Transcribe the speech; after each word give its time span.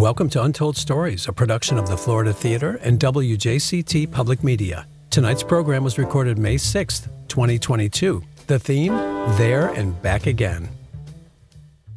Welcome 0.00 0.30
to 0.30 0.42
Untold 0.42 0.78
Stories, 0.78 1.28
a 1.28 1.32
production 1.34 1.76
of 1.76 1.86
the 1.86 1.94
Florida 1.94 2.32
Theater 2.32 2.78
and 2.80 2.98
WJCT 2.98 4.10
Public 4.10 4.42
Media. 4.42 4.86
Tonight's 5.10 5.42
program 5.42 5.84
was 5.84 5.98
recorded 5.98 6.38
May 6.38 6.54
6th, 6.54 7.08
2022. 7.28 8.22
The 8.46 8.58
theme, 8.58 8.94
There 9.36 9.68
and 9.74 10.00
Back 10.00 10.24
Again. 10.24 10.70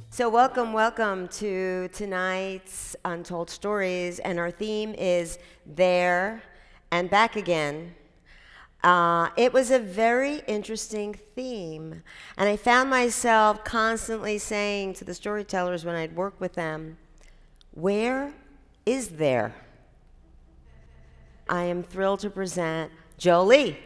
So, 0.10 0.28
welcome, 0.28 0.74
welcome 0.74 1.30
to 1.30 1.88
tonight's 1.94 2.98
Untold 3.06 3.50
Stories, 3.50 4.20
and 4.20 4.38
our 4.38 4.52
theme 4.52 4.94
is 4.96 5.40
There 5.66 6.44
and 6.92 7.10
Back 7.10 7.38
Again. 7.38 7.96
Uh, 8.84 9.30
it 9.38 9.54
was 9.54 9.72
a 9.72 9.80
very 9.80 10.42
interesting 10.46 11.18
theme, 11.36 12.04
and 12.36 12.50
I 12.50 12.58
found 12.58 12.90
myself 12.90 13.64
constantly 13.64 14.40
saying 14.40 14.96
to 14.96 15.06
the 15.06 15.14
storytellers 15.14 15.86
when 15.86 15.96
I'd 15.96 16.18
work 16.18 16.38
with 16.42 16.56
them, 16.56 16.98
Where 17.76 18.32
is 18.86 19.10
there? 19.10 19.56
I 21.50 21.64
am 21.64 21.82
thrilled 21.82 22.20
to 22.20 22.30
present 22.30 22.92
Jolie. 23.18 23.80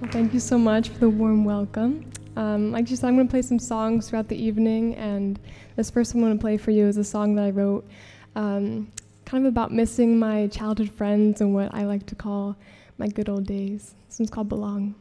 Well, 0.00 0.10
thank 0.10 0.32
you 0.32 0.40
so 0.40 0.56
much 0.56 0.88
for 0.88 0.98
the 0.98 1.10
warm 1.10 1.44
welcome. 1.44 2.10
Um, 2.36 2.72
like 2.72 2.88
you 2.88 2.96
said, 2.96 3.08
I'm 3.08 3.16
going 3.16 3.28
to 3.28 3.30
play 3.30 3.42
some 3.42 3.58
songs 3.58 4.08
throughout 4.08 4.28
the 4.28 4.42
evening, 4.42 4.94
and 4.94 5.38
this 5.76 5.90
first 5.90 6.14
one 6.14 6.24
I'm 6.24 6.28
going 6.30 6.38
to 6.38 6.40
play 6.40 6.56
for 6.56 6.70
you 6.70 6.86
is 6.86 6.96
a 6.96 7.04
song 7.04 7.34
that 7.34 7.44
I 7.44 7.50
wrote, 7.50 7.86
um, 8.34 8.90
kind 9.26 9.44
of 9.44 9.52
about 9.52 9.72
missing 9.72 10.18
my 10.18 10.46
childhood 10.46 10.90
friends 10.90 11.42
and 11.42 11.52
what 11.54 11.74
I 11.74 11.84
like 11.84 12.06
to 12.06 12.14
call 12.14 12.56
my 12.96 13.08
good 13.08 13.28
old 13.28 13.46
days. 13.46 13.94
This 14.08 14.18
one's 14.18 14.30
called 14.30 14.48
Belong. 14.48 14.94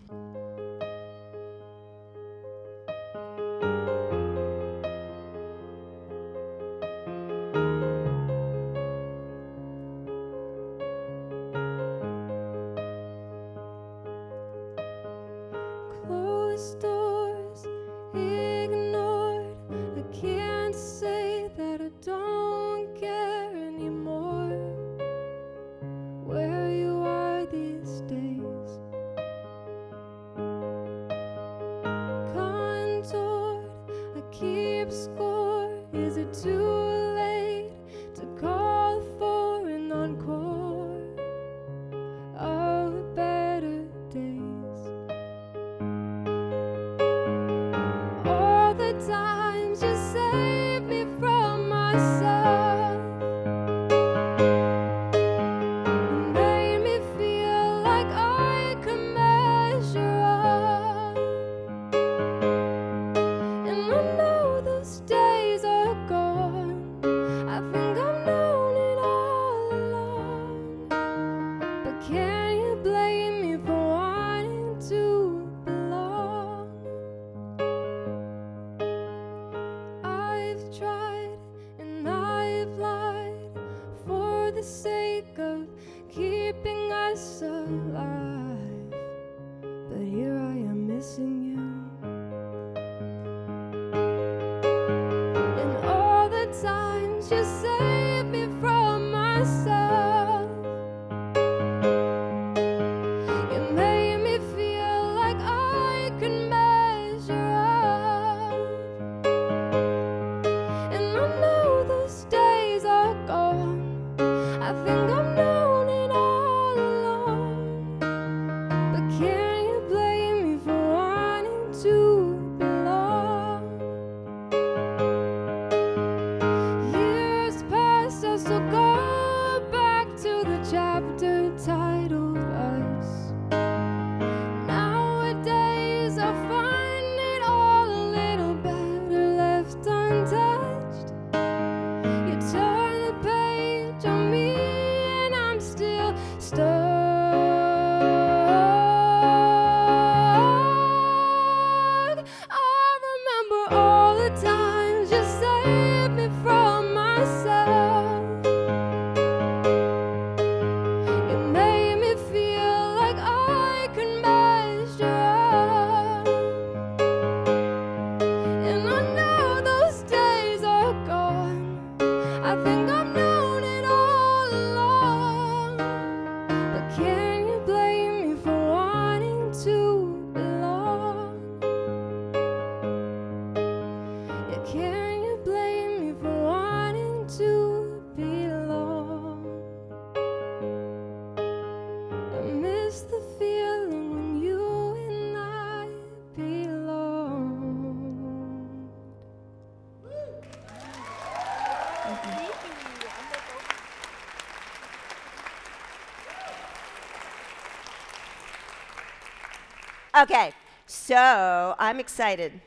Okay, 210.21 210.53
so 210.85 211.73
I'm 211.79 211.99
excited. 211.99 212.61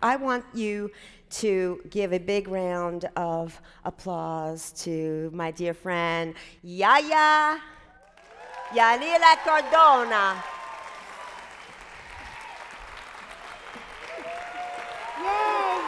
I 0.00 0.14
want 0.14 0.44
you 0.54 0.92
to 1.30 1.82
give 1.90 2.12
a 2.12 2.20
big 2.20 2.46
round 2.46 3.06
of 3.16 3.60
applause 3.84 4.70
to 4.84 5.28
my 5.34 5.50
dear 5.50 5.74
friend 5.74 6.34
Yaya 6.62 7.58
Yanira 8.72 9.36
Cardona. 9.42 10.40
Yay! 15.18 15.80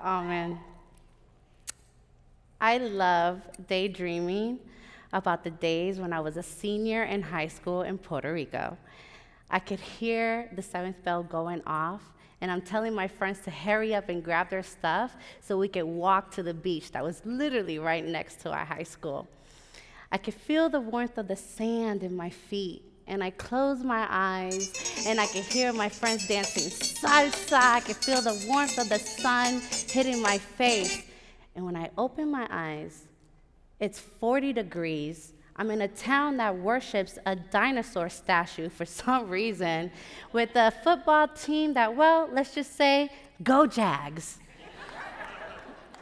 Oh 0.00 0.22
man, 0.22 0.60
I 2.76 2.78
love 2.78 3.40
daydreaming 3.68 4.58
about 5.10 5.42
the 5.42 5.50
days 5.50 5.98
when 5.98 6.12
I 6.12 6.20
was 6.20 6.36
a 6.36 6.42
senior 6.42 7.04
in 7.04 7.22
high 7.22 7.48
school 7.48 7.80
in 7.80 7.96
Puerto 7.96 8.30
Rico. 8.30 8.76
I 9.50 9.60
could 9.60 9.80
hear 9.80 10.50
the 10.54 10.60
seventh 10.60 11.02
bell 11.02 11.22
going 11.22 11.62
off, 11.66 12.02
and 12.42 12.50
I'm 12.50 12.60
telling 12.60 12.92
my 12.92 13.08
friends 13.08 13.38
to 13.44 13.50
hurry 13.50 13.94
up 13.94 14.10
and 14.10 14.22
grab 14.22 14.50
their 14.50 14.62
stuff 14.62 15.16
so 15.40 15.56
we 15.56 15.68
could 15.68 15.86
walk 15.86 16.30
to 16.32 16.42
the 16.42 16.52
beach 16.52 16.92
that 16.92 17.02
was 17.02 17.22
literally 17.24 17.78
right 17.78 18.04
next 18.04 18.40
to 18.40 18.50
our 18.50 18.66
high 18.66 18.82
school. 18.82 19.26
I 20.12 20.18
could 20.18 20.34
feel 20.34 20.68
the 20.68 20.80
warmth 20.80 21.16
of 21.16 21.28
the 21.28 21.36
sand 21.36 22.02
in 22.02 22.14
my 22.14 22.28
feet, 22.28 22.82
and 23.06 23.24
I 23.24 23.30
closed 23.30 23.86
my 23.86 24.06
eyes, 24.10 25.06
and 25.06 25.18
I 25.18 25.26
could 25.28 25.44
hear 25.44 25.72
my 25.72 25.88
friends 25.88 26.28
dancing 26.28 26.64
salsa. 26.64 27.58
I 27.58 27.80
could 27.80 27.96
feel 27.96 28.20
the 28.20 28.44
warmth 28.46 28.76
of 28.76 28.90
the 28.90 28.98
sun 28.98 29.62
hitting 29.88 30.20
my 30.20 30.36
face. 30.36 31.05
And 31.56 31.64
when 31.64 31.74
I 31.74 31.90
open 31.96 32.30
my 32.30 32.46
eyes, 32.50 33.06
it's 33.80 33.98
40 33.98 34.52
degrees. 34.52 35.32
I'm 35.56 35.70
in 35.70 35.80
a 35.80 35.88
town 35.88 36.36
that 36.36 36.54
worships 36.54 37.18
a 37.24 37.34
dinosaur 37.34 38.10
statue 38.10 38.68
for 38.68 38.84
some 38.84 39.28
reason, 39.28 39.90
with 40.32 40.50
a 40.54 40.70
football 40.84 41.28
team 41.28 41.72
that, 41.72 41.96
well, 41.96 42.28
let's 42.30 42.54
just 42.54 42.76
say, 42.76 43.10
go 43.42 43.66
Jags. 43.66 44.38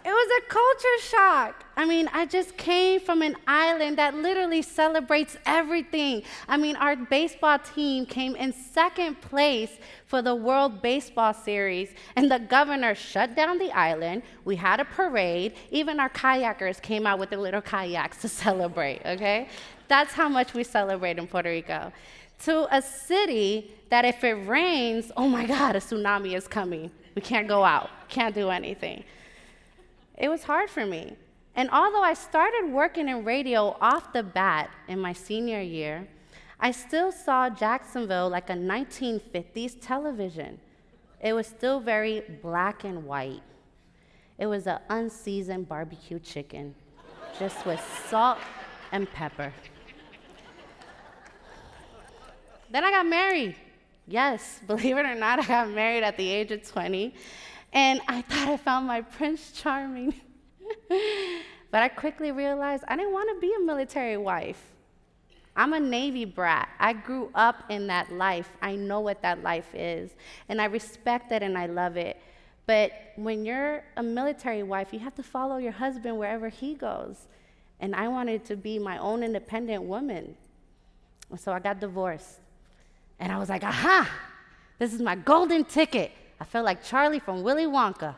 It 0.05 0.11
was 0.11 0.43
a 0.43 0.49
culture 0.51 1.09
shock. 1.09 1.64
I 1.77 1.85
mean, 1.85 2.09
I 2.13 2.27
just 2.27 2.57
came 2.57 3.01
from 3.01 3.23
an 3.23 3.37
island 3.47 3.99
that 3.99 4.15
literally 4.15 4.63
celebrates 4.63 5.37
everything. 5.45 6.23
I 6.49 6.57
mean, 6.57 6.77
our 6.77 6.95
baseball 6.95 7.59
team 7.59 8.07
came 8.07 8.37
in 8.37 8.53
second 8.53 9.21
place 9.21 9.71
for 10.07 10.23
the 10.23 10.35
World 10.35 10.83
Baseball 10.83 11.35
Series, 11.35 11.91
and 12.15 12.31
the 12.31 12.39
governor 12.39 12.95
shut 12.95 13.35
down 13.35 13.59
the 13.59 13.73
island. 13.73 14.23
We 14.45 14.57
had 14.57 14.79
a 14.79 14.85
parade. 14.85 15.55
Even 15.71 15.99
our 15.99 16.11
kayakers 16.11 16.81
came 16.81 17.07
out 17.07 17.19
with 17.19 17.31
their 17.31 17.41
little 17.41 17.63
kayaks 17.63 18.19
to 18.19 18.29
celebrate, 18.45 19.03
okay? 19.05 19.49
That's 19.89 20.13
how 20.13 20.29
much 20.29 20.55
we 20.55 20.65
celebrate 20.65 21.19
in 21.19 21.27
Puerto 21.27 21.49
Rico. 21.51 21.93
To 22.45 22.75
a 22.75 22.81
city 22.83 23.73
that 23.91 24.05
if 24.05 24.23
it 24.23 24.35
rains, 24.47 25.11
oh 25.17 25.29
my 25.29 25.47
God, 25.47 25.77
a 25.77 25.81
tsunami 25.81 26.37
is 26.37 26.47
coming. 26.47 26.91
We 27.15 27.23
can't 27.23 27.49
go 27.49 27.65
out, 27.65 27.91
can't 28.09 28.35
do 28.35 28.51
anything. 28.51 29.05
It 30.17 30.29
was 30.29 30.45
hard 30.45 30.71
for 30.71 30.87
me. 30.87 31.17
And 31.57 31.71
although 31.71 32.03
I 32.03 32.15
started 32.15 32.73
working 32.73 33.09
in 33.09 33.25
radio 33.25 33.77
off 33.81 34.13
the 34.13 34.23
bat 34.23 34.71
in 34.89 34.99
my 34.99 35.13
senior 35.13 35.61
year, 35.61 36.09
I 36.59 36.73
still 36.73 37.13
saw 37.13 37.49
Jacksonville 37.49 38.29
like 38.29 38.51
a 38.51 38.55
1950s 38.55 39.77
television. 39.81 40.59
It 41.21 41.33
was 41.33 41.47
still 41.47 41.81
very 41.81 42.23
black 42.43 42.85
and 42.85 43.05
white. 43.05 43.43
It 44.39 44.47
was 44.47 44.67
an 44.67 44.81
unseasoned 44.89 45.69
barbecue 45.69 46.19
chicken, 46.19 46.75
just 47.39 47.65
with 47.65 47.81
salt 48.09 48.39
and 48.91 49.11
pepper. 49.11 49.53
Then 52.71 52.83
I 52.83 52.91
got 52.91 53.07
married. 53.07 53.55
Yes, 54.09 54.61
believe 54.67 54.97
it 54.97 55.07
or 55.07 55.15
not, 55.15 55.39
I 55.39 55.47
got 55.47 55.71
married 55.71 56.03
at 56.03 56.17
the 56.17 56.29
age 56.29 56.51
of 56.51 56.69
20. 56.69 57.15
And 57.73 58.01
I 58.09 58.23
thought 58.23 58.49
I 58.49 58.57
found 58.57 58.87
my 58.87 59.03
Prince 59.03 59.53
Charming. 59.53 60.15
but 61.71 61.83
I 61.83 61.89
quickly 61.89 62.33
realized 62.33 62.85
I 62.89 62.97
didn't 62.97 63.13
want 63.13 63.29
to 63.35 63.41
be 63.41 63.53
a 63.55 63.65
military 63.65 64.17
wife. 64.17 64.63
I'm 65.57 65.73
a 65.73 65.81
Navy 65.81 66.25
brat. 66.25 66.69
I 66.81 66.93
grew 66.93 67.31
up 67.35 67.65
in 67.71 67.87
that 67.87 68.13
life. 68.13 68.49
I 68.61 68.75
know 68.75 69.01
what 69.01 69.23
that 69.23 69.43
life 69.43 69.73
is. 69.75 70.11
And 70.49 70.61
I 70.61 70.65
respect 70.65 71.31
it 71.31 71.43
and 71.43 71.57
I 71.57 71.67
love 71.67 71.97
it. 71.97 72.21
But 72.67 72.93
when 73.17 73.45
you're 73.45 73.85
a 73.97 74.03
military 74.03 74.63
wife, 74.63 74.93
you 74.93 74.99
have 75.01 75.15
to 75.17 75.23
follow 75.23 75.59
your 75.59 75.73
husband 75.73 76.19
wherever 76.19 76.49
he 76.49 76.75
goes. 76.75 77.29
And 77.79 77.95
I 77.95 78.09
wanted 78.09 78.45
to 78.47 78.57
be 78.57 78.79
my 78.79 78.99
own 78.99 79.23
independent 79.23 79.85
woman. 79.85 80.37
So 81.37 81.53
I 81.53 81.59
got 81.59 81.81
divorced. 81.81 82.41
And 83.21 83.31
I 83.31 83.39
was 83.39 83.49
like, 83.49 83.63
aha, 83.63 84.11
this 84.79 84.93
is 84.93 85.01
my 85.01 85.15
golden 85.15 85.65
ticket. 85.65 86.11
I 86.41 86.45
felt 86.45 86.65
like 86.65 86.83
Charlie 86.83 87.21
from 87.21 87.43
Willy 87.43 87.67
Wonka. 87.67 88.15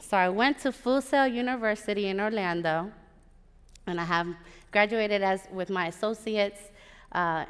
So 0.00 0.16
I 0.16 0.28
went 0.28 0.58
to 0.60 0.72
Full 0.72 1.00
Sail 1.00 1.26
University 1.26 2.08
in 2.08 2.20
Orlando, 2.20 2.90
and 3.86 4.00
I 4.00 4.04
have 4.04 4.26
graduated 4.72 5.22
as 5.22 5.46
with 5.52 5.70
my 5.70 5.86
associates 5.86 6.60
uh, 7.12 7.44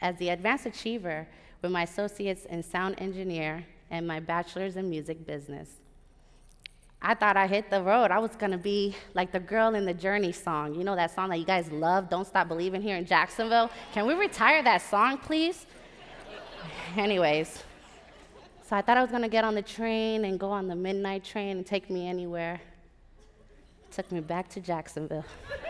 as 0.00 0.16
the 0.18 0.28
advanced 0.28 0.66
achiever 0.66 1.26
with 1.62 1.72
my 1.72 1.82
associates 1.82 2.44
in 2.44 2.62
sound 2.62 2.96
engineer 2.98 3.64
and 3.90 4.06
my 4.06 4.20
bachelor's 4.20 4.76
in 4.76 4.88
music 4.90 5.26
business. 5.26 5.68
I 7.00 7.14
thought 7.14 7.36
I 7.36 7.46
hit 7.46 7.70
the 7.70 7.82
road. 7.82 8.10
I 8.10 8.18
was 8.18 8.36
gonna 8.36 8.58
be 8.58 8.94
like 9.14 9.32
the 9.32 9.40
girl 9.40 9.74
in 9.74 9.84
the 9.84 9.92
Journey 9.94 10.32
song. 10.32 10.74
You 10.74 10.84
know 10.84 10.96
that 10.96 11.14
song 11.14 11.30
that 11.30 11.38
you 11.38 11.44
guys 11.44 11.70
love, 11.70 12.10
Don't 12.10 12.26
Stop 12.26 12.48
Believing 12.48 12.80
here 12.80 12.96
in 12.96 13.06
Jacksonville? 13.06 13.70
Can 13.92 14.06
we 14.06 14.14
retire 14.14 14.62
that 14.62 14.82
song, 14.82 15.18
please? 15.18 15.66
Anyways, 16.96 17.62
so 18.66 18.74
I 18.74 18.80
thought 18.80 18.96
I 18.96 19.02
was 19.02 19.10
gonna 19.10 19.28
get 19.28 19.44
on 19.44 19.54
the 19.54 19.62
train 19.62 20.24
and 20.24 20.40
go 20.40 20.50
on 20.50 20.68
the 20.68 20.74
midnight 20.74 21.22
train 21.22 21.58
and 21.58 21.66
take 21.66 21.90
me 21.90 22.08
anywhere. 22.08 22.62
Took 23.90 24.10
me 24.10 24.20
back 24.20 24.48
to 24.50 24.60
Jacksonville. 24.60 25.26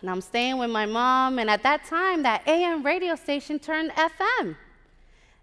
and 0.00 0.10
I'm 0.10 0.22
staying 0.22 0.56
with 0.56 0.70
my 0.70 0.86
mom, 0.86 1.38
and 1.38 1.50
at 1.50 1.62
that 1.64 1.84
time, 1.84 2.22
that 2.22 2.48
AM 2.48 2.82
radio 2.82 3.14
station 3.16 3.58
turned 3.58 3.90
FM. 3.90 4.56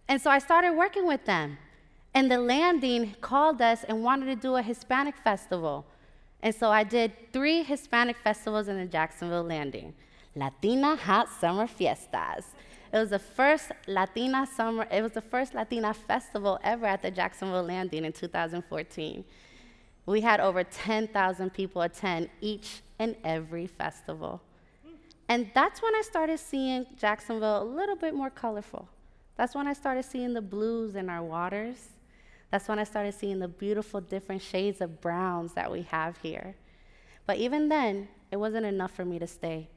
And 0.07 0.19
so 0.19 0.31
I 0.31 0.39
started 0.39 0.73
working 0.73 1.05
with 1.05 1.25
them. 1.25 1.59
And 2.15 2.31
the 2.31 2.39
landing 2.39 3.15
called 3.21 3.61
us 3.61 3.83
and 3.83 4.03
wanted 4.03 4.25
to 4.25 4.35
do 4.35 4.55
a 4.55 4.63
Hispanic 4.63 5.15
festival. 5.23 5.85
And 6.41 6.55
so 6.55 6.71
I 6.71 6.83
did 6.83 7.11
three 7.31 7.61
Hispanic 7.61 8.17
festivals 8.17 8.67
in 8.67 8.77
the 8.77 8.85
Jacksonville 8.85 9.43
landing 9.43 9.93
Latina 10.35 10.95
Hot 10.95 11.29
Summer 11.29 11.67
Fiestas. 11.67 12.45
It 12.91 12.97
was 12.97 13.11
the 13.11 13.19
first 13.19 13.71
Latina 13.87 14.47
summer, 14.47 14.87
it 14.91 15.01
was 15.01 15.11
the 15.11 15.21
first 15.21 15.53
Latina 15.53 15.93
festival 15.93 16.59
ever 16.63 16.85
at 16.85 17.01
the 17.01 17.11
Jacksonville 17.11 17.63
Landing 17.63 18.03
in 18.03 18.13
2014. 18.13 19.23
We 20.07 20.21
had 20.21 20.39
over 20.39 20.63
10,000 20.63 21.53
people 21.53 21.83
attend 21.83 22.29
each 22.41 22.81
and 22.97 23.15
every 23.23 23.67
festival. 23.67 24.41
And 25.27 25.51
that's 25.53 25.83
when 25.83 25.93
I 25.93 26.01
started 26.01 26.39
seeing 26.39 26.87
Jacksonville 26.97 27.61
a 27.61 27.63
little 27.63 27.95
bit 27.95 28.15
more 28.15 28.31
colorful. 28.31 28.89
That's 29.35 29.53
when 29.53 29.67
I 29.67 29.73
started 29.73 30.03
seeing 30.03 30.33
the 30.33 30.41
blues 30.41 30.95
in 30.95 31.09
our 31.09 31.21
waters. 31.21 31.89
That's 32.49 32.67
when 32.67 32.79
I 32.79 32.83
started 32.83 33.13
seeing 33.13 33.37
the 33.37 33.47
beautiful 33.47 34.01
different 34.01 34.41
shades 34.41 34.81
of 34.81 34.99
browns 34.99 35.53
that 35.53 35.71
we 35.71 35.83
have 35.83 36.17
here. 36.17 36.55
But 37.27 37.37
even 37.37 37.69
then, 37.69 38.07
it 38.31 38.37
wasn't 38.37 38.65
enough 38.65 38.91
for 38.91 39.05
me 39.05 39.19
to 39.19 39.27
stay. 39.27 39.69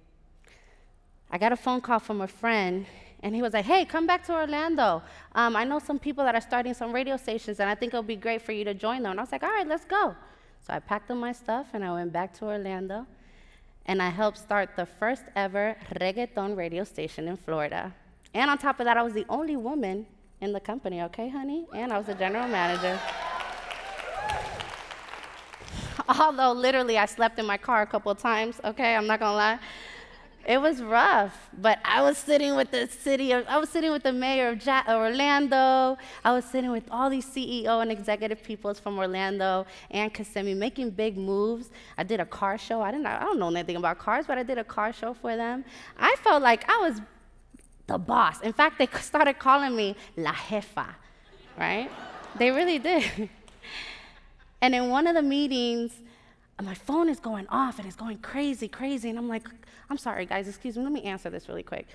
I 1.32 1.38
got 1.38 1.50
a 1.50 1.56
phone 1.56 1.80
call 1.80 1.98
from 1.98 2.20
a 2.20 2.28
friend, 2.28 2.84
and 3.22 3.34
he 3.34 3.40
was 3.40 3.54
like, 3.54 3.64
Hey, 3.64 3.86
come 3.86 4.06
back 4.06 4.22
to 4.26 4.34
Orlando. 4.34 5.02
Um, 5.34 5.56
I 5.56 5.64
know 5.64 5.78
some 5.78 5.98
people 5.98 6.22
that 6.24 6.34
are 6.34 6.42
starting 6.42 6.74
some 6.74 6.92
radio 6.92 7.16
stations, 7.16 7.58
and 7.58 7.70
I 7.70 7.74
think 7.74 7.94
it'll 7.94 8.02
be 8.02 8.16
great 8.16 8.42
for 8.42 8.52
you 8.52 8.64
to 8.64 8.74
join 8.74 9.02
them. 9.02 9.12
And 9.12 9.20
I 9.20 9.22
was 9.22 9.32
like, 9.32 9.42
All 9.42 9.48
right, 9.50 9.66
let's 9.66 9.86
go. 9.86 10.14
So 10.60 10.74
I 10.74 10.78
packed 10.78 11.10
up 11.10 11.16
my 11.16 11.32
stuff, 11.32 11.68
and 11.72 11.82
I 11.82 11.90
went 11.92 12.12
back 12.12 12.34
to 12.34 12.44
Orlando, 12.44 13.06
and 13.86 14.02
I 14.02 14.10
helped 14.10 14.36
start 14.36 14.76
the 14.76 14.84
first 14.84 15.24
ever 15.34 15.74
reggaeton 15.94 16.54
radio 16.54 16.84
station 16.84 17.26
in 17.28 17.38
Florida. 17.38 17.94
And 18.34 18.50
on 18.50 18.58
top 18.58 18.78
of 18.78 18.84
that, 18.84 18.98
I 18.98 19.02
was 19.02 19.14
the 19.14 19.24
only 19.30 19.56
woman 19.56 20.06
in 20.42 20.52
the 20.52 20.60
company, 20.60 21.00
okay, 21.02 21.30
honey? 21.30 21.66
And 21.72 21.94
I 21.94 21.98
was 21.98 22.08
the 22.08 22.14
general 22.14 22.46
manager. 22.46 23.00
Although 26.20 26.52
literally 26.52 26.98
I 26.98 27.06
slept 27.06 27.38
in 27.38 27.46
my 27.46 27.56
car 27.56 27.82
a 27.82 27.86
couple 27.86 28.12
of 28.12 28.18
times, 28.18 28.60
okay, 28.64 28.94
I'm 28.96 29.06
not 29.06 29.18
gonna 29.20 29.36
lie. 29.36 29.58
It 30.44 30.61
was 30.61 30.82
rough, 30.82 31.50
but 31.56 31.78
I 31.84 32.02
was 32.02 32.18
sitting 32.18 32.56
with 32.56 32.72
the 32.72 32.88
city 32.88 33.30
of, 33.30 33.46
I 33.46 33.58
was 33.58 33.68
sitting 33.68 33.92
with 33.92 34.02
the 34.02 34.12
mayor 34.12 34.49
of 34.49 34.66
ja- 34.66 34.82
uh, 34.88 34.96
Orlando. 34.96 35.96
I 36.25 36.32
was 36.32 36.44
sitting 36.44 36.72
with 36.72 36.82
all 36.90 37.08
these 37.11 37.25
CEO 37.25 37.80
and 37.80 37.92
executive 37.92 38.42
peoples 38.42 38.80
from 38.80 38.99
Orlando 38.99 39.66
and 39.90 40.12
Kissimmee 40.12 40.54
making 40.54 40.90
big 40.90 41.16
moves. 41.16 41.70
I 41.96 42.02
did 42.02 42.18
a 42.18 42.26
car 42.26 42.58
show. 42.58 42.82
I 42.82 42.90
didn't, 42.90 43.06
I 43.06 43.20
don't 43.20 43.38
know 43.38 43.50
anything 43.50 43.76
about 43.76 43.99
cars, 43.99 44.26
but 44.26 44.37
I 44.37 44.42
did 44.42 44.58
a 44.58 44.64
car 44.64 44.92
show 44.92 45.14
for 45.14 45.37
them. 45.37 45.64
I 45.96 46.16
felt 46.25 46.42
like 46.42 46.68
I 46.68 46.78
was 46.78 47.00
the 47.87 47.99
boss. 47.99 48.40
In 48.40 48.52
fact, 48.52 48.78
they 48.78 48.87
started 49.00 49.38
calling 49.38 49.76
me 49.76 49.94
La 50.16 50.32
Jefa, 50.32 50.88
right? 51.56 51.88
they 52.37 52.50
really 52.50 52.78
did. 52.78 53.28
and 54.61 54.75
in 54.75 54.88
one 54.88 55.06
of 55.06 55.14
the 55.14 55.22
meetings, 55.22 55.92
my 56.61 56.75
phone 56.75 57.09
is 57.09 57.18
going 57.18 57.47
off 57.49 57.78
and 57.78 57.87
it's 57.87 57.97
going 57.97 58.18
crazy, 58.18 58.68
crazy. 58.68 59.09
And 59.11 59.18
I'm 59.18 59.28
like, 59.28 59.47
I'm 59.88 59.99
sorry, 59.99 60.26
guys, 60.26 60.49
excuse 60.49 60.76
me, 60.76 60.82
let 60.82 60.92
me 60.92 61.02
answer 61.02 61.30
this 61.30 61.49
really 61.49 61.62
quick. 61.62 61.87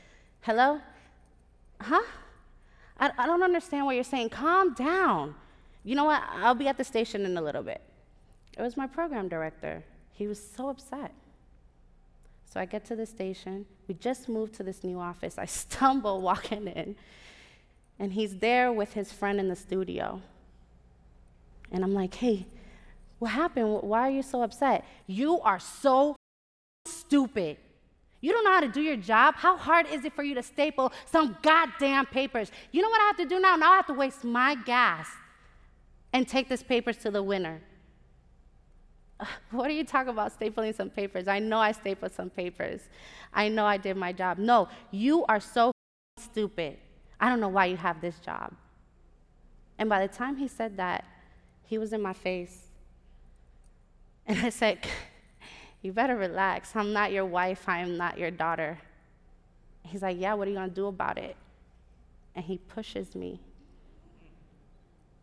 Hello? 0.42 0.82
Huh? 1.82 2.02
I, 3.00 3.12
I 3.18 3.26
don't 3.26 3.44
understand 3.44 3.86
what 3.86 3.96
you're 3.96 4.04
saying. 4.04 4.30
Calm 4.30 4.74
down. 4.74 5.36
You 5.84 5.96
know 5.96 6.06
what? 6.06 6.24
I'll 6.32 6.56
be 6.56 6.68
at 6.68 6.78
the 6.78 6.84
station 6.84 7.26
in 7.26 7.38
a 7.38 7.42
little 7.42 7.64
bit. 7.64 7.82
It 8.58 8.62
was 8.62 8.76
my 8.76 8.88
program 8.88 9.28
director. 9.28 9.84
He 10.12 10.28
was 10.28 10.42
so 10.42 10.70
upset. 10.70 11.12
So 12.52 12.60
I 12.60 12.66
get 12.66 12.86
to 12.86 12.96
the 12.96 13.06
station. 13.06 13.66
We 13.88 13.94
just 13.94 14.28
moved 14.28 14.56
to 14.56 14.64
this 14.64 14.84
new 14.84 15.00
office. 15.00 15.38
I 15.38 15.46
stumble 15.46 16.22
walking 16.22 16.68
in, 16.68 16.96
and 18.00 18.14
he's 18.14 18.38
there 18.38 18.72
with 18.72 18.94
his 18.94 19.12
friend 19.12 19.40
in 19.40 19.48
the 19.48 19.56
studio. 19.56 20.22
And 21.72 21.84
I'm 21.84 21.94
like, 21.94 22.16
hey, 22.16 22.48
What 23.20 23.32
happened? 23.32 23.80
Why 23.82 24.08
are 24.08 24.12
you 24.12 24.22
so 24.22 24.42
upset? 24.44 24.86
You 25.08 25.40
are 25.42 25.60
so 25.60 26.16
stupid. 26.86 27.58
You 28.22 28.32
don't 28.32 28.44
know 28.44 28.52
how 28.52 28.62
to 28.62 28.68
do 28.68 28.82
your 28.82 28.98
job? 28.98 29.36
How 29.36 29.58
hard 29.58 29.88
is 29.88 30.04
it 30.06 30.14
for 30.14 30.24
you 30.24 30.36
to 30.36 30.44
staple 30.44 30.92
some 31.06 31.38
goddamn 31.42 32.08
papers? 32.08 32.52
You 32.72 32.82
know 32.82 32.90
what 32.90 33.02
I 33.02 33.06
have 33.06 33.18
to 33.18 33.26
do 33.26 33.40
now? 33.40 33.56
Now 33.56 33.74
I 33.74 33.76
have 33.76 33.88
to 33.88 33.94
waste 33.94 34.24
my 34.24 34.56
gas 34.56 35.08
and 36.14 36.28
take 36.28 36.50
these 36.50 36.64
papers 36.64 36.98
to 36.98 37.12
the 37.12 37.22
winner. 37.22 37.62
What 39.52 39.68
are 39.70 39.74
you 39.74 39.84
talking 39.84 40.10
about 40.10 40.38
stapling 40.40 40.76
some 40.76 40.90
papers? 40.90 41.28
I 41.28 41.40
know 41.40 41.58
I 41.58 41.72
stapled 41.72 42.14
some 42.14 42.30
papers. 42.30 42.82
I 43.34 43.50
know 43.50 43.66
I 43.66 43.78
did 43.78 43.98
my 43.98 44.14
job. 44.14 44.38
No, 44.38 44.68
you 44.92 45.26
are 45.26 45.40
so 45.40 45.72
stupid. 46.20 46.78
I 47.20 47.30
don't 47.30 47.40
know 47.40 47.48
why 47.48 47.66
you 47.66 47.78
have 47.78 48.00
this 48.00 48.20
job. 48.20 48.54
And 49.80 49.90
by 49.90 50.06
the 50.06 50.14
time 50.14 50.38
he 50.38 50.48
said 50.48 50.78
that, 50.78 51.04
he 51.64 51.78
was 51.78 51.94
in 51.94 52.02
my 52.02 52.14
face. 52.14 52.67
And 54.28 54.40
I 54.40 54.50
said, 54.50 54.80
You 55.82 55.94
better 55.94 56.18
relax. 56.18 56.76
I'm 56.76 56.92
not 56.92 57.12
your 57.12 57.26
wife. 57.26 57.70
I 57.70 57.80
am 57.80 57.98
not 57.98 58.18
your 58.18 58.32
daughter. 58.32 58.78
He's 59.84 60.02
like, 60.02 60.20
Yeah, 60.20 60.34
what 60.34 60.48
are 60.48 60.52
you 60.52 60.58
going 60.58 60.70
to 60.70 60.76
do 60.76 60.88
about 60.88 61.18
it? 61.18 61.36
And 62.36 62.44
he 62.44 62.58
pushes 62.58 63.16
me. 63.16 63.40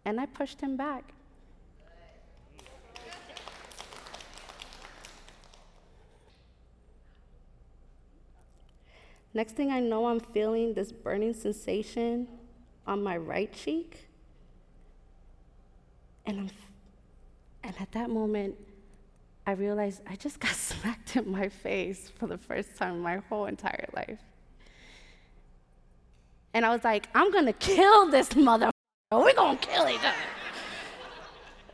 And 0.04 0.20
I 0.20 0.26
pushed 0.26 0.60
him 0.60 0.76
back. 0.76 1.04
Next 9.36 9.56
thing 9.56 9.72
I 9.72 9.80
know, 9.80 10.06
I'm 10.06 10.20
feeling 10.20 10.74
this 10.74 10.92
burning 10.92 11.34
sensation 11.34 12.28
on 12.86 13.02
my 13.02 13.16
right 13.16 13.52
cheek. 13.52 14.06
And, 16.24 16.38
I'm, 16.38 16.50
and 17.64 17.74
at 17.80 17.90
that 17.92 18.10
moment, 18.10 18.54
I 19.46 19.52
realized 19.52 20.02
I 20.08 20.16
just 20.16 20.40
got 20.40 20.50
smacked 20.54 21.16
in 21.16 21.30
my 21.30 21.48
face 21.48 22.10
for 22.18 22.26
the 22.26 22.38
first 22.38 22.76
time 22.76 22.94
in 22.94 23.00
my 23.00 23.16
whole 23.28 23.46
entire 23.46 23.88
life. 23.94 24.18
And 26.52 26.64
I 26.64 26.70
was 26.70 26.84
like, 26.84 27.08
I'm 27.14 27.32
gonna 27.32 27.52
kill 27.52 28.10
this 28.10 28.34
mother. 28.36 28.70
We're 29.10 29.34
gonna 29.34 29.58
kill 29.58 29.88
each 29.88 29.98
other. 29.98 30.14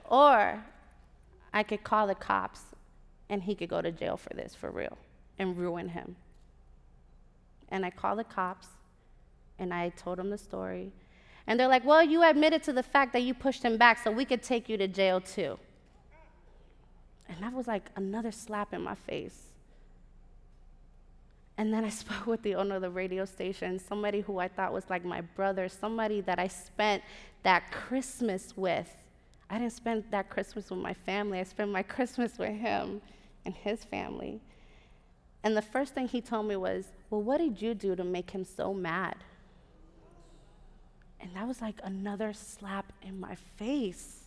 or 0.09 0.65
I 1.53 1.63
could 1.63 1.85
call 1.85 2.07
the 2.07 2.15
cops 2.15 2.63
and 3.29 3.43
he 3.43 3.55
could 3.55 3.69
go 3.69 3.83
to 3.83 3.93
jail 3.93 4.17
for 4.17 4.31
this 4.35 4.55
for 4.55 4.71
real 4.71 4.97
and 5.39 5.57
ruin 5.57 5.91
him. 5.91 6.17
And 7.69 7.85
I 7.85 7.91
called 7.91 8.19
the 8.19 8.25
cops 8.25 8.69
and 9.59 9.73
I 9.73 9.91
told 9.91 10.19
them 10.19 10.31
the 10.31 10.39
story. 10.39 10.93
And 11.47 11.59
they're 11.59 11.69
like, 11.69 11.85
Well, 11.85 12.03
you 12.03 12.23
admitted 12.23 12.63
to 12.65 12.73
the 12.73 12.83
fact 12.83 13.13
that 13.13 13.23
you 13.23 13.35
pushed 13.35 13.63
him 13.63 13.77
back, 13.77 13.99
so 14.03 14.11
we 14.11 14.25
could 14.25 14.43
take 14.43 14.69
you 14.69 14.77
to 14.79 14.89
jail 14.89 15.21
too. 15.21 15.59
And 17.31 17.43
that 17.43 17.53
was 17.53 17.69
like 17.69 17.89
another 17.95 18.33
slap 18.33 18.75
in 18.75 18.83
my 18.83 18.97
face. 18.97 19.45
And 21.57 21.73
then 21.73 21.85
I 21.85 21.89
spoke 22.03 22.27
with 22.27 22.43
the 22.43 22.57
owner 22.57 22.75
of 22.77 22.83
the 22.83 22.91
radio 22.91 23.25
station, 23.25 23.79
somebody 23.79 24.21
who 24.21 24.39
I 24.39 24.49
thought 24.49 24.73
was 24.73 24.91
like 24.91 25.05
my 25.05 25.21
brother, 25.21 25.69
somebody 25.69 26.21
that 26.23 26.39
I 26.39 26.49
spent 26.49 27.03
that 27.45 27.71
Christmas 27.71 28.57
with. 28.57 28.95
I 29.49 29.59
didn't 29.59 29.73
spend 29.73 30.05
that 30.11 30.29
Christmas 30.29 30.71
with 30.71 30.79
my 30.79 30.95
family, 30.95 31.39
I 31.39 31.45
spent 31.45 31.71
my 31.71 31.83
Christmas 31.95 32.37
with 32.37 32.51
him 32.51 33.01
and 33.45 33.55
his 33.55 33.85
family. 33.85 34.41
And 35.43 35.57
the 35.57 35.63
first 35.63 35.95
thing 35.95 36.09
he 36.09 36.21
told 36.21 36.47
me 36.47 36.57
was, 36.57 36.87
Well, 37.09 37.23
what 37.23 37.39
did 37.39 37.63
you 37.63 37.75
do 37.75 37.97
to 37.97 38.05
make 38.05 38.31
him 38.31 38.45
so 38.45 38.75
mad? 38.75 39.17
And 41.21 41.35
that 41.35 41.47
was 41.47 41.61
like 41.61 41.81
another 41.85 42.33
slap 42.33 42.93
in 43.03 43.21
my 43.21 43.35
face. 43.35 44.20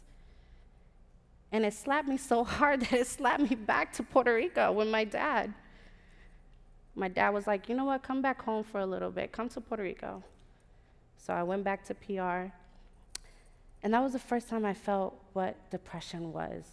And 1.54 1.64
it 1.64 1.74
slapped 1.74 2.08
me 2.08 2.18
so 2.18 2.44
hard 2.44 2.82
that 2.82 2.94
it 2.94 3.08
slapped 3.08 3.50
me 3.50 3.56
back 3.56 3.94
to 3.94 4.04
Puerto 4.04 4.34
Rico 4.34 4.72
with 4.72 4.88
my 4.90 5.06
dad. 5.06 5.54
My 6.96 7.08
dad 7.08 7.30
was 7.30 7.48
like, 7.48 7.70
you 7.70 7.76
know 7.76 7.86
what, 7.86 8.04
come 8.04 8.22
back 8.22 8.42
home 8.42 8.64
for 8.64 8.80
a 8.80 8.86
little 8.86 9.12
bit, 9.12 9.32
come 9.32 9.50
to 9.50 9.62
Puerto 9.62 9.84
Rico. 9.84 10.24
So 11.16 11.34
I 11.34 11.44
went 11.44 11.64
back 11.64 11.86
to 11.86 11.94
PR. 11.94 12.52
And 13.84 13.94
that 13.94 14.02
was 14.02 14.14
the 14.14 14.20
first 14.20 14.50
time 14.50 14.66
I 14.66 14.74
felt 14.74 15.16
what 15.34 15.56
depression 15.70 16.34
was. 16.34 16.64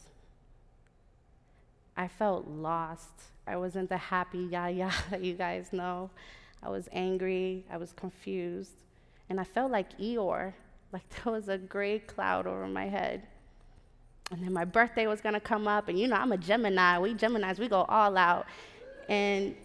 I 1.97 2.09
felt 2.09 2.49
lost. 2.49 3.11
I 3.47 3.57
wasn't 3.57 3.89
the 3.89 3.97
happy 3.97 4.39
yaya 4.39 4.91
that 5.11 5.23
you 5.23 5.35
guys 5.35 5.73
know. 5.73 6.11
I 6.63 6.69
was 6.69 6.89
angry, 6.93 7.65
I 7.71 7.77
was 7.77 7.93
confused. 7.93 8.73
And 9.29 9.41
I 9.41 9.45
felt 9.45 9.71
like 9.71 9.99
Eeyore, 9.99 10.55
like 10.93 11.09
there 11.11 11.33
was 11.33 11.49
a 11.49 11.59
gray 11.59 11.99
cloud 11.99 12.47
over 12.47 12.67
my 12.67 12.87
head. 12.87 13.27
And 14.31 14.43
then 14.43 14.53
my 14.53 14.65
birthday 14.65 15.07
was 15.07 15.21
gonna 15.21 15.41
come 15.41 15.67
up, 15.67 15.89
and 15.89 15.99
you 15.99 16.07
know, 16.07 16.17
I'm 16.17 16.33
a 16.33 16.39
Gemini. 16.39 16.99
We 16.99 17.15
Geminis, 17.15 17.59
we 17.59 17.69
go 17.69 17.83
all 17.83 18.17
out. 18.17 18.47
And 19.09 19.57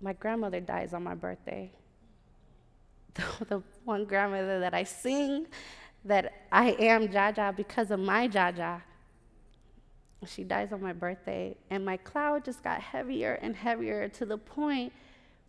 my 0.00 0.12
grandmother 0.14 0.60
dies 0.60 0.92
on 0.92 1.02
my 1.02 1.14
birthday. 1.14 1.72
The, 3.14 3.44
the 3.44 3.62
one 3.84 4.04
grandmother 4.04 4.60
that 4.60 4.72
I 4.72 4.84
sing 4.84 5.46
that 6.04 6.32
I 6.52 6.70
am 6.72 7.08
Jaja 7.08 7.54
because 7.54 7.90
of 7.90 7.98
my 7.98 8.28
Jaja. 8.28 8.82
She 10.26 10.44
dies 10.44 10.72
on 10.72 10.80
my 10.80 10.92
birthday, 10.92 11.56
and 11.70 11.84
my 11.84 11.96
cloud 11.96 12.44
just 12.44 12.62
got 12.62 12.80
heavier 12.80 13.38
and 13.42 13.56
heavier 13.56 14.08
to 14.10 14.26
the 14.26 14.38
point 14.38 14.92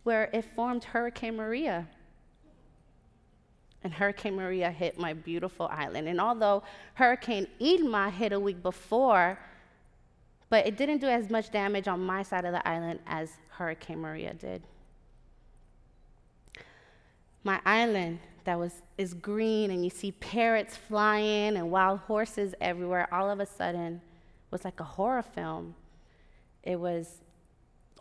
where 0.02 0.28
it 0.32 0.44
formed 0.56 0.82
Hurricane 0.82 1.36
Maria 1.36 1.86
and 3.84 3.92
Hurricane 3.92 4.36
Maria 4.36 4.70
hit 4.70 4.98
my 4.98 5.12
beautiful 5.12 5.66
island. 5.66 6.08
And 6.08 6.20
although 6.20 6.62
Hurricane 6.94 7.46
Irma 7.60 8.10
hit 8.10 8.32
a 8.32 8.38
week 8.38 8.62
before, 8.62 9.38
but 10.48 10.66
it 10.66 10.76
didn't 10.76 10.98
do 10.98 11.08
as 11.08 11.30
much 11.30 11.50
damage 11.50 11.88
on 11.88 12.00
my 12.00 12.22
side 12.22 12.44
of 12.44 12.52
the 12.52 12.66
island 12.68 13.00
as 13.06 13.30
Hurricane 13.48 14.00
Maria 14.00 14.34
did. 14.34 14.62
My 17.44 17.60
island 17.64 18.20
that 18.44 18.58
was 18.58 18.82
is 18.98 19.14
green 19.14 19.70
and 19.70 19.84
you 19.84 19.90
see 19.90 20.12
parrots 20.12 20.76
flying 20.76 21.56
and 21.56 21.70
wild 21.70 22.00
horses 22.00 22.54
everywhere 22.60 23.12
all 23.12 23.30
of 23.30 23.40
a 23.40 23.46
sudden 23.46 24.00
was 24.50 24.64
like 24.64 24.78
a 24.80 24.84
horror 24.84 25.22
film. 25.22 25.74
It 26.62 26.78
was 26.78 27.22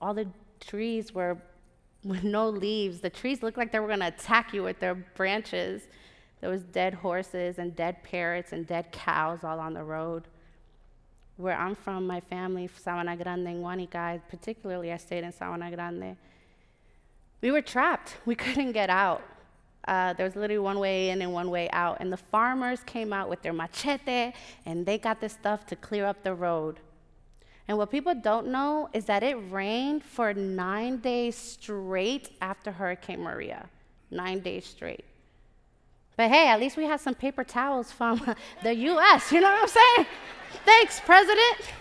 all 0.02 0.14
the 0.14 0.28
trees 0.60 1.14
were 1.14 1.38
with 2.04 2.24
no 2.24 2.50
leaves. 2.50 3.00
The 3.00 3.10
trees 3.10 3.44
looked 3.44 3.58
like 3.58 3.72
they 3.72 3.80
were 3.80 3.88
going 3.88 4.00
to 4.00 4.08
attack 4.08 4.54
you 4.54 4.64
with 4.64 4.80
their 4.80 4.96
branches. 4.96 5.84
There 6.40 6.50
was 6.50 6.64
dead 6.64 6.96
horses 6.96 7.60
and 7.60 7.76
dead 7.76 8.04
parrots 8.04 8.52
and 8.52 8.66
dead 8.66 8.92
cows 8.92 9.44
all 9.44 9.60
on 9.60 9.74
the 9.74 9.84
road. 9.84 10.24
Where 11.38 11.58
I'm 11.58 11.76
from, 11.76 12.06
my 12.06 12.20
family, 12.20 12.70
Sabana 12.70 13.22
Grande 13.22 13.48
and 13.48 13.64
Guanica, 13.64 14.22
particularly 14.30 14.92
I 14.92 14.98
stayed 14.98 15.24
in 15.24 15.32
Sabana 15.32 15.74
Grande. 15.74 16.18
We 17.42 17.52
were 17.52 17.62
trapped. 17.62 18.18
We 18.26 18.36
couldn't 18.36 18.72
get 18.72 18.90
out. 18.90 19.24
Uh, 19.88 20.14
there 20.14 20.26
was 20.26 20.36
literally 20.36 20.60
one 20.60 20.78
way 20.78 21.10
in 21.10 21.22
and 21.22 21.34
one 21.34 21.50
way 21.50 21.70
out. 21.72 21.98
And 22.00 22.14
the 22.14 22.18
farmers 22.18 22.82
came 22.86 23.12
out 23.14 23.30
with 23.30 23.42
their 23.42 23.54
machete 23.54 24.34
and 24.66 24.86
they 24.86 24.98
got 24.98 25.20
this 25.20 25.34
stuff 25.34 25.66
to 25.68 25.76
clear 25.76 26.06
up 26.06 26.24
the 26.24 26.36
road. 26.36 26.80
And 27.72 27.78
what 27.78 27.90
people 27.90 28.14
don't 28.14 28.48
know 28.48 28.90
is 28.92 29.06
that 29.06 29.24
it 29.24 29.38
rained 29.50 30.04
for 30.04 30.34
nine 30.34 30.98
days 30.98 31.38
straight 31.38 32.32
after 32.42 32.70
Hurricane 32.70 33.22
Maria. 33.22 33.70
Nine 34.10 34.42
days 34.42 34.66
straight. 34.66 35.06
But 36.18 36.32
hey, 36.32 36.50
at 36.50 36.60
least 36.60 36.76
we 36.76 36.84
had 36.84 37.00
some 37.00 37.16
paper 37.16 37.46
towels 37.46 37.90
from 37.90 38.36
the 38.64 38.76
US. 38.76 39.32
You 39.32 39.40
know 39.40 39.48
what 39.48 39.62
I'm 39.62 39.68
saying? 39.70 40.08
Thanks, 40.66 41.00
President. 41.00 41.72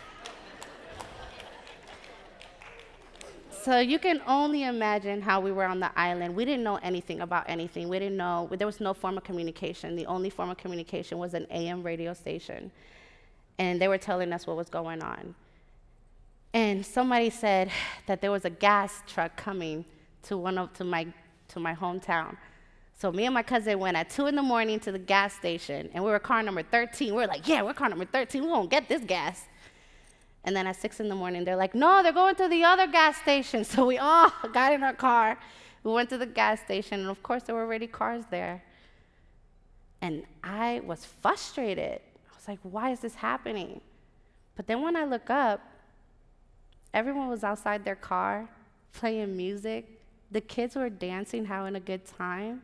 So 3.51 3.81
you 3.81 3.99
can 3.99 4.23
only 4.29 4.63
imagine 4.63 5.21
how 5.21 5.41
we 5.41 5.51
were 5.51 5.65
on 5.65 5.81
the 5.81 5.91
island. 5.99 6.37
We 6.37 6.45
didn't 6.45 6.63
know 6.63 6.77
anything 6.85 7.21
about 7.21 7.51
anything. 7.51 7.89
We 7.89 7.99
didn't 7.99 8.17
know, 8.17 8.49
there 8.53 8.69
was 8.69 8.79
no 8.81 8.95
form 8.95 9.19
of 9.19 9.25
communication. 9.25 9.97
The 9.97 10.07
only 10.07 10.31
form 10.31 10.51
of 10.51 10.57
communication 10.57 11.19
was 11.19 11.35
an 11.35 11.49
AM 11.51 11.83
radio 11.83 12.15
station. 12.15 12.71
And 13.59 13.83
they 13.83 13.89
were 13.89 13.99
telling 13.99 14.33
us 14.33 14.47
what 14.47 14.57
was 14.57 14.69
going 14.69 15.03
on. 15.03 15.35
And 16.53 16.85
somebody 16.85 17.31
said 17.31 17.71
that 18.07 18.21
there 18.21 18.31
was 18.31 18.45
a 18.45 18.51
gas 18.51 19.03
truck 19.07 19.37
coming 19.37 19.85
to 20.25 20.37
one 20.37 20.59
of 20.59 20.73
to 20.75 20.85
my 20.85 21.07
to 21.49 21.61
my 21.61 21.75
hometown. 21.75 22.37
So 23.01 23.11
me 23.11 23.25
and 23.25 23.33
my 23.33 23.43
cousin 23.43 23.79
went 23.79 23.97
at 23.97 24.11
two 24.11 24.27
in 24.27 24.37
the 24.37 24.43
morning 24.43 24.79
to 24.81 24.93
the 24.93 24.99
gas 24.99 25.35
station, 25.35 25.89
and 25.95 26.05
we 26.05 26.11
were 26.11 26.19
car 26.19 26.43
number 26.43 26.63
13. 26.63 27.15
We 27.15 27.23
were 27.23 27.27
like, 27.27 27.49
yeah, 27.49 27.63
we're 27.63 27.73
car 27.73 27.89
number 27.89 28.05
13. 28.05 28.43
We 28.43 28.49
won't 28.49 28.71
get 28.71 28.91
this 28.91 29.03
gas. 29.03 29.47
And 30.45 30.55
then 30.55 30.67
at 30.67 30.77
six 30.77 31.01
in 31.01 31.09
the 31.09 31.15
morning, 31.15 31.45
they're 31.45 31.57
like, 31.57 31.75
no, 31.75 32.03
they're 32.03 32.13
going 32.13 32.35
to 32.37 32.49
the 32.49 32.63
other 32.65 32.87
gas 32.87 33.17
station. 33.17 33.65
So 33.71 33.87
we 33.87 33.97
all 33.97 34.31
got 34.53 34.75
in 34.75 34.83
our 34.83 34.93
car. 34.93 35.39
We 35.83 35.93
went 35.93 36.11
to 36.11 36.19
the 36.19 36.27
gas 36.27 36.61
station, 36.61 37.01
and 37.01 37.09
of 37.09 37.23
course, 37.23 37.45
there 37.45 37.55
were 37.55 37.63
already 37.63 37.87
cars 37.87 38.25
there. 38.31 38.63
And 40.03 40.25
I 40.45 40.83
was 40.85 41.07
frustrated. 41.07 42.01
I 42.31 42.37
was 42.37 42.49
like, 42.49 42.59
why 42.63 42.91
is 42.91 43.01
this 43.01 43.15
happening? 43.15 43.81
But 44.57 44.67
then 44.67 44.83
when 44.83 44.95
I 44.95 45.05
look 45.05 45.31
up, 45.31 45.61
Everyone 46.93 47.29
was 47.29 47.45
outside 47.45 47.85
their 47.85 47.97
car 47.97 48.49
playing 48.93 49.37
music. 49.37 50.01
The 50.31 50.41
kids 50.41 50.75
were 50.77 50.91
dancing, 50.91 51.45
having 51.45 51.77
a 51.77 51.81
good 51.81 52.05
time. 52.07 52.63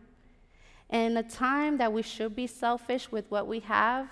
And 0.90 1.12
in 1.12 1.16
a 1.16 1.28
time 1.28 1.78
that 1.78 1.92
we 1.92 2.02
should 2.02 2.36
be 2.36 2.46
selfish 2.46 3.10
with 3.10 3.30
what 3.30 3.46
we 3.46 3.60
have, 3.60 4.08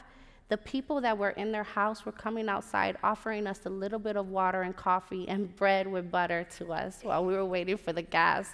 The 0.49 0.59
people 0.59 1.01
that 1.01 1.17
were 1.17 1.31
in 1.31 1.53
their 1.53 1.65
house 1.65 2.05
were 2.05 2.13
coming 2.13 2.49
outside 2.49 2.97
offering 3.03 3.47
us 3.47 3.65
a 3.65 3.71
little 3.71 3.99
bit 3.99 4.17
of 4.17 4.29
water 4.29 4.63
and 4.63 4.77
coffee 4.77 5.27
and 5.27 5.55
bread 5.57 5.87
with 5.87 6.11
butter 6.11 6.47
to 6.59 6.73
us 6.73 6.99
while 7.03 7.25
we 7.25 7.33
were 7.33 7.47
waiting 7.47 7.79
for 7.79 7.93
the 7.93 8.03
gas. 8.03 8.51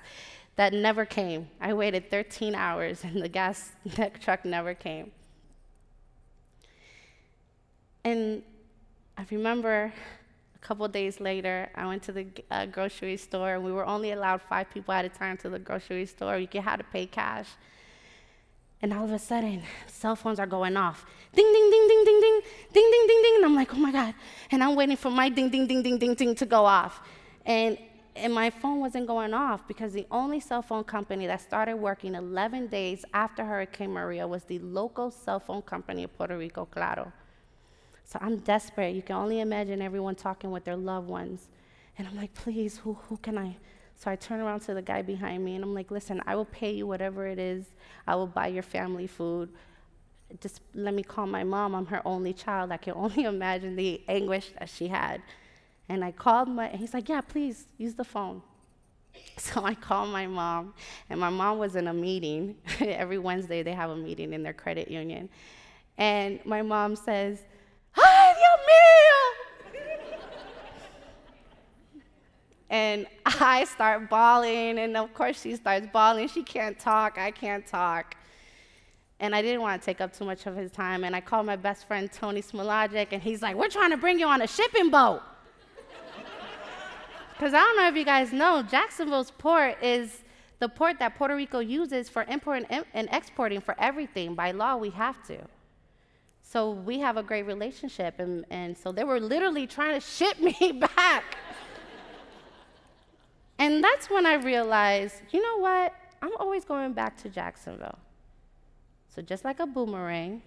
That 0.56 0.72
never 0.72 1.04
came. 1.04 1.48
I 1.60 1.72
waited 1.72 2.10
13 2.10 2.54
hours 2.54 3.02
and 3.02 3.20
the 3.20 3.28
gas 3.28 3.72
truck 4.20 4.44
never 4.44 4.72
came. 4.74 5.10
And 8.04 8.42
I 9.18 9.26
remember 9.30 9.92
couple 10.60 10.86
days 10.88 11.20
later, 11.20 11.68
I 11.74 11.86
went 11.86 12.02
to 12.04 12.12
the 12.12 12.26
uh, 12.50 12.66
grocery 12.66 13.16
store, 13.16 13.54
and 13.54 13.64
we 13.64 13.72
were 13.72 13.86
only 13.86 14.12
allowed 14.12 14.42
five 14.42 14.70
people 14.70 14.92
at 14.92 15.04
a 15.04 15.08
time 15.08 15.36
to 15.38 15.48
the 15.48 15.58
grocery 15.58 16.06
store. 16.06 16.38
You 16.38 16.48
had 16.60 16.76
to 16.76 16.84
pay 16.84 17.06
cash. 17.06 17.48
And 18.82 18.94
all 18.94 19.04
of 19.04 19.12
a 19.12 19.18
sudden, 19.18 19.62
cell 19.86 20.16
phones 20.16 20.38
are 20.38 20.46
going 20.46 20.76
off. 20.76 21.04
Ding, 21.34 21.52
ding, 21.52 21.70
ding, 21.70 21.88
ding, 21.88 22.04
ding, 22.04 22.20
ding, 22.20 22.40
ding, 22.72 22.90
ding, 22.90 23.06
ding, 23.06 23.22
ding. 23.22 23.34
And 23.36 23.44
I'm 23.44 23.54
like, 23.54 23.74
oh 23.74 23.78
my 23.78 23.92
God. 23.92 24.14
And 24.50 24.64
I'm 24.64 24.74
waiting 24.74 24.96
for 24.96 25.10
my 25.10 25.28
ding, 25.28 25.50
ding, 25.50 25.66
ding, 25.66 25.82
ding, 25.82 25.98
ding, 25.98 26.14
ding 26.14 26.34
to 26.34 26.46
go 26.46 26.64
off. 26.64 27.02
And, 27.44 27.76
and 28.16 28.32
my 28.32 28.48
phone 28.48 28.80
wasn't 28.80 29.06
going 29.06 29.34
off 29.34 29.68
because 29.68 29.92
the 29.92 30.06
only 30.10 30.40
cell 30.40 30.62
phone 30.62 30.84
company 30.84 31.26
that 31.26 31.42
started 31.42 31.76
working 31.76 32.14
11 32.14 32.68
days 32.68 33.04
after 33.12 33.44
Hurricane 33.44 33.92
Maria 33.92 34.26
was 34.26 34.44
the 34.44 34.58
local 34.60 35.10
cell 35.10 35.40
phone 35.40 35.62
company 35.62 36.04
of 36.04 36.16
Puerto 36.16 36.38
Rico, 36.38 36.64
Claro. 36.64 37.12
So 38.10 38.18
I'm 38.20 38.38
desperate. 38.38 38.96
You 38.96 39.02
can 39.02 39.14
only 39.14 39.38
imagine 39.38 39.80
everyone 39.80 40.16
talking 40.16 40.50
with 40.50 40.64
their 40.64 40.76
loved 40.76 41.08
ones. 41.08 41.48
And 41.96 42.08
I'm 42.08 42.16
like, 42.16 42.34
please, 42.34 42.78
who, 42.78 42.94
who 42.94 43.16
can 43.18 43.38
I? 43.38 43.56
So 43.94 44.10
I 44.10 44.16
turn 44.16 44.40
around 44.40 44.60
to 44.60 44.74
the 44.74 44.82
guy 44.82 45.02
behind 45.02 45.44
me 45.44 45.54
and 45.54 45.62
I'm 45.62 45.74
like, 45.74 45.92
listen, 45.92 46.20
I 46.26 46.34
will 46.34 46.46
pay 46.46 46.72
you 46.72 46.88
whatever 46.88 47.28
it 47.28 47.38
is. 47.38 47.66
I 48.08 48.16
will 48.16 48.26
buy 48.26 48.48
your 48.48 48.64
family 48.64 49.06
food. 49.06 49.50
Just 50.40 50.60
let 50.74 50.92
me 50.92 51.04
call 51.04 51.26
my 51.26 51.44
mom. 51.44 51.72
I'm 51.72 51.86
her 51.86 52.02
only 52.04 52.32
child. 52.32 52.72
I 52.72 52.78
can 52.78 52.94
only 52.96 53.24
imagine 53.24 53.76
the 53.76 54.02
anguish 54.08 54.50
that 54.58 54.68
she 54.68 54.88
had. 54.88 55.22
And 55.88 56.04
I 56.04 56.10
called 56.10 56.48
my, 56.48 56.66
and 56.66 56.80
he's 56.80 56.94
like, 56.94 57.08
yeah, 57.08 57.20
please 57.20 57.66
use 57.78 57.94
the 57.94 58.04
phone. 58.04 58.42
So 59.36 59.64
I 59.64 59.74
called 59.74 60.10
my 60.10 60.26
mom, 60.26 60.74
and 61.08 61.18
my 61.18 61.30
mom 61.30 61.58
was 61.58 61.74
in 61.74 61.88
a 61.88 61.94
meeting. 61.94 62.56
Every 62.80 63.18
Wednesday, 63.18 63.62
they 63.62 63.72
have 63.72 63.90
a 63.90 63.96
meeting 63.96 64.32
in 64.32 64.42
their 64.42 64.52
credit 64.52 64.90
union. 64.90 65.28
And 65.98 66.40
my 66.44 66.62
mom 66.62 66.94
says, 66.94 67.42
¡Ay, 67.96 68.34
Dios 68.34 68.60
mío! 68.68 69.40
and 72.70 73.06
I 73.26 73.64
start 73.64 74.08
bawling, 74.08 74.78
and 74.78 74.96
of 74.96 75.12
course 75.12 75.42
she 75.42 75.56
starts 75.56 75.86
bawling. 75.92 76.28
She 76.28 76.42
can't 76.42 76.78
talk, 76.78 77.18
I 77.18 77.30
can't 77.30 77.66
talk. 77.66 78.16
And 79.18 79.34
I 79.34 79.42
didn't 79.42 79.60
want 79.60 79.82
to 79.82 79.84
take 79.84 80.00
up 80.00 80.16
too 80.16 80.24
much 80.24 80.46
of 80.46 80.56
his 80.56 80.70
time, 80.70 81.04
and 81.04 81.14
I 81.14 81.20
called 81.20 81.44
my 81.46 81.56
best 81.56 81.86
friend 81.86 82.10
Tony 82.10 82.40
Smolagic, 82.40 83.08
and 83.10 83.22
he's 83.22 83.42
like, 83.42 83.56
We're 83.56 83.68
trying 83.68 83.90
to 83.90 83.96
bring 83.96 84.18
you 84.18 84.26
on 84.26 84.40
a 84.40 84.46
shipping 84.46 84.88
boat. 84.90 85.20
Because 87.32 87.54
I 87.54 87.58
don't 87.58 87.76
know 87.76 87.88
if 87.88 87.96
you 87.96 88.04
guys 88.04 88.32
know, 88.32 88.62
Jacksonville's 88.62 89.30
port 89.30 89.82
is 89.82 90.22
the 90.58 90.68
port 90.68 90.98
that 90.98 91.16
Puerto 91.16 91.34
Rico 91.34 91.58
uses 91.60 92.08
for 92.08 92.24
importing 92.24 92.66
and 92.92 93.08
exporting 93.12 93.62
for 93.62 93.74
everything. 93.78 94.34
By 94.34 94.50
law, 94.50 94.76
we 94.76 94.90
have 94.90 95.26
to. 95.26 95.38
So 96.50 96.72
we 96.72 96.98
have 96.98 97.16
a 97.16 97.22
great 97.22 97.44
relationship. 97.44 98.18
And, 98.18 98.44
and 98.50 98.76
so 98.76 98.90
they 98.90 99.04
were 99.04 99.20
literally 99.20 99.68
trying 99.68 99.94
to 99.94 100.04
ship 100.04 100.40
me 100.40 100.82
back. 100.96 101.36
and 103.60 103.84
that's 103.84 104.10
when 104.10 104.26
I 104.26 104.34
realized, 104.34 105.22
you 105.30 105.40
know 105.40 105.58
what? 105.58 105.94
I'm 106.20 106.32
always 106.40 106.64
going 106.64 106.92
back 106.92 107.16
to 107.22 107.28
Jacksonville. 107.28 108.00
So 109.14 109.22
just 109.22 109.44
like 109.44 109.60
a 109.60 109.66
boomerang, 109.66 110.42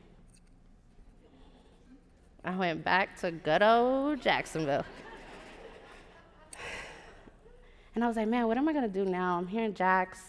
I 2.44 2.54
went 2.58 2.84
back 2.84 3.18
to 3.22 3.32
good 3.32 3.64
old 3.64 4.22
Jacksonville. 4.22 4.84
and 7.96 8.04
I 8.04 8.08
was 8.10 8.18
like, 8.18 8.28
man, 8.28 8.48
what 8.48 8.58
am 8.58 8.68
I 8.68 8.74
going 8.74 8.92
to 8.92 9.04
do 9.04 9.10
now? 9.10 9.38
I'm 9.38 9.48
here 9.48 9.64
in 9.64 9.74
Jax. 9.74 10.20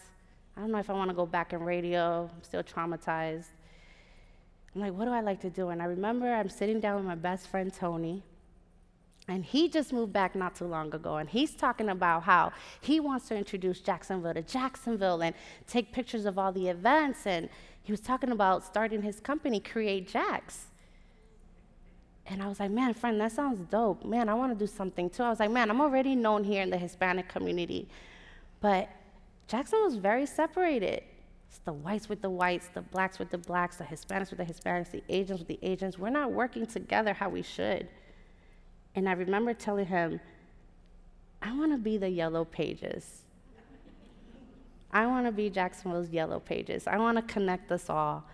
I 0.57 0.61
don't 0.61 0.70
know 0.70 0.79
if 0.79 0.88
I 0.88 0.92
want 0.92 1.11
to 1.11 1.16
go 1.16 1.27
back 1.27 1.53
in 1.53 1.64
radio. 1.64 2.31
I'm 2.33 2.44
still 2.44 2.62
traumatized. 2.62 3.48
I'm 4.74 4.80
like, 4.80 4.92
what 4.92 5.04
do 5.04 5.12
I 5.12 5.20
like 5.20 5.40
to 5.42 5.50
do? 5.50 5.68
And 5.68 5.80
I 5.80 5.84
remember 5.84 6.32
I'm 6.32 6.48
sitting 6.48 6.80
down 6.80 6.96
with 6.96 7.04
my 7.04 7.14
best 7.14 7.46
friend 7.48 7.72
Tony, 7.72 8.24
and 9.28 9.44
he 9.44 9.68
just 9.68 9.92
moved 9.92 10.12
back 10.12 10.34
not 10.34 10.56
too 10.56 10.66
long 10.66 10.92
ago, 10.92 11.16
and 11.16 11.28
he's 11.28 11.54
talking 11.54 11.88
about 11.88 12.24
how 12.24 12.52
he 12.80 13.00
wants 13.00 13.28
to 13.28 13.37
introduce 13.37 13.80
Jacksonville 13.80 14.34
to 14.34 14.42
Jacksonville 14.42 15.22
and 15.22 15.34
take 15.66 15.92
pictures 15.92 16.26
of 16.26 16.38
all 16.38 16.52
the 16.52 16.68
events. 16.68 17.26
And 17.26 17.48
he 17.82 17.92
was 17.92 18.00
talking 18.00 18.30
about 18.30 18.64
starting 18.64 19.02
his 19.02 19.20
company, 19.20 19.60
Create 19.60 20.08
Jax. 20.08 20.66
And 22.26 22.42
I 22.42 22.48
was 22.48 22.58
like, 22.58 22.70
man, 22.70 22.94
friend, 22.94 23.20
that 23.20 23.32
sounds 23.32 23.60
dope. 23.70 24.04
Man, 24.04 24.28
I 24.28 24.34
want 24.34 24.52
to 24.52 24.58
do 24.58 24.66
something 24.66 25.08
too. 25.08 25.22
I 25.22 25.30
was 25.30 25.40
like, 25.40 25.50
man, 25.50 25.70
I'm 25.70 25.80
already 25.80 26.14
known 26.14 26.42
here 26.42 26.62
in 26.62 26.70
the 26.70 26.78
Hispanic 26.78 27.28
community, 27.28 27.88
but 28.60 28.88
Jackson 29.46 29.80
was 29.84 29.96
very 29.96 30.26
separated. 30.26 31.02
It's 31.55 31.61
the 31.64 31.73
whites 31.73 32.09
with 32.09 32.21
the 32.21 32.31
whites, 32.31 32.69
the 32.75 32.83
blacks 32.83 33.21
with 33.21 33.31
the 33.31 33.38
blacks, 33.38 33.77
the 33.77 33.85
Hispanics 33.85 34.31
with 34.31 34.38
the 34.38 34.45
Hispanics, 34.45 34.90
the 34.90 35.05
Asians 35.09 35.38
with 35.38 35.47
the 35.47 35.61
Asians. 35.62 35.97
We're 35.97 36.11
not 36.11 36.33
working 36.33 36.67
together 36.67 37.14
how 37.14 37.29
we 37.29 37.43
should. 37.43 37.87
And 38.97 39.09
I 39.09 39.12
remember 39.12 39.55
telling 39.55 39.87
him, 39.87 40.19
I 41.40 41.57
want 41.57 41.71
to 41.71 41.79
be 41.79 41.97
the 41.97 42.09
yellow 42.09 42.45
pages. 42.45 43.23
I 44.90 45.07
want 45.07 45.27
to 45.27 45.33
be 45.33 45.49
Jacksonville's 45.49 46.11
yellow 46.11 46.40
pages. 46.40 46.88
I 46.88 46.99
want 46.99 47.19
to 47.19 47.33
connect 47.33 47.71
us 47.71 47.88
all. 47.88 48.25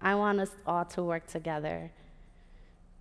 I 0.00 0.14
want 0.14 0.38
us 0.38 0.50
all 0.68 0.84
to 0.84 1.02
work 1.02 1.26
together. 1.26 1.90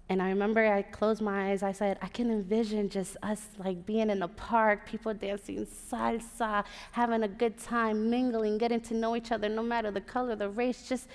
And 0.08 0.22
I 0.22 0.30
remember 0.30 0.65
I 0.65 0.84
closed 0.84 1.22
my 1.22 1.50
eyes. 1.50 1.63
I 1.63 1.72
said, 1.72 1.98
I 2.02 2.08
can 2.08 2.30
envision 2.30 2.89
just 2.89 3.18
us 3.24 3.48
like 3.58 3.86
being 3.86 4.12
in 4.12 4.22
a 4.22 4.28
park, 4.28 4.86
people 4.88 5.13
dancing 5.15 5.65
salsa, 5.65 6.63
having 6.91 7.24
a 7.24 7.28
good 7.28 7.58
time, 7.58 8.10
mingling, 8.10 8.60
getting 8.60 8.82
to 8.82 8.94
know 8.94 9.15
each 9.15 9.32
other, 9.32 9.50
no 9.50 9.63
matter 9.63 9.89
the 9.89 10.02
color, 10.02 10.36
the 10.36 10.50
race, 10.50 10.88
just, 10.88 11.10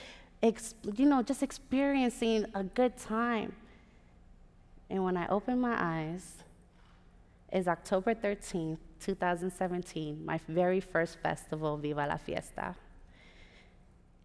you 0.96 1.06
know, 1.06 1.22
just 1.22 1.42
experiencing 1.42 2.46
a 2.54 2.64
good 2.64 2.96
time. 2.96 3.52
And 4.88 5.04
when 5.04 5.16
I 5.16 5.28
opened 5.28 5.60
my 5.60 5.76
eyes, 5.78 6.42
it's 7.52 7.68
October 7.68 8.12
13th, 8.12 8.78
2017, 9.00 10.24
my 10.24 10.40
very 10.48 10.80
first 10.80 11.18
festival, 11.20 11.76
Viva 11.76 12.06
la 12.08 12.16
Fiesta. 12.16 12.74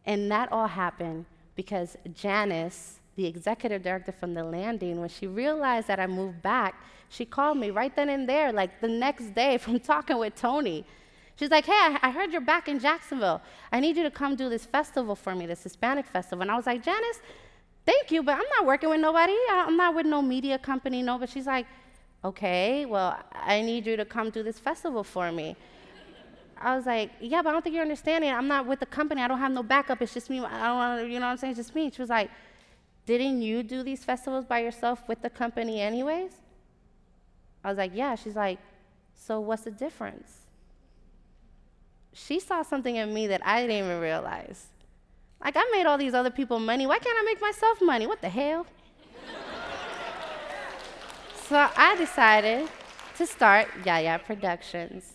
And 0.05 0.31
that 0.31 0.51
all 0.51 0.67
happened 0.67 1.25
because 1.55 1.97
Janice, 2.13 2.99
the 3.15 3.25
executive 3.25 3.81
director 3.81 4.11
from 4.11 4.33
the 4.33 4.43
landing, 4.43 4.99
when 4.99 5.09
she 5.09 5.27
realized 5.27 5.87
that 5.87 5.99
I 5.99 6.07
moved 6.07 6.41
back, 6.41 6.81
she 7.09 7.25
called 7.25 7.57
me 7.57 7.71
right 7.71 7.95
then 7.95 8.09
and 8.09 8.27
there, 8.27 8.51
like 8.51 8.81
the 8.81 8.87
next 8.87 9.33
day 9.33 9.57
from 9.63 9.79
talking 9.79 10.17
with 10.17 10.35
Tony. 10.35 10.85
She's 11.37 11.51
like, 11.51 11.65
hey, 11.65 11.97
I 12.01 12.11
heard 12.11 12.31
you're 12.31 12.39
back 12.39 12.69
in 12.69 12.79
Jacksonville. 12.79 13.41
I 13.71 13.81
need 13.81 13.97
you 13.97 14.03
to 14.03 14.11
come 14.11 14.35
do 14.35 14.47
this 14.47 14.65
festival 14.65 15.15
for 15.15 15.35
me, 15.35 15.45
this 15.45 15.63
Hispanic 15.63 16.05
festival. 16.05 16.43
And 16.43 16.51
I 16.51 16.55
was 16.55 16.65
like, 16.65 16.81
Janice, 16.81 17.19
thank 17.85 18.09
you, 18.09 18.23
but 18.23 18.35
I'm 18.35 18.45
not 18.57 18.65
working 18.65 18.89
with 18.89 19.01
nobody. 19.01 19.35
I'm 19.51 19.75
not 19.75 19.95
with 19.95 20.05
no 20.05 20.21
media 20.21 20.57
company, 20.57 21.01
no. 21.01 21.17
But 21.17 21.29
she's 21.29 21.45
like, 21.45 21.67
okay, 22.23 22.85
well, 22.85 23.19
I 23.33 23.61
need 23.61 23.85
you 23.85 23.97
to 23.97 24.05
come 24.05 24.29
do 24.29 24.43
this 24.43 24.59
festival 24.59 25.03
for 25.03 25.29
me. 25.29 25.57
I 26.57 26.73
was 26.75 26.85
like, 26.85 27.11
yeah, 27.19 27.41
but 27.41 27.49
I 27.49 27.51
don't 27.51 27.61
think 27.63 27.73
you're 27.73 27.83
understanding. 27.83 28.31
I'm 28.31 28.47
not 28.47 28.65
with 28.65 28.79
the 28.79 28.85
company. 28.85 29.21
I 29.21 29.27
don't 29.27 29.39
have 29.39 29.51
no 29.51 29.61
backup. 29.61 30.01
It's 30.01 30.13
just 30.13 30.29
me. 30.29 30.39
I 30.39 30.67
don't 30.67 30.77
want 30.77 31.09
you 31.09 31.19
know 31.19 31.25
what 31.25 31.31
I'm 31.33 31.37
saying? 31.37 31.51
It's 31.51 31.59
just 31.59 31.75
me. 31.75 31.91
She 31.91 32.01
was 32.01 32.09
like, 32.09 32.31
didn't 33.05 33.41
you 33.41 33.63
do 33.63 33.83
these 33.83 34.03
festivals 34.03 34.45
by 34.45 34.59
yourself 34.59 35.07
with 35.07 35.21
the 35.21 35.29
company, 35.29 35.81
anyways? 35.81 36.31
I 37.63 37.69
was 37.69 37.77
like, 37.77 37.91
Yeah. 37.93 38.15
She's 38.15 38.35
like, 38.35 38.59
So 39.13 39.39
what's 39.39 39.63
the 39.63 39.71
difference? 39.71 40.31
She 42.13 42.39
saw 42.39 42.63
something 42.63 42.95
in 42.95 43.13
me 43.13 43.27
that 43.27 43.45
I 43.45 43.61
didn't 43.61 43.85
even 43.85 43.99
realize. 43.99 44.67
Like, 45.43 45.55
I 45.57 45.69
made 45.73 45.85
all 45.85 45.97
these 45.97 46.13
other 46.13 46.29
people 46.29 46.59
money. 46.59 46.87
Why 46.87 46.97
can't 46.97 47.17
I 47.19 47.23
make 47.23 47.41
myself 47.41 47.81
money? 47.81 48.07
What 48.07 48.21
the 48.21 48.29
hell? 48.29 48.65
so 51.49 51.69
I 51.75 51.97
decided 51.97 52.69
to 53.17 53.25
start 53.25 53.67
Yaya 53.85 54.19
Productions. 54.19 55.14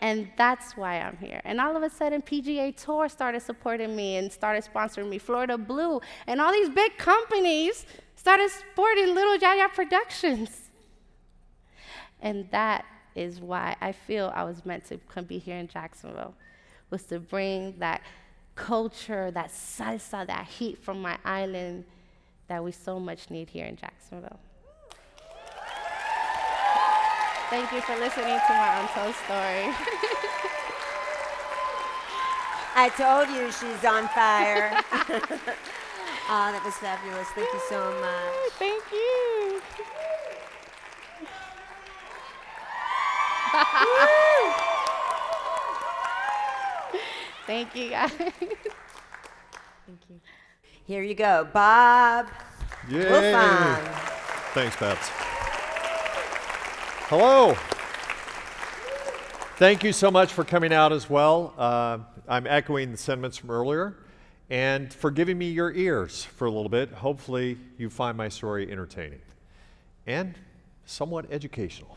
And 0.00 0.28
that's 0.36 0.76
why 0.76 1.00
I'm 1.00 1.16
here. 1.16 1.40
And 1.44 1.60
all 1.60 1.76
of 1.76 1.82
a 1.82 1.88
sudden, 1.90 2.20
PGA 2.22 2.76
Tour 2.76 3.08
started 3.08 3.40
supporting 3.40 3.96
me 3.96 4.16
and 4.16 4.30
started 4.30 4.64
sponsoring 4.64 5.08
me, 5.08 5.18
Florida 5.18 5.56
Blue, 5.56 6.00
and 6.26 6.40
all 6.40 6.52
these 6.52 6.68
big 6.68 6.98
companies 6.98 7.86
started 8.14 8.50
supporting 8.50 9.14
Little 9.14 9.36
Yaya 9.36 9.68
Productions. 9.74 10.70
And 12.20 12.48
that 12.50 12.84
is 13.14 13.40
why 13.40 13.76
I 13.80 13.92
feel 13.92 14.32
I 14.34 14.44
was 14.44 14.66
meant 14.66 14.84
to 14.86 14.98
come 15.08 15.24
be 15.24 15.38
here 15.38 15.56
in 15.56 15.68
Jacksonville, 15.68 16.34
was 16.90 17.04
to 17.04 17.18
bring 17.18 17.74
that 17.78 18.02
culture, 18.54 19.30
that 19.30 19.50
salsa, 19.50 20.26
that 20.26 20.46
heat 20.46 20.82
from 20.82 21.00
my 21.00 21.18
island 21.24 21.84
that 22.48 22.62
we 22.62 22.72
so 22.72 23.00
much 23.00 23.30
need 23.30 23.48
here 23.48 23.66
in 23.66 23.76
Jacksonville. 23.76 24.38
Thank 27.50 27.72
you 27.72 27.80
for 27.80 27.96
listening 27.96 28.38
to 28.38 28.52
my 28.54 28.80
untold 28.80 29.14
story. 29.24 29.70
I 32.74 32.88
told 32.90 33.28
you 33.30 33.50
she's 33.52 33.84
on 33.84 34.08
fire. 34.08 34.82
Oh, 36.28 36.50
that 36.50 36.64
was 36.64 36.74
fabulous. 36.74 37.28
Thank 37.28 37.52
you 37.52 37.60
so 37.68 37.78
much. 38.00 38.52
Thank 38.58 38.82
you. 38.90 39.60
Thank 47.46 47.76
you, 47.76 47.90
guys. 47.90 48.10
Thank 48.10 50.00
you. 50.10 50.20
Here 50.84 51.04
you 51.04 51.14
go, 51.14 51.46
Bob 51.52 52.26
Yay! 52.90 53.04
Wiltfong. 53.04 53.84
Thanks, 54.52 54.76
Babs. 54.80 55.25
Hello. 57.08 57.54
Thank 59.58 59.84
you 59.84 59.92
so 59.92 60.10
much 60.10 60.32
for 60.32 60.42
coming 60.42 60.72
out 60.72 60.92
as 60.92 61.08
well. 61.08 61.54
Uh, 61.56 61.98
I'm 62.26 62.48
echoing 62.48 62.90
the 62.90 62.96
sentiments 62.96 63.36
from 63.36 63.52
earlier 63.52 63.94
and 64.50 64.92
for 64.92 65.12
giving 65.12 65.38
me 65.38 65.48
your 65.48 65.72
ears 65.72 66.24
for 66.24 66.46
a 66.46 66.50
little 66.50 66.68
bit. 66.68 66.90
Hopefully, 66.90 67.58
you 67.78 67.90
find 67.90 68.16
my 68.16 68.28
story 68.28 68.72
entertaining 68.72 69.20
and 70.04 70.34
somewhat 70.84 71.26
educational. 71.30 71.96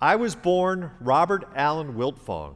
I 0.00 0.14
was 0.14 0.36
born 0.36 0.92
Robert 1.00 1.48
Allen 1.56 1.94
Wiltfong 1.94 2.54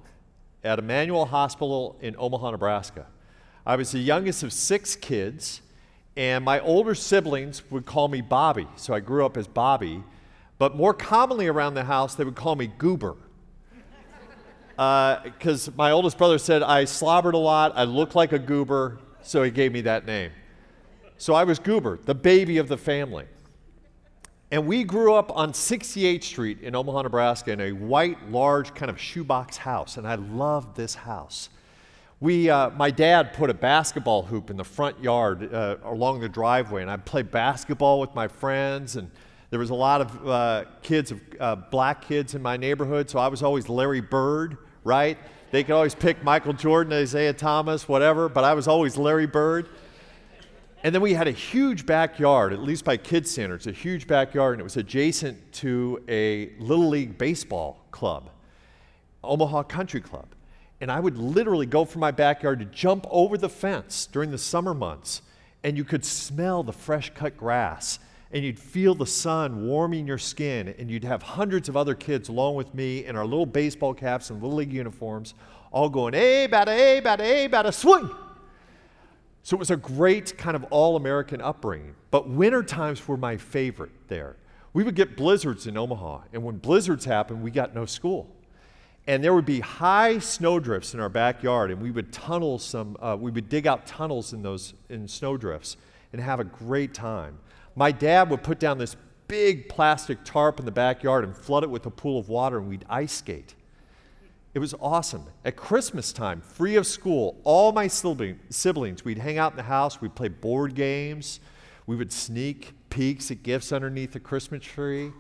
at 0.63 0.79
Immanuel 0.79 1.27
Hospital 1.27 1.99
in 2.01 2.15
Omaha, 2.21 2.53
Nebraska. 2.53 3.09
I 3.67 3.75
was 3.75 3.91
the 3.91 3.99
youngest 3.99 4.45
of 4.45 4.53
six 4.53 4.95
kids, 4.95 5.61
and 6.17 6.45
my 6.45 6.61
older 6.61 6.95
siblings 6.95 7.69
would 7.69 7.85
call 7.85 8.07
me 8.07 8.21
Bobby, 8.21 8.69
so 8.77 8.95
I 8.95 9.01
grew 9.01 9.27
up 9.27 9.37
as 9.37 9.49
Bobby. 9.49 10.05
But 10.59 10.77
more 10.77 10.95
commonly 10.95 11.49
around 11.49 11.75
the 11.75 11.85
house, 11.85 12.15
they 12.15 12.25
would 12.25 12.37
call 12.37 12.57
me 12.57 12.73
Goober. 12.79 13.17
Because 14.77 15.75
my 15.77 15.91
oldest 15.91 16.19
brother 16.19 16.39
said 16.39 16.63
I 16.63 16.85
slobbered 16.85 17.35
a 17.35 17.39
lot, 17.39 17.73
I 17.77 17.85
looked 17.85 18.15
like 18.15 18.33
a 18.33 18.39
goober, 18.39 18.99
so 19.23 19.43
he 19.43 19.51
gave 19.51 19.73
me 19.73 19.83
that 19.83 20.07
name. 20.07 20.31
So 21.19 21.35
I 21.35 21.45
was 21.45 21.59
Goober, 21.59 21.99
the 22.05 22.15
baby 22.15 22.59
of 22.59 22.69
the 22.69 22.77
family. 22.77 23.27
And 24.51 24.67
we 24.67 24.85
grew 24.85 25.15
up 25.15 25.35
on 25.35 25.53
68th 25.53 26.25
Street 26.25 26.61
in 26.61 26.75
Omaha, 26.75 27.03
Nebraska, 27.03 27.53
in 27.53 27.61
a 27.61 27.73
white, 27.73 28.31
large 28.31 28.75
kind 28.75 28.91
of 28.91 29.01
shoebox 29.01 29.57
house, 29.57 29.97
and 29.97 30.07
I 30.07 30.17
loved 30.17 30.77
this 30.77 30.95
house. 30.95 31.49
We, 32.21 32.51
uh, 32.51 32.71
my 32.71 32.91
dad 32.91 33.33
put 33.33 33.51
a 33.51 33.55
basketball 33.55 34.23
hoop 34.23 34.51
in 34.51 34.57
the 34.57 34.65
front 34.65 35.03
yard 35.03 35.55
uh, 35.55 35.77
along 35.85 36.21
the 36.21 36.29
driveway, 36.29 36.83
and 36.83 36.91
I'd 36.91 37.05
play 37.05 37.23
basketball 37.23 38.01
with 38.01 38.15
my 38.15 38.29
friends. 38.29 38.97
And 38.97 39.11
there 39.53 39.59
was 39.59 39.69
a 39.69 39.75
lot 39.75 40.01
of 40.01 40.27
uh, 40.27 40.65
kids, 40.81 41.13
uh, 41.39 41.57
black 41.57 42.01
kids 42.01 42.35
in 42.35 42.41
my 42.41 42.57
neighborhood, 42.57 43.11
so 43.11 43.19
I 43.19 43.29
was 43.29 43.43
always 43.43 43.69
Larry 43.69 44.01
Bird, 44.01 44.57
right? 44.83 45.19
They 45.51 45.63
could 45.63 45.75
always 45.75 45.95
pick 45.95 46.25
Michael 46.25 46.55
Jordan, 46.55 46.95
Isiah 46.95 47.35
Thomas, 47.35 47.87
whatever, 47.87 48.31
but 48.31 48.45
I 48.45 48.55
was 48.55 48.67
always 48.67 48.97
Larry 48.97 49.27
Bird. 49.27 49.69
And 50.83 50.95
then 50.95 51.03
we 51.03 51.13
had 51.13 51.29
a 51.29 51.33
huge 51.33 51.85
backyard, 51.85 52.55
at 52.55 52.61
least 52.61 52.87
by 52.87 52.97
kids' 52.97 53.31
standards, 53.31 53.67
a 53.67 53.73
huge 53.73 54.07
backyard, 54.07 54.55
and 54.55 54.61
it 54.61 54.65
was 54.65 54.79
adjacent 54.79 55.53
to 55.53 56.03
a 56.09 56.53
Little 56.59 56.89
League 56.89 57.19
baseball 57.19 57.85
club, 57.91 58.31
Omaha 59.23 59.65
Country 59.65 60.01
Club. 60.01 60.29
And 60.81 60.91
I 60.91 60.99
would 60.99 61.19
literally 61.19 61.67
go 61.67 61.85
from 61.85 62.01
my 62.01 62.11
backyard 62.11 62.59
to 62.61 62.65
jump 62.65 63.07
over 63.11 63.37
the 63.37 63.51
fence 63.51 64.07
during 64.07 64.31
the 64.31 64.39
summer 64.39 64.73
months, 64.73 65.21
and 65.63 65.77
you 65.77 65.85
could 65.85 66.07
smell 66.07 66.63
the 66.63 66.73
fresh 66.73 67.13
cut 67.15 67.37
grass, 67.37 67.99
and 68.33 68.43
you'd 68.43 68.59
feel 68.59 68.95
the 68.95 69.07
sun 69.07 69.67
warming 69.67 70.07
your 70.07 70.19
skin, 70.19 70.75
and 70.79 70.91
you'd 70.91 71.05
have 71.05 71.23
hundreds 71.23 71.69
of 71.69 71.77
other 71.77 71.95
kids 71.95 72.29
along 72.29 72.55
with 72.55 72.75
me 72.75 73.05
in 73.05 73.15
our 73.15 73.27
little 73.27 73.47
baseball 73.47 73.93
caps 73.93 74.31
and 74.31 74.43
Little 74.43 74.57
League 74.57 74.73
uniforms, 74.73 75.35
all 75.71 75.89
going, 75.89 76.15
hey, 76.15 76.47
batter, 76.47 76.73
hey, 76.73 77.01
batter, 77.01 77.25
hey, 77.25 77.47
batter, 77.47 77.73
swing! 77.73 78.09
So 79.43 79.57
it 79.57 79.59
was 79.59 79.71
a 79.71 79.77
great 79.77 80.39
kind 80.39 80.55
of 80.55 80.65
all 80.71 80.97
American 80.97 81.41
upbringing. 81.41 81.95
But 82.11 82.29
winter 82.29 82.63
times 82.63 83.07
were 83.09 83.17
my 83.17 83.37
favorite 83.37 83.91
there. 84.09 84.37
We 84.73 84.85
would 84.85 84.95
get 84.95 85.17
blizzards 85.17 85.67
in 85.67 85.77
Omaha, 85.77 86.23
and 86.33 86.43
when 86.43 86.57
blizzards 86.57 87.05
happened, 87.05 87.43
we 87.43 87.51
got 87.51 87.75
no 87.75 87.85
school. 87.85 88.35
And 89.07 89.23
there 89.23 89.35
would 89.35 89.45
be 89.45 89.61
high 89.61 90.21
snowdrifts 90.21 90.95
in 90.95 91.01
our 91.01 91.09
backyard, 91.09 91.71
and 91.71 91.83
we 91.83 91.91
would 91.91 92.13
tunnel 92.13 92.59
some, 92.59 92.97
uh, 93.01 93.17
we 93.19 93.31
would 93.31 93.49
dig 93.49 93.67
out 93.67 93.85
tunnels 93.85 94.33
in 94.33 94.43
those 94.43 94.75
in 94.89 95.09
snowdrifts 95.09 95.77
and 96.13 96.23
have 96.23 96.41
a 96.41 96.45
great 96.45 96.95
time. 96.95 97.39
My 97.75 97.93
dad 97.93 98.31
would 98.31 98.43
put 98.43 98.59
down 98.59 98.79
this 98.79 98.97
big 99.29 99.69
plastic 99.69 100.25
tarp 100.25 100.59
in 100.59 100.67
the 100.67 100.73
backyard 100.73 101.25
and 101.25 101.37
flood 101.37 101.65
it 101.65 101.71
with 101.71 101.87
a 101.87 101.91
pool 101.91 102.19
of 102.19 102.29
water, 102.29 102.59
and 102.59 102.69
we'd 102.69 102.85
ice 102.89 103.13
skate. 103.13 103.55
It 104.55 104.59
was 104.59 104.75
awesome. 104.81 105.25
At 105.45 105.57
Christmas 105.57 106.13
time, 106.13 106.43
free 106.43 106.77
of 106.77 106.87
school, 106.87 107.41
all 107.45 107.73
my 107.73 107.87
siblings, 107.87 109.05
we'd 109.05 109.19
hang 109.19 109.39
out 109.39 109.53
in 109.53 109.57
the 109.57 109.63
house, 109.63 110.01
we'd 110.03 110.15
play 110.15 110.29
board 110.29 110.75
games, 110.75 111.41
we 111.87 111.97
would 111.97 112.13
sneak 112.13 112.75
peeks 112.91 113.31
at 113.31 113.43
gifts 113.43 113.73
underneath 113.73 114.13
the 114.13 114.21
Christmas 114.21 114.63
tree. 114.63 115.11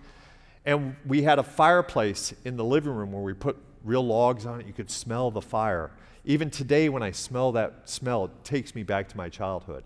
And 0.65 0.95
we 1.07 1.23
had 1.23 1.39
a 1.39 1.43
fireplace 1.43 2.35
in 2.45 2.57
the 2.57 2.65
living 2.65 2.93
room 2.93 3.13
where 3.13 3.23
we 3.23 3.33
put 3.33 3.57
real 3.83 4.05
logs 4.05 4.47
on 4.47 4.61
it. 4.61 4.67
You 4.67 4.73
could 4.73 4.91
smell 4.91 5.31
the 5.31 5.41
fire. 5.41 5.91
Even 6.25 6.51
today, 6.51 6.89
when 6.89 7.03
I 7.03 7.11
smell 7.11 7.51
that 7.53 7.89
smell, 7.89 8.27
it 8.27 8.45
takes 8.45 8.75
me 8.75 8.83
back 8.85 9.09
to 9.09 9.17
my 9.17 9.29
childhood. 9.29 9.83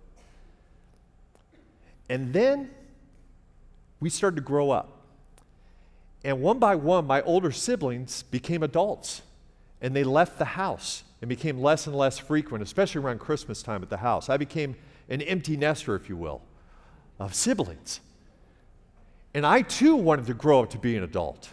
And 2.09 2.33
then 2.33 2.71
we 4.01 4.11
started 4.11 4.37
to 4.37 4.43
grow 4.43 4.71
up. 4.71 5.03
And 6.25 6.41
one 6.41 6.59
by 6.59 6.75
one, 6.75 7.07
my 7.07 7.23
older 7.23 7.53
siblings 7.53 8.23
became 8.25 8.63
adults 8.63 9.23
and 9.81 9.95
they 9.95 10.05
left 10.05 10.39
the 10.39 10.45
house 10.45 11.05
and 11.21 11.29
became 11.29 11.61
less 11.61 11.87
and 11.87 11.95
less 11.95 12.19
frequent, 12.19 12.63
especially 12.63 13.01
around 13.01 13.21
Christmas 13.21 13.63
time 13.63 13.83
at 13.83 13.91
the 13.91 13.99
house. 13.99 14.29
I 14.29 14.37
became 14.37 14.77
an 15.09 15.23
empty 15.23 15.57
nester, 15.57 15.95
if 15.95 16.09
you 16.09 16.17
will, 16.17 16.43
of 17.19 17.35
siblings. 17.35 18.01
And 19.35 19.47
I 19.47 19.63
too 19.63 19.97
wanted 19.97 20.27
to 20.27 20.35
grow 20.35 20.63
up 20.63 20.71
to 20.71 20.79
be 20.79 20.97
an 20.97 21.03
adult. 21.03 21.51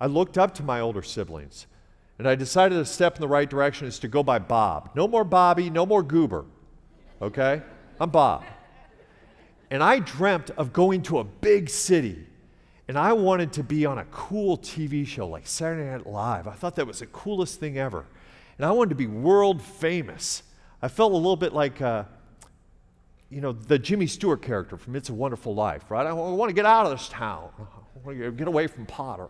I 0.00 0.06
looked 0.06 0.38
up 0.38 0.54
to 0.54 0.62
my 0.62 0.80
older 0.80 1.02
siblings 1.02 1.66
and 2.18 2.28
I 2.28 2.34
decided 2.34 2.78
a 2.78 2.84
step 2.84 3.16
in 3.16 3.20
the 3.20 3.28
right 3.28 3.48
direction 3.48 3.86
is 3.86 3.98
to 4.00 4.08
go 4.08 4.22
by 4.22 4.38
Bob. 4.38 4.90
No 4.94 5.08
more 5.08 5.24
Bobby, 5.24 5.70
no 5.70 5.84
more 5.84 6.02
Goober, 6.02 6.44
okay? 7.20 7.62
I'm 8.00 8.10
Bob. 8.10 8.44
And 9.70 9.82
I 9.82 9.98
dreamt 9.98 10.50
of 10.50 10.72
going 10.72 11.02
to 11.02 11.18
a 11.18 11.24
big 11.24 11.68
city 11.68 12.26
and 12.88 12.96
I 12.96 13.12
wanted 13.14 13.52
to 13.54 13.64
be 13.64 13.84
on 13.84 13.98
a 13.98 14.04
cool 14.06 14.58
TV 14.58 15.06
show 15.06 15.26
like 15.26 15.46
Saturday 15.46 15.90
Night 15.90 16.06
Live. 16.06 16.46
I 16.46 16.52
thought 16.52 16.76
that 16.76 16.86
was 16.86 17.00
the 17.00 17.06
coolest 17.06 17.58
thing 17.58 17.78
ever. 17.78 18.04
And 18.58 18.64
I 18.64 18.70
wanted 18.70 18.90
to 18.90 18.94
be 18.94 19.08
world 19.08 19.60
famous. 19.60 20.44
I 20.80 20.88
felt 20.88 21.12
a 21.12 21.16
little 21.16 21.36
bit 21.36 21.52
like, 21.52 21.82
uh, 21.82 22.04
you 23.28 23.40
know, 23.40 23.50
the 23.50 23.78
Jimmy 23.78 24.06
Stewart 24.06 24.40
character 24.40 24.76
from 24.76 24.94
It's 24.94 25.08
a 25.08 25.14
Wonderful 25.14 25.54
Life, 25.54 25.90
right? 25.90 26.06
I 26.06 26.12
want 26.12 26.48
to 26.48 26.54
get 26.54 26.64
out 26.64 26.86
of 26.86 26.92
this 26.92 27.08
town. 27.08 27.50
I 27.58 28.06
want 28.06 28.18
to 28.18 28.30
get 28.30 28.46
away 28.46 28.68
from 28.68 28.86
Potter. 28.86 29.28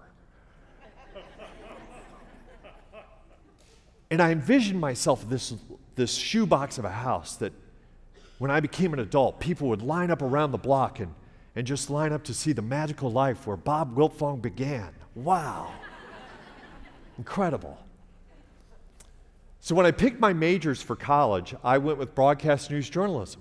and 4.11 4.20
I 4.20 4.33
envisioned 4.33 4.79
myself 4.79 5.27
this, 5.31 5.55
this 5.94 6.14
shoebox 6.14 6.77
of 6.77 6.85
a 6.85 6.90
house 6.90 7.37
that 7.37 7.55
when 8.38 8.51
I 8.51 8.61
became 8.61 8.92
an 8.92 8.99
adult, 9.01 9.40
people 9.40 9.68
would 9.68 9.83
line 9.83 10.11
up 10.11 10.22
around 10.22 10.53
the 10.53 10.59
block 10.59 11.01
and 11.01 11.14
and 11.57 11.66
just 11.66 11.88
line 11.88 12.12
up 12.12 12.22
to 12.25 12.35
see 12.35 12.53
the 12.53 12.62
magical 12.62 13.11
life 13.11 13.46
where 13.46 13.57
Bob 13.57 13.96
Wiltfong 13.96 14.42
began. 14.42 14.90
Wow. 15.14 15.72
Incredible. 17.18 17.79
So, 19.61 19.75
when 19.75 19.87
I 19.87 19.90
picked 19.90 20.20
my 20.20 20.35
majors 20.35 20.83
for 20.83 20.94
college, 20.94 21.55
I 21.64 21.79
went 21.79 21.99
with 21.99 22.14
broadcast 22.14 22.70
news 22.70 22.88
journalism. 22.88 23.40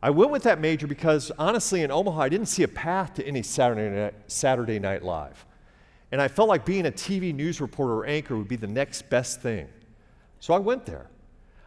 I 0.00 0.10
went 0.10 0.30
with 0.30 0.44
that 0.44 0.60
major 0.60 0.86
because, 0.86 1.30
honestly, 1.36 1.82
in 1.82 1.90
Omaha, 1.90 2.22
I 2.22 2.28
didn't 2.28 2.46
see 2.46 2.62
a 2.62 2.68
path 2.68 3.14
to 3.14 3.26
any 3.26 3.42
Saturday 3.42 3.94
Night, 3.94 4.14
Saturday 4.28 4.78
night 4.78 5.02
Live. 5.02 5.44
And 6.12 6.22
I 6.22 6.28
felt 6.28 6.48
like 6.48 6.64
being 6.64 6.86
a 6.86 6.92
TV 6.92 7.34
news 7.34 7.60
reporter 7.60 7.94
or 7.94 8.06
anchor 8.06 8.36
would 8.36 8.48
be 8.48 8.56
the 8.56 8.66
next 8.66 9.10
best 9.10 9.42
thing. 9.42 9.68
So 10.40 10.54
I 10.54 10.58
went 10.58 10.86
there. 10.86 11.08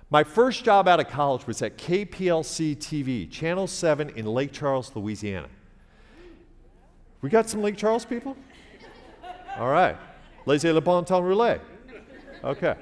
My 0.09 0.23
first 0.23 0.63
job 0.63 0.87
out 0.87 0.99
of 0.99 1.07
college 1.07 1.47
was 1.47 1.61
at 1.61 1.77
KPLC 1.77 2.77
TV, 2.77 3.29
Channel 3.29 3.67
7 3.67 4.09
in 4.11 4.25
Lake 4.25 4.51
Charles, 4.51 4.95
Louisiana. 4.95 5.49
We 7.21 7.29
got 7.29 7.49
some 7.49 7.61
Lake 7.61 7.75
Charles 7.75 8.05
people? 8.05 8.37
All 9.57 9.69
right. 9.69 9.97
Laissez 10.45 10.71
le 10.71 10.81
bon 10.81 11.03
temps 11.03 11.23
rouler. 11.23 11.59
Okay. 12.43 12.75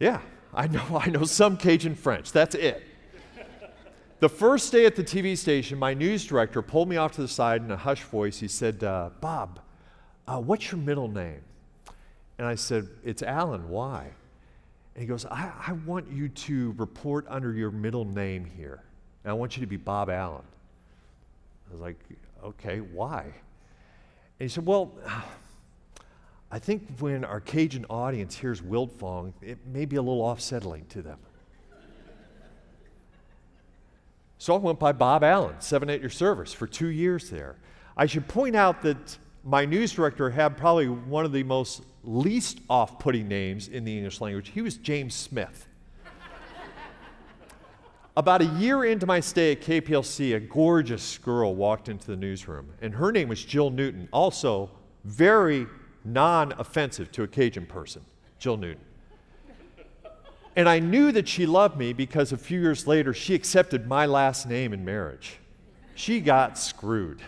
Yeah, 0.00 0.20
I 0.54 0.66
know, 0.66 0.82
I 0.98 1.10
know 1.10 1.24
some 1.24 1.56
Cajun 1.56 1.94
French. 1.94 2.32
That's 2.32 2.54
it. 2.54 2.82
The 4.20 4.28
first 4.28 4.72
day 4.72 4.86
at 4.86 4.94
the 4.94 5.02
TV 5.04 5.36
station, 5.36 5.78
my 5.78 5.94
news 5.94 6.24
director 6.24 6.62
pulled 6.62 6.88
me 6.88 6.96
off 6.96 7.12
to 7.12 7.20
the 7.20 7.28
side 7.28 7.60
in 7.60 7.70
a 7.70 7.76
hushed 7.76 8.04
voice. 8.04 8.38
He 8.38 8.48
said, 8.48 8.82
uh, 8.82 9.10
Bob, 9.20 9.58
uh, 10.26 10.38
what's 10.40 10.70
your 10.70 10.80
middle 10.80 11.08
name? 11.08 11.42
And 12.38 12.46
I 12.46 12.54
said, 12.54 12.88
It's 13.04 13.22
Alan. 13.22 13.68
Why? 13.68 14.12
And 14.94 15.02
he 15.02 15.06
goes, 15.06 15.24
I, 15.26 15.52
I 15.66 15.72
want 15.72 16.10
you 16.10 16.28
to 16.28 16.74
report 16.76 17.26
under 17.28 17.52
your 17.52 17.70
middle 17.70 18.04
name 18.04 18.44
here. 18.44 18.82
And 19.24 19.30
I 19.30 19.34
want 19.34 19.56
you 19.56 19.60
to 19.62 19.66
be 19.66 19.76
Bob 19.76 20.10
Allen. 20.10 20.42
I 21.68 21.72
was 21.72 21.80
like, 21.80 21.96
okay, 22.44 22.80
why? 22.80 23.22
And 23.22 23.32
he 24.38 24.48
said, 24.48 24.66
well, 24.66 24.92
I 26.50 26.58
think 26.58 26.86
when 26.98 27.24
our 27.24 27.40
Cajun 27.40 27.86
audience 27.88 28.36
hears 28.36 28.60
Wiltfong, 28.60 29.32
it 29.40 29.58
may 29.66 29.86
be 29.86 29.96
a 29.96 30.02
little 30.02 30.20
offsetting 30.20 30.84
to 30.90 31.00
them. 31.00 31.18
So 34.36 34.54
I 34.54 34.58
went 34.58 34.80
by 34.80 34.92
Bob 34.92 35.22
Allen, 35.22 35.54
seven 35.60 35.88
at 35.88 36.00
your 36.00 36.10
service, 36.10 36.52
for 36.52 36.66
two 36.66 36.88
years 36.88 37.30
there. 37.30 37.56
I 37.96 38.06
should 38.06 38.26
point 38.26 38.56
out 38.56 38.82
that 38.82 39.16
my 39.44 39.64
news 39.64 39.92
director 39.92 40.30
had 40.30 40.56
probably 40.56 40.88
one 40.88 41.24
of 41.24 41.32
the 41.32 41.42
most 41.42 41.82
least 42.04 42.60
off 42.68 42.98
putting 42.98 43.28
names 43.28 43.68
in 43.68 43.84
the 43.84 43.96
English 43.96 44.20
language. 44.20 44.48
He 44.48 44.60
was 44.60 44.76
James 44.76 45.14
Smith. 45.14 45.68
About 48.14 48.42
a 48.42 48.44
year 48.44 48.84
into 48.84 49.06
my 49.06 49.20
stay 49.20 49.52
at 49.52 49.62
KPLC, 49.62 50.36
a 50.36 50.40
gorgeous 50.40 51.16
girl 51.16 51.54
walked 51.54 51.88
into 51.88 52.06
the 52.06 52.16
newsroom, 52.16 52.68
and 52.82 52.94
her 52.94 53.10
name 53.10 53.28
was 53.28 53.42
Jill 53.42 53.70
Newton, 53.70 54.06
also 54.12 54.68
very 55.04 55.66
non 56.04 56.52
offensive 56.58 57.10
to 57.12 57.22
a 57.22 57.26
Cajun 57.26 57.64
person, 57.64 58.04
Jill 58.38 58.58
Newton. 58.58 58.84
And 60.54 60.68
I 60.68 60.78
knew 60.78 61.10
that 61.12 61.26
she 61.26 61.46
loved 61.46 61.78
me 61.78 61.94
because 61.94 62.32
a 62.32 62.36
few 62.36 62.60
years 62.60 62.86
later 62.86 63.14
she 63.14 63.34
accepted 63.34 63.86
my 63.86 64.04
last 64.04 64.46
name 64.46 64.74
in 64.74 64.84
marriage. 64.84 65.38
She 65.94 66.20
got 66.20 66.58
screwed. 66.58 67.22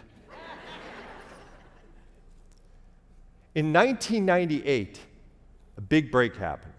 In 3.54 3.72
1998, 3.72 4.98
a 5.76 5.80
big 5.80 6.10
break 6.10 6.36
happened. 6.36 6.74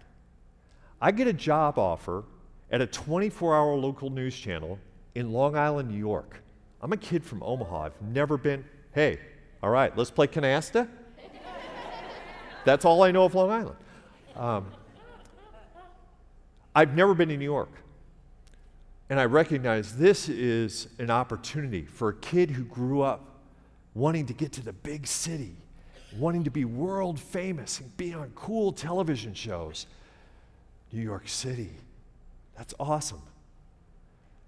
I 1.00 1.10
get 1.10 1.26
a 1.26 1.32
job 1.32 1.78
offer 1.78 2.24
at 2.70 2.80
a 2.80 2.86
24 2.86 3.56
hour 3.56 3.74
local 3.74 4.10
news 4.10 4.36
channel 4.36 4.78
in 5.14 5.32
Long 5.32 5.56
Island, 5.56 5.90
New 5.90 5.98
York. 5.98 6.42
I'm 6.82 6.92
a 6.92 6.96
kid 6.96 7.24
from 7.24 7.42
Omaha. 7.42 7.84
I've 7.84 8.02
never 8.02 8.36
been, 8.36 8.64
hey, 8.94 9.18
all 9.62 9.70
right, 9.70 9.96
let's 9.96 10.10
play 10.10 10.26
canasta. 10.26 10.88
That's 12.64 12.84
all 12.84 13.02
I 13.02 13.10
know 13.10 13.24
of 13.24 13.34
Long 13.34 13.50
Island. 13.50 13.76
Um, 14.34 14.66
I've 16.74 16.94
never 16.94 17.14
been 17.14 17.28
to 17.30 17.36
New 17.36 17.44
York. 17.44 17.70
And 19.08 19.20
I 19.20 19.24
recognize 19.24 19.96
this 19.96 20.28
is 20.28 20.88
an 20.98 21.10
opportunity 21.10 21.86
for 21.86 22.10
a 22.10 22.14
kid 22.16 22.50
who 22.50 22.64
grew 22.64 23.02
up 23.02 23.40
wanting 23.94 24.26
to 24.26 24.34
get 24.34 24.52
to 24.52 24.62
the 24.62 24.72
big 24.72 25.06
city, 25.06 25.56
wanting 26.16 26.44
to 26.44 26.50
be 26.50 26.64
world 26.64 27.18
famous 27.18 27.80
and 27.80 27.96
be 27.96 28.14
on 28.14 28.30
cool 28.34 28.72
television 28.72 29.34
shows. 29.34 29.86
New 30.92 31.02
York 31.02 31.28
City. 31.28 31.70
That's 32.56 32.74
awesome. 32.80 33.22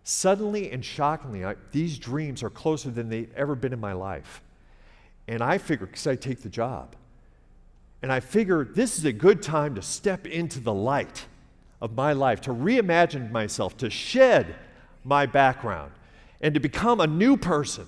Suddenly 0.04 0.70
and 0.70 0.84
shockingly, 0.84 1.44
I, 1.44 1.56
these 1.72 1.98
dreams 1.98 2.42
are 2.42 2.50
closer 2.50 2.90
than 2.90 3.08
they've 3.08 3.32
ever 3.34 3.54
been 3.54 3.72
in 3.72 3.80
my 3.80 3.92
life. 3.92 4.40
And 5.26 5.42
I 5.42 5.58
figure, 5.58 5.86
because 5.86 6.06
I 6.06 6.16
take 6.16 6.40
the 6.42 6.48
job, 6.48 6.96
and 8.00 8.10
I 8.10 8.20
figure 8.20 8.64
this 8.64 8.96
is 8.96 9.04
a 9.04 9.12
good 9.12 9.42
time 9.42 9.74
to 9.74 9.82
step 9.82 10.26
into 10.26 10.60
the 10.60 10.72
light 10.72 11.26
of 11.82 11.94
my 11.94 12.12
life, 12.14 12.40
to 12.42 12.50
reimagine 12.50 13.30
myself, 13.30 13.76
to 13.78 13.90
shed 13.90 14.54
my 15.04 15.26
background, 15.26 15.92
and 16.40 16.54
to 16.54 16.60
become 16.60 17.00
a 17.00 17.06
new 17.06 17.36
person. 17.36 17.86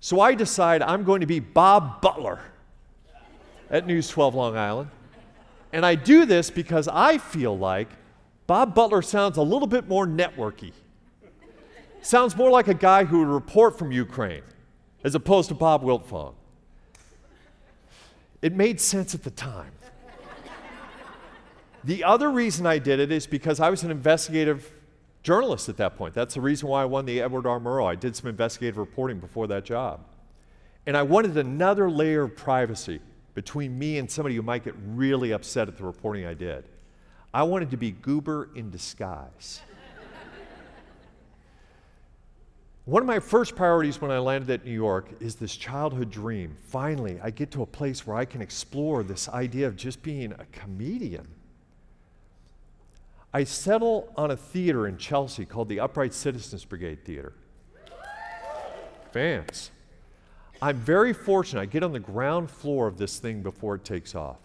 So 0.00 0.20
I 0.20 0.34
decide 0.34 0.80
I'm 0.80 1.04
going 1.04 1.20
to 1.20 1.26
be 1.26 1.40
Bob 1.40 2.00
Butler 2.00 2.40
at 3.70 3.86
News 3.86 4.08
12 4.08 4.34
Long 4.34 4.56
Island. 4.56 4.90
And 5.72 5.84
I 5.84 5.94
do 5.94 6.24
this 6.24 6.50
because 6.50 6.88
I 6.88 7.18
feel 7.18 7.56
like 7.56 7.88
Bob 8.46 8.74
Butler 8.74 9.02
sounds 9.02 9.36
a 9.36 9.42
little 9.42 9.66
bit 9.66 9.88
more 9.88 10.06
networky. 10.06 10.72
Sounds 12.02 12.36
more 12.36 12.50
like 12.50 12.68
a 12.68 12.74
guy 12.74 13.04
who 13.04 13.18
would 13.20 13.28
report 13.28 13.78
from 13.78 13.90
Ukraine 13.90 14.42
as 15.02 15.14
opposed 15.14 15.48
to 15.48 15.54
Bob 15.54 15.82
Wiltfong. 15.82 16.34
It 18.42 18.54
made 18.54 18.80
sense 18.80 19.14
at 19.14 19.24
the 19.24 19.30
time. 19.30 19.72
the 21.82 22.04
other 22.04 22.30
reason 22.30 22.66
I 22.66 22.78
did 22.78 23.00
it 23.00 23.10
is 23.10 23.26
because 23.26 23.58
I 23.58 23.70
was 23.70 23.82
an 23.82 23.90
investigative 23.90 24.72
journalist 25.24 25.68
at 25.68 25.76
that 25.78 25.96
point. 25.96 26.14
That's 26.14 26.34
the 26.34 26.40
reason 26.40 26.68
why 26.68 26.82
I 26.82 26.84
won 26.84 27.06
the 27.06 27.20
Edward 27.20 27.46
R. 27.46 27.58
Murrow. 27.58 27.86
I 27.86 27.96
did 27.96 28.14
some 28.14 28.28
investigative 28.30 28.78
reporting 28.78 29.18
before 29.18 29.48
that 29.48 29.64
job. 29.64 30.00
And 30.86 30.96
I 30.96 31.02
wanted 31.02 31.36
another 31.36 31.90
layer 31.90 32.22
of 32.22 32.36
privacy 32.36 33.00
between 33.36 33.78
me 33.78 33.98
and 33.98 34.10
somebody 34.10 34.34
who 34.34 34.40
might 34.40 34.64
get 34.64 34.74
really 34.86 35.32
upset 35.32 35.68
at 35.68 35.76
the 35.76 35.84
reporting 35.84 36.24
I 36.24 36.32
did. 36.32 36.64
I 37.34 37.42
wanted 37.42 37.70
to 37.72 37.76
be 37.76 37.90
goober 37.90 38.48
in 38.56 38.70
disguise. 38.70 39.60
One 42.86 43.02
of 43.02 43.06
my 43.06 43.18
first 43.18 43.54
priorities 43.54 44.00
when 44.00 44.10
I 44.10 44.18
landed 44.18 44.48
at 44.48 44.64
New 44.64 44.72
York 44.72 45.10
is 45.20 45.34
this 45.34 45.54
childhood 45.54 46.10
dream. 46.10 46.56
Finally, 46.68 47.20
I 47.22 47.28
get 47.28 47.50
to 47.50 47.62
a 47.62 47.66
place 47.66 48.06
where 48.06 48.16
I 48.16 48.24
can 48.24 48.40
explore 48.40 49.02
this 49.02 49.28
idea 49.28 49.66
of 49.66 49.76
just 49.76 50.02
being 50.02 50.32
a 50.32 50.46
comedian. 50.50 51.28
I 53.34 53.44
settle 53.44 54.14
on 54.16 54.30
a 54.30 54.36
theater 54.36 54.86
in 54.86 54.96
Chelsea 54.96 55.44
called 55.44 55.68
the 55.68 55.80
Upright 55.80 56.14
Citizens 56.14 56.64
Brigade 56.64 57.04
Theater. 57.04 57.34
Fans. 59.12 59.72
I'm 60.62 60.78
very 60.78 61.12
fortunate. 61.12 61.60
I 61.60 61.66
get 61.66 61.82
on 61.82 61.92
the 61.92 62.00
ground 62.00 62.50
floor 62.50 62.86
of 62.86 62.98
this 62.98 63.18
thing 63.18 63.42
before 63.42 63.74
it 63.74 63.84
takes 63.84 64.14
off. 64.14 64.38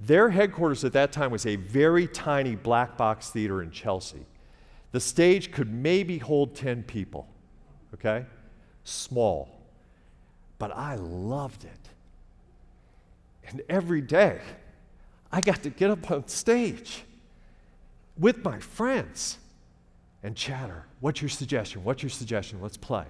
Their 0.00 0.30
headquarters 0.30 0.84
at 0.84 0.92
that 0.92 1.12
time 1.12 1.30
was 1.30 1.46
a 1.46 1.56
very 1.56 2.06
tiny 2.06 2.56
black 2.56 2.96
box 2.96 3.30
theater 3.30 3.62
in 3.62 3.70
Chelsea. 3.70 4.26
The 4.92 5.00
stage 5.00 5.50
could 5.52 5.72
maybe 5.72 6.18
hold 6.18 6.54
10 6.54 6.82
people, 6.82 7.28
okay? 7.94 8.26
Small. 8.84 9.48
But 10.58 10.76
I 10.76 10.96
loved 10.96 11.64
it. 11.64 11.70
And 13.48 13.62
every 13.68 14.00
day, 14.00 14.40
I 15.32 15.40
got 15.40 15.62
to 15.62 15.70
get 15.70 15.90
up 15.90 16.10
on 16.10 16.28
stage 16.28 17.02
with 18.18 18.44
my 18.44 18.58
friends 18.58 19.38
and 20.22 20.36
chatter. 20.36 20.84
What's 21.00 21.20
your 21.20 21.28
suggestion? 21.28 21.84
What's 21.84 22.02
your 22.02 22.10
suggestion? 22.10 22.60
Let's 22.60 22.76
play. 22.76 23.04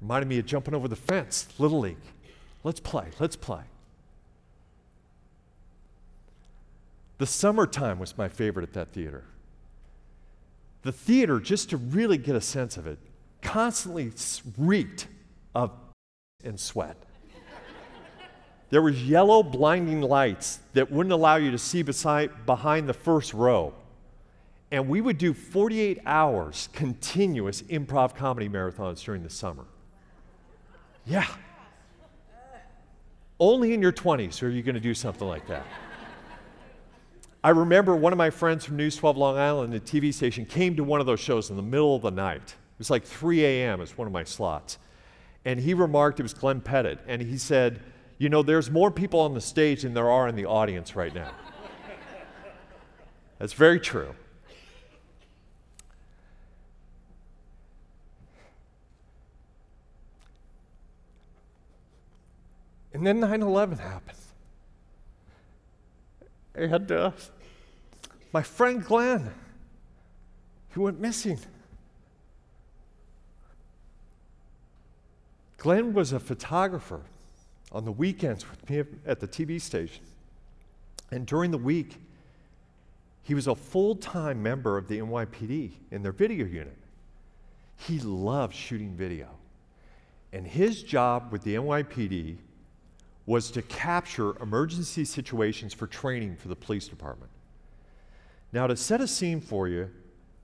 Reminded 0.00 0.28
me 0.28 0.38
of 0.38 0.46
jumping 0.46 0.74
over 0.74 0.88
the 0.88 0.96
fence, 0.96 1.48
Little 1.58 1.80
League. 1.80 1.96
Let's 2.62 2.80
play, 2.80 3.08
let's 3.18 3.36
play. 3.36 3.62
The 7.18 7.26
summertime 7.26 7.98
was 7.98 8.18
my 8.18 8.28
favorite 8.28 8.64
at 8.64 8.72
that 8.72 8.92
theater. 8.92 9.24
The 10.82 10.92
theater, 10.92 11.40
just 11.40 11.70
to 11.70 11.76
really 11.76 12.18
get 12.18 12.36
a 12.36 12.40
sense 12.40 12.76
of 12.76 12.86
it, 12.86 12.98
constantly 13.40 14.12
reeked 14.58 15.06
of 15.54 15.70
and 16.44 16.58
sweat. 16.58 16.96
There 18.70 18.82
was 18.82 19.02
yellow 19.04 19.42
blinding 19.42 20.00
lights 20.00 20.58
that 20.72 20.90
wouldn't 20.90 21.12
allow 21.12 21.36
you 21.36 21.52
to 21.52 21.58
see 21.58 21.82
beside, 21.82 22.44
behind 22.44 22.88
the 22.88 22.94
first 22.94 23.32
row. 23.32 23.72
And 24.72 24.88
we 24.88 25.00
would 25.00 25.18
do 25.18 25.32
48 25.32 26.00
hours 26.04 26.68
continuous 26.72 27.62
improv 27.62 28.16
comedy 28.16 28.48
marathons 28.48 29.04
during 29.04 29.22
the 29.22 29.30
summer. 29.30 29.66
Yeah. 31.06 31.26
Only 33.38 33.74
in 33.74 33.82
your 33.82 33.92
20s 33.92 34.42
are 34.42 34.48
you 34.48 34.62
going 34.62 34.74
to 34.74 34.80
do 34.80 34.94
something 34.94 35.26
like 35.26 35.46
that. 35.48 35.66
I 37.42 37.50
remember 37.50 37.94
one 37.94 38.12
of 38.12 38.16
my 38.16 38.30
friends 38.30 38.64
from 38.64 38.76
News 38.76 38.96
12 38.96 39.18
Long 39.18 39.36
Island, 39.36 39.72
the 39.72 39.80
TV 39.80 40.14
station, 40.14 40.46
came 40.46 40.76
to 40.76 40.84
one 40.84 41.00
of 41.00 41.06
those 41.06 41.20
shows 41.20 41.50
in 41.50 41.56
the 41.56 41.62
middle 41.62 41.94
of 41.94 42.02
the 42.02 42.10
night. 42.10 42.42
It 42.42 42.78
was 42.78 42.88
like 42.88 43.04
3 43.04 43.44
a.m. 43.44 43.82
It's 43.82 43.98
one 43.98 44.06
of 44.06 44.12
my 44.12 44.24
slots. 44.24 44.78
And 45.44 45.60
he 45.60 45.74
remarked, 45.74 46.20
it 46.20 46.22
was 46.22 46.32
Glenn 46.32 46.62
Pettit, 46.62 47.00
and 47.06 47.20
he 47.20 47.36
said, 47.36 47.82
You 48.16 48.30
know, 48.30 48.42
there's 48.42 48.70
more 48.70 48.90
people 48.90 49.20
on 49.20 49.34
the 49.34 49.42
stage 49.42 49.82
than 49.82 49.92
there 49.92 50.10
are 50.10 50.26
in 50.26 50.36
the 50.36 50.46
audience 50.46 50.96
right 50.96 51.14
now. 51.14 51.32
That's 53.38 53.52
very 53.52 53.78
true. 53.78 54.14
And 62.94 63.04
then 63.04 63.20
9 63.20 63.42
11 63.42 63.78
happened. 63.78 64.18
And 66.54 66.92
uh, 66.92 67.10
my 68.32 68.42
friend 68.42 68.82
Glenn, 68.82 69.32
he 70.72 70.78
went 70.78 71.00
missing. 71.00 71.38
Glenn 75.58 75.92
was 75.92 76.12
a 76.12 76.20
photographer 76.20 77.00
on 77.72 77.84
the 77.84 77.90
weekends 77.90 78.48
with 78.48 78.70
me 78.70 78.84
at 79.04 79.18
the 79.18 79.26
TV 79.26 79.60
station. 79.60 80.04
And 81.10 81.26
during 81.26 81.50
the 81.50 81.58
week, 81.58 81.96
he 83.24 83.34
was 83.34 83.48
a 83.48 83.56
full 83.56 83.96
time 83.96 84.40
member 84.40 84.78
of 84.78 84.86
the 84.86 84.98
NYPD 84.98 85.72
in 85.90 86.02
their 86.02 86.12
video 86.12 86.46
unit. 86.46 86.76
He 87.76 87.98
loved 87.98 88.54
shooting 88.54 88.94
video. 88.94 89.30
And 90.32 90.46
his 90.46 90.82
job 90.82 91.32
with 91.32 91.42
the 91.42 91.56
NYPD 91.56 92.36
was 93.26 93.50
to 93.52 93.62
capture 93.62 94.40
emergency 94.42 95.04
situations 95.04 95.72
for 95.72 95.86
training 95.86 96.36
for 96.36 96.48
the 96.48 96.56
police 96.56 96.88
department. 96.88 97.30
Now, 98.52 98.66
to 98.66 98.76
set 98.76 99.00
a 99.00 99.08
scene 99.08 99.40
for 99.40 99.66
you, 99.66 99.90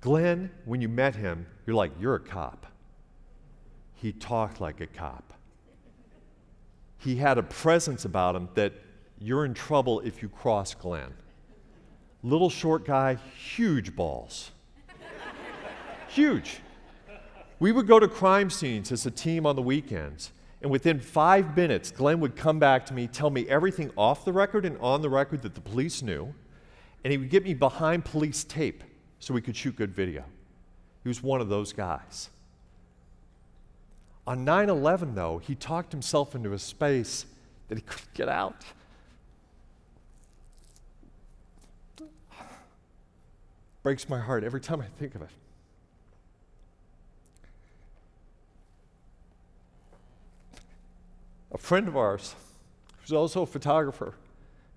Glenn, 0.00 0.50
when 0.64 0.80
you 0.80 0.88
met 0.88 1.14
him, 1.14 1.46
you're 1.66 1.76
like, 1.76 1.92
you're 2.00 2.14
a 2.14 2.20
cop. 2.20 2.66
He 3.94 4.12
talked 4.12 4.60
like 4.60 4.80
a 4.80 4.86
cop. 4.86 5.34
He 6.98 7.16
had 7.16 7.38
a 7.38 7.42
presence 7.42 8.04
about 8.04 8.34
him 8.34 8.48
that 8.54 8.72
you're 9.18 9.44
in 9.44 9.54
trouble 9.54 10.00
if 10.00 10.22
you 10.22 10.28
cross 10.28 10.74
Glenn. 10.74 11.12
Little 12.22 12.50
short 12.50 12.86
guy, 12.86 13.18
huge 13.54 13.94
balls. 13.94 14.50
Huge. 16.08 16.60
We 17.58 17.72
would 17.72 17.86
go 17.86 18.00
to 18.00 18.08
crime 18.08 18.50
scenes 18.50 18.90
as 18.90 19.04
a 19.04 19.10
team 19.10 19.46
on 19.46 19.54
the 19.54 19.62
weekends, 19.62 20.32
and 20.62 20.70
within 20.70 21.00
five 21.00 21.56
minutes, 21.56 21.90
Glenn 21.90 22.20
would 22.20 22.36
come 22.36 22.58
back 22.58 22.84
to 22.86 22.94
me, 22.94 23.06
tell 23.06 23.30
me 23.30 23.48
everything 23.48 23.90
off 23.96 24.24
the 24.24 24.32
record 24.32 24.66
and 24.66 24.76
on 24.78 25.00
the 25.00 25.08
record 25.08 25.42
that 25.42 25.54
the 25.54 25.60
police 25.60 26.02
knew, 26.02 26.34
and 27.02 27.10
he 27.10 27.18
would 27.18 27.30
get 27.30 27.44
me 27.44 27.54
behind 27.54 28.04
police 28.04 28.44
tape 28.44 28.84
so 29.18 29.32
we 29.32 29.40
could 29.40 29.56
shoot 29.56 29.76
good 29.76 29.94
video. 29.94 30.24
He 31.02 31.08
was 31.08 31.22
one 31.22 31.40
of 31.40 31.48
those 31.48 31.72
guys. 31.72 32.28
On 34.26 34.44
9 34.44 34.68
11, 34.68 35.14
though, 35.14 35.38
he 35.38 35.54
talked 35.54 35.92
himself 35.92 36.34
into 36.34 36.52
a 36.52 36.58
space 36.58 37.24
that 37.68 37.78
he 37.78 37.82
couldn't 37.82 38.12
get 38.14 38.28
out. 38.28 38.64
Breaks 43.82 44.10
my 44.10 44.20
heart 44.20 44.44
every 44.44 44.60
time 44.60 44.82
I 44.82 44.86
think 44.98 45.14
of 45.14 45.22
it. 45.22 45.30
A 51.52 51.58
friend 51.58 51.88
of 51.88 51.96
ours, 51.96 52.34
who's 53.00 53.12
also 53.12 53.42
a 53.42 53.46
photographer 53.46 54.14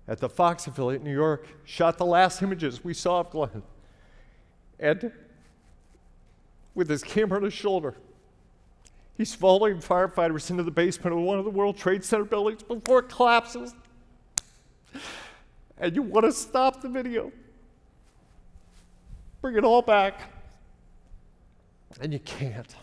at 0.08 0.18
the 0.18 0.28
Fox 0.28 0.66
affiliate 0.66 1.00
in 1.00 1.06
New 1.06 1.14
York, 1.14 1.46
shot 1.64 1.98
the 1.98 2.06
last 2.06 2.42
images 2.42 2.84
we 2.84 2.94
saw 2.94 3.20
of 3.20 3.30
Glenn. 3.30 3.62
And 4.78 5.12
with 6.74 6.88
his 6.88 7.02
camera 7.02 7.38
on 7.38 7.44
his 7.44 7.54
shoulder, 7.54 7.94
he's 9.16 9.34
following 9.34 9.78
firefighters 9.78 10.50
into 10.50 10.62
the 10.62 10.70
basement 10.70 11.16
of 11.16 11.22
one 11.22 11.38
of 11.38 11.44
the 11.44 11.50
World 11.50 11.76
Trade 11.76 12.04
Center 12.04 12.24
buildings 12.24 12.62
before 12.62 12.98
it 13.00 13.08
collapses. 13.08 13.74
And 15.78 15.94
you 15.94 16.02
want 16.02 16.26
to 16.26 16.32
stop 16.32 16.82
the 16.82 16.88
video, 16.88 17.32
bring 19.40 19.56
it 19.56 19.64
all 19.64 19.82
back, 19.82 20.20
and 22.00 22.12
you 22.12 22.18
can't. 22.18 22.74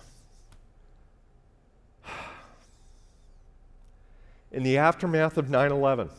In 4.51 4.63
the 4.63 4.77
aftermath 4.77 5.37
of 5.37 5.49
9 5.49 5.71
11, 5.71 6.09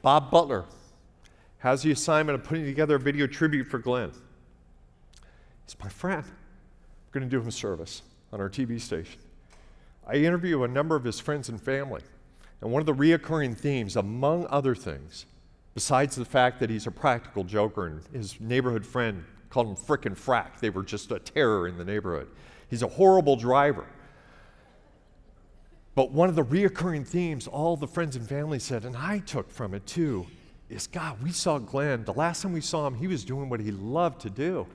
Bob 0.00 0.30
Butler 0.30 0.64
has 1.58 1.82
the 1.82 1.90
assignment 1.90 2.38
of 2.38 2.44
putting 2.46 2.64
together 2.64 2.96
a 2.96 3.00
video 3.00 3.26
tribute 3.26 3.66
for 3.66 3.78
Glenn. 3.78 4.12
He's 5.66 5.76
my 5.82 5.88
friend. 5.88 6.24
We're 6.24 7.20
going 7.20 7.28
to 7.28 7.36
do 7.36 7.40
him 7.40 7.48
a 7.48 7.52
service 7.52 8.02
on 8.32 8.40
our 8.40 8.48
TV 8.48 8.80
station. 8.80 9.20
I 10.06 10.14
interview 10.14 10.62
a 10.62 10.68
number 10.68 10.96
of 10.96 11.04
his 11.04 11.20
friends 11.20 11.48
and 11.48 11.60
family, 11.60 12.02
and 12.60 12.70
one 12.70 12.80
of 12.80 12.86
the 12.86 12.94
reoccurring 12.94 13.58
themes, 13.58 13.96
among 13.96 14.46
other 14.48 14.74
things, 14.74 15.26
besides 15.74 16.16
the 16.16 16.24
fact 16.24 16.60
that 16.60 16.70
he's 16.70 16.86
a 16.86 16.90
practical 16.90 17.44
joker 17.44 17.86
and 17.86 18.00
his 18.12 18.40
neighborhood 18.40 18.86
friend 18.86 19.24
called 19.50 19.66
him 19.66 19.76
frickin' 19.76 20.16
frack, 20.16 20.60
they 20.60 20.70
were 20.70 20.82
just 20.82 21.10
a 21.10 21.18
terror 21.18 21.68
in 21.68 21.76
the 21.76 21.84
neighborhood. 21.84 22.28
He's 22.70 22.82
a 22.82 22.88
horrible 22.88 23.36
driver. 23.36 23.86
But 25.96 26.12
one 26.12 26.28
of 26.28 26.36
the 26.36 26.44
reoccurring 26.44 27.06
themes 27.06 27.46
all 27.46 27.74
the 27.74 27.88
friends 27.88 28.16
and 28.16 28.28
family 28.28 28.58
said, 28.58 28.84
and 28.84 28.94
I 28.94 29.18
took 29.20 29.50
from 29.50 29.72
it 29.72 29.86
too, 29.86 30.26
is 30.68 30.86
God, 30.86 31.22
we 31.22 31.32
saw 31.32 31.58
Glenn. 31.58 32.04
The 32.04 32.12
last 32.12 32.42
time 32.42 32.52
we 32.52 32.60
saw 32.60 32.86
him, 32.86 32.94
he 32.94 33.06
was 33.06 33.24
doing 33.24 33.48
what 33.48 33.60
he 33.60 33.70
loved 33.70 34.20
to 34.20 34.30
do. 34.30 34.66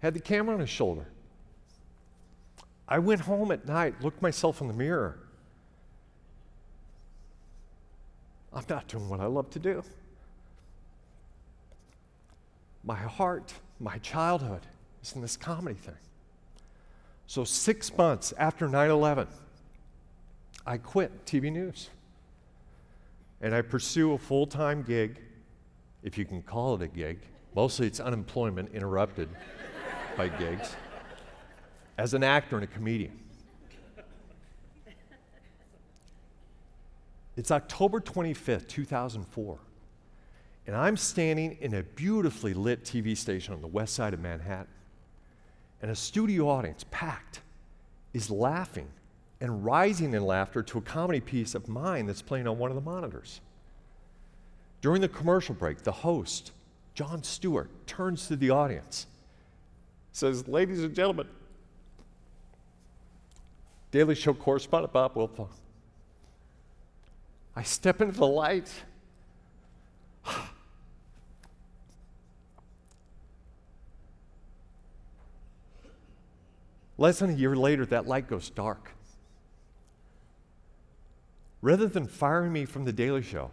Had 0.00 0.14
the 0.14 0.20
camera 0.20 0.54
on 0.54 0.60
his 0.60 0.68
shoulder. 0.68 1.06
I 2.88 2.98
went 2.98 3.20
home 3.20 3.52
at 3.52 3.66
night, 3.66 4.02
looked 4.02 4.20
myself 4.20 4.60
in 4.60 4.66
the 4.66 4.74
mirror. 4.74 5.16
I'm 8.52 8.64
not 8.68 8.88
doing 8.88 9.08
what 9.08 9.20
I 9.20 9.26
love 9.26 9.48
to 9.50 9.60
do. 9.60 9.84
My 12.82 12.96
heart, 12.96 13.54
my 13.78 13.98
childhood 13.98 14.62
is 15.04 15.14
in 15.14 15.22
this 15.22 15.36
comedy 15.36 15.76
thing. 15.76 15.94
So, 17.26 17.44
six 17.44 17.96
months 17.96 18.34
after 18.36 18.68
9 18.68 18.90
11, 18.90 19.28
I 20.66 20.78
quit 20.78 21.26
TV 21.26 21.52
news. 21.52 21.90
And 23.40 23.54
I 23.54 23.62
pursue 23.62 24.12
a 24.12 24.18
full 24.18 24.46
time 24.46 24.82
gig, 24.82 25.20
if 26.02 26.16
you 26.16 26.24
can 26.24 26.42
call 26.42 26.74
it 26.74 26.82
a 26.82 26.88
gig. 26.88 27.18
Mostly 27.54 27.86
it's 27.86 28.00
unemployment 28.00 28.70
interrupted 28.72 29.28
by 30.16 30.28
gigs, 30.28 30.74
as 31.98 32.14
an 32.14 32.24
actor 32.24 32.56
and 32.56 32.64
a 32.64 32.68
comedian. 32.68 33.20
It's 37.36 37.50
October 37.50 38.00
25th, 38.00 38.68
2004, 38.68 39.58
and 40.68 40.76
I'm 40.76 40.96
standing 40.96 41.58
in 41.60 41.74
a 41.74 41.82
beautifully 41.82 42.54
lit 42.54 42.84
TV 42.84 43.16
station 43.16 43.54
on 43.54 43.60
the 43.60 43.66
west 43.66 43.94
side 43.94 44.14
of 44.14 44.20
Manhattan, 44.20 44.68
and 45.82 45.90
a 45.90 45.96
studio 45.96 46.48
audience, 46.48 46.84
packed, 46.92 47.40
is 48.12 48.30
laughing 48.30 48.88
and 49.40 49.64
rising 49.64 50.14
in 50.14 50.24
laughter 50.24 50.62
to 50.62 50.78
a 50.78 50.82
comedy 50.82 51.20
piece 51.20 51.54
of 51.54 51.68
mine 51.68 52.06
that's 52.06 52.22
playing 52.22 52.46
on 52.46 52.58
one 52.58 52.70
of 52.70 52.74
the 52.74 52.80
monitors. 52.80 53.40
During 54.80 55.00
the 55.00 55.08
commercial 55.08 55.54
break, 55.54 55.82
the 55.82 55.92
host, 55.92 56.52
Jon 56.94 57.22
Stewart, 57.22 57.70
turns 57.86 58.28
to 58.28 58.36
the 58.36 58.50
audience, 58.50 59.06
says, 60.12 60.46
Ladies 60.46 60.84
and 60.84 60.94
gentlemen, 60.94 61.26
Daily 63.90 64.14
Show 64.14 64.34
correspondent 64.34 64.92
Bob 64.92 65.14
Wiltfong. 65.14 65.48
I 67.56 67.62
step 67.62 68.00
into 68.00 68.18
the 68.18 68.26
light. 68.26 68.72
Less 76.98 77.20
than 77.20 77.30
a 77.30 77.34
year 77.34 77.54
later, 77.54 77.86
that 77.86 78.08
light 78.08 78.28
goes 78.28 78.50
dark. 78.50 78.93
Rather 81.64 81.86
than 81.86 82.06
firing 82.06 82.52
me 82.52 82.66
from 82.66 82.84
The 82.84 82.92
Daily 82.92 83.22
Show, 83.22 83.50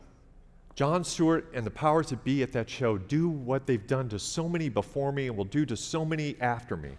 Jon 0.76 1.06
Stewart 1.06 1.50
and 1.54 1.66
the 1.66 1.72
powers 1.72 2.10
that 2.10 2.26
be 2.26 2.44
at 2.44 2.52
that 2.52 2.70
show 2.70 2.98
do 2.98 3.30
what 3.30 3.66
they've 3.66 3.88
done 3.88 4.10
to 4.10 4.20
so 4.20 4.50
many 4.50 4.68
before 4.68 5.14
me 5.14 5.28
and 5.28 5.38
will 5.38 5.46
do 5.46 5.66
to 5.68 5.78
so 5.78 6.04
many 6.04 6.36
after 6.42 6.76
me. 6.76 6.90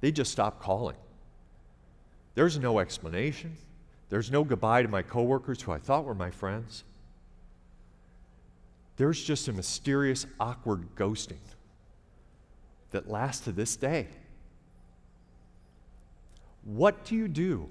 They 0.00 0.12
just 0.12 0.30
stop 0.30 0.62
calling. 0.62 0.94
There's 2.36 2.56
no 2.56 2.78
explanation. 2.78 3.56
There's 4.10 4.30
no 4.30 4.44
goodbye 4.44 4.82
to 4.82 4.88
my 4.88 5.02
coworkers 5.02 5.60
who 5.60 5.72
I 5.72 5.78
thought 5.78 6.04
were 6.04 6.14
my 6.14 6.30
friends. 6.30 6.84
There's 8.96 9.20
just 9.20 9.48
a 9.48 9.52
mysterious, 9.52 10.24
awkward 10.38 10.94
ghosting 10.94 11.42
that 12.92 13.10
lasts 13.10 13.42
to 13.46 13.50
this 13.50 13.74
day. 13.74 14.06
What 16.62 17.04
do 17.04 17.16
you 17.16 17.26
do 17.26 17.68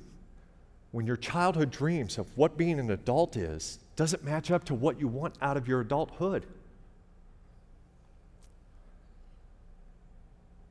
when 0.97 1.05
your 1.05 1.15
childhood 1.15 1.69
dreams 1.69 2.17
of 2.17 2.25
what 2.35 2.57
being 2.57 2.79
an 2.79 2.89
adult 2.89 3.37
is 3.37 3.77
doesn't 3.95 4.23
match 4.23 4.49
up 4.49 4.63
to 4.63 4.73
what 4.73 4.99
you 4.99 5.07
want 5.07 5.35
out 5.43 5.55
of 5.55 5.67
your 5.67 5.81
adulthood. 5.81 6.43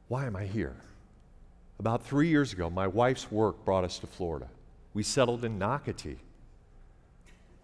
Why 0.08 0.26
am 0.26 0.34
I 0.34 0.46
here? 0.46 0.74
About 1.78 2.02
three 2.02 2.26
years 2.26 2.52
ago, 2.52 2.68
my 2.68 2.88
wife's 2.88 3.30
work 3.30 3.64
brought 3.64 3.84
us 3.84 4.00
to 4.00 4.08
Florida. 4.08 4.48
We 4.94 5.04
settled 5.04 5.44
in 5.44 5.60
Nocatee. 5.60 6.16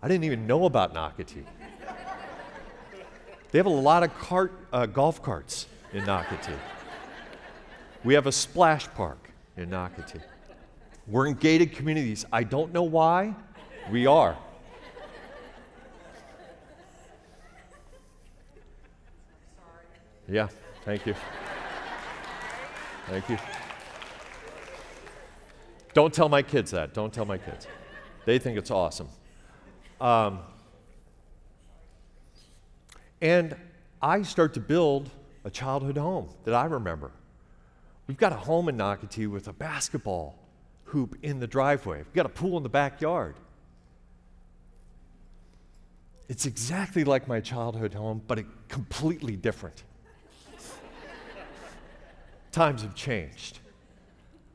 I 0.01 0.07
didn't 0.07 0.23
even 0.23 0.47
know 0.47 0.65
about 0.67 0.95
Nocatee. 0.95 1.43
they 3.51 3.59
have 3.59 3.67
a 3.67 3.71
lot 3.71 4.05
of 4.05 4.17
cart, 4.19 4.53
uh, 4.73 4.87
golf 4.87 5.21
carts 5.21 5.67
in 5.93 6.05
Nocatee. 6.05 6.61
We 8.05 8.15
have 8.15 8.29
a 8.29 8.33
splash 8.33 8.87
park 8.91 9.33
in 9.57 9.71
Nocatee. 9.71 10.23
We're 11.07 11.27
in 11.27 11.35
gated 11.35 11.73
communities. 11.73 12.25
I 12.33 12.45
don't 12.45 12.73
know 12.73 12.85
why. 12.85 13.35
We 13.91 14.07
are. 14.07 14.37
Yeah, 20.29 20.49
thank 20.85 21.05
you. 21.05 21.15
Thank 23.09 23.29
you. 23.29 23.39
Don't 25.93 26.15
tell 26.15 26.29
my 26.29 26.43
kids 26.43 26.71
that. 26.71 26.95
Don't 26.95 27.13
tell 27.13 27.25
my 27.25 27.37
kids. 27.37 27.67
They 28.25 28.39
think 28.39 28.57
it's 28.57 28.71
awesome. 28.71 29.09
Um, 30.01 30.39
and 33.21 33.57
I 34.01 34.23
start 34.23 34.55
to 34.55 34.61
build 34.61 35.11
a 35.45 35.51
childhood 35.51 35.99
home 35.99 36.29
that 36.45 36.55
I 36.55 36.65
remember. 36.65 37.11
We've 38.07 38.17
got 38.17 38.33
a 38.33 38.37
home 38.37 38.69
in 38.69 38.77
Nocatee 38.77 39.29
with 39.29 39.49
a 39.49 39.53
basketball 39.53 40.39
hoop 40.93 41.17
in 41.23 41.41
the 41.41 41.47
driveway. 41.47 41.99
We've 41.99 42.13
got 42.13 42.27
a 42.27 42.29
pool 42.31 42.59
in 42.59 42.63
the 42.63 42.69
backyard. 42.69 43.35
It's 46.29 46.45
exactly 46.45 47.03
like 47.03 47.27
my 47.27 47.41
childhood 47.41 47.95
home, 47.95 48.21
but 48.27 48.39
it 48.39 48.47
completely 48.69 49.35
different. 49.37 49.85
Times 52.53 52.83
have 52.83 52.95
changed. 52.95 53.59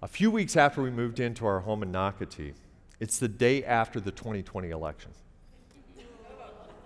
A 0.03 0.07
few 0.07 0.29
weeks 0.29 0.55
after 0.55 0.83
we 0.83 0.91
moved 0.91 1.19
into 1.19 1.47
our 1.47 1.59
home 1.59 1.81
in 1.81 1.91
Nocatee, 1.91 2.53
it's 2.99 3.17
the 3.17 3.27
day 3.27 3.63
after 3.63 3.99
the 3.99 4.11
2020 4.11 4.69
election. 4.69 5.11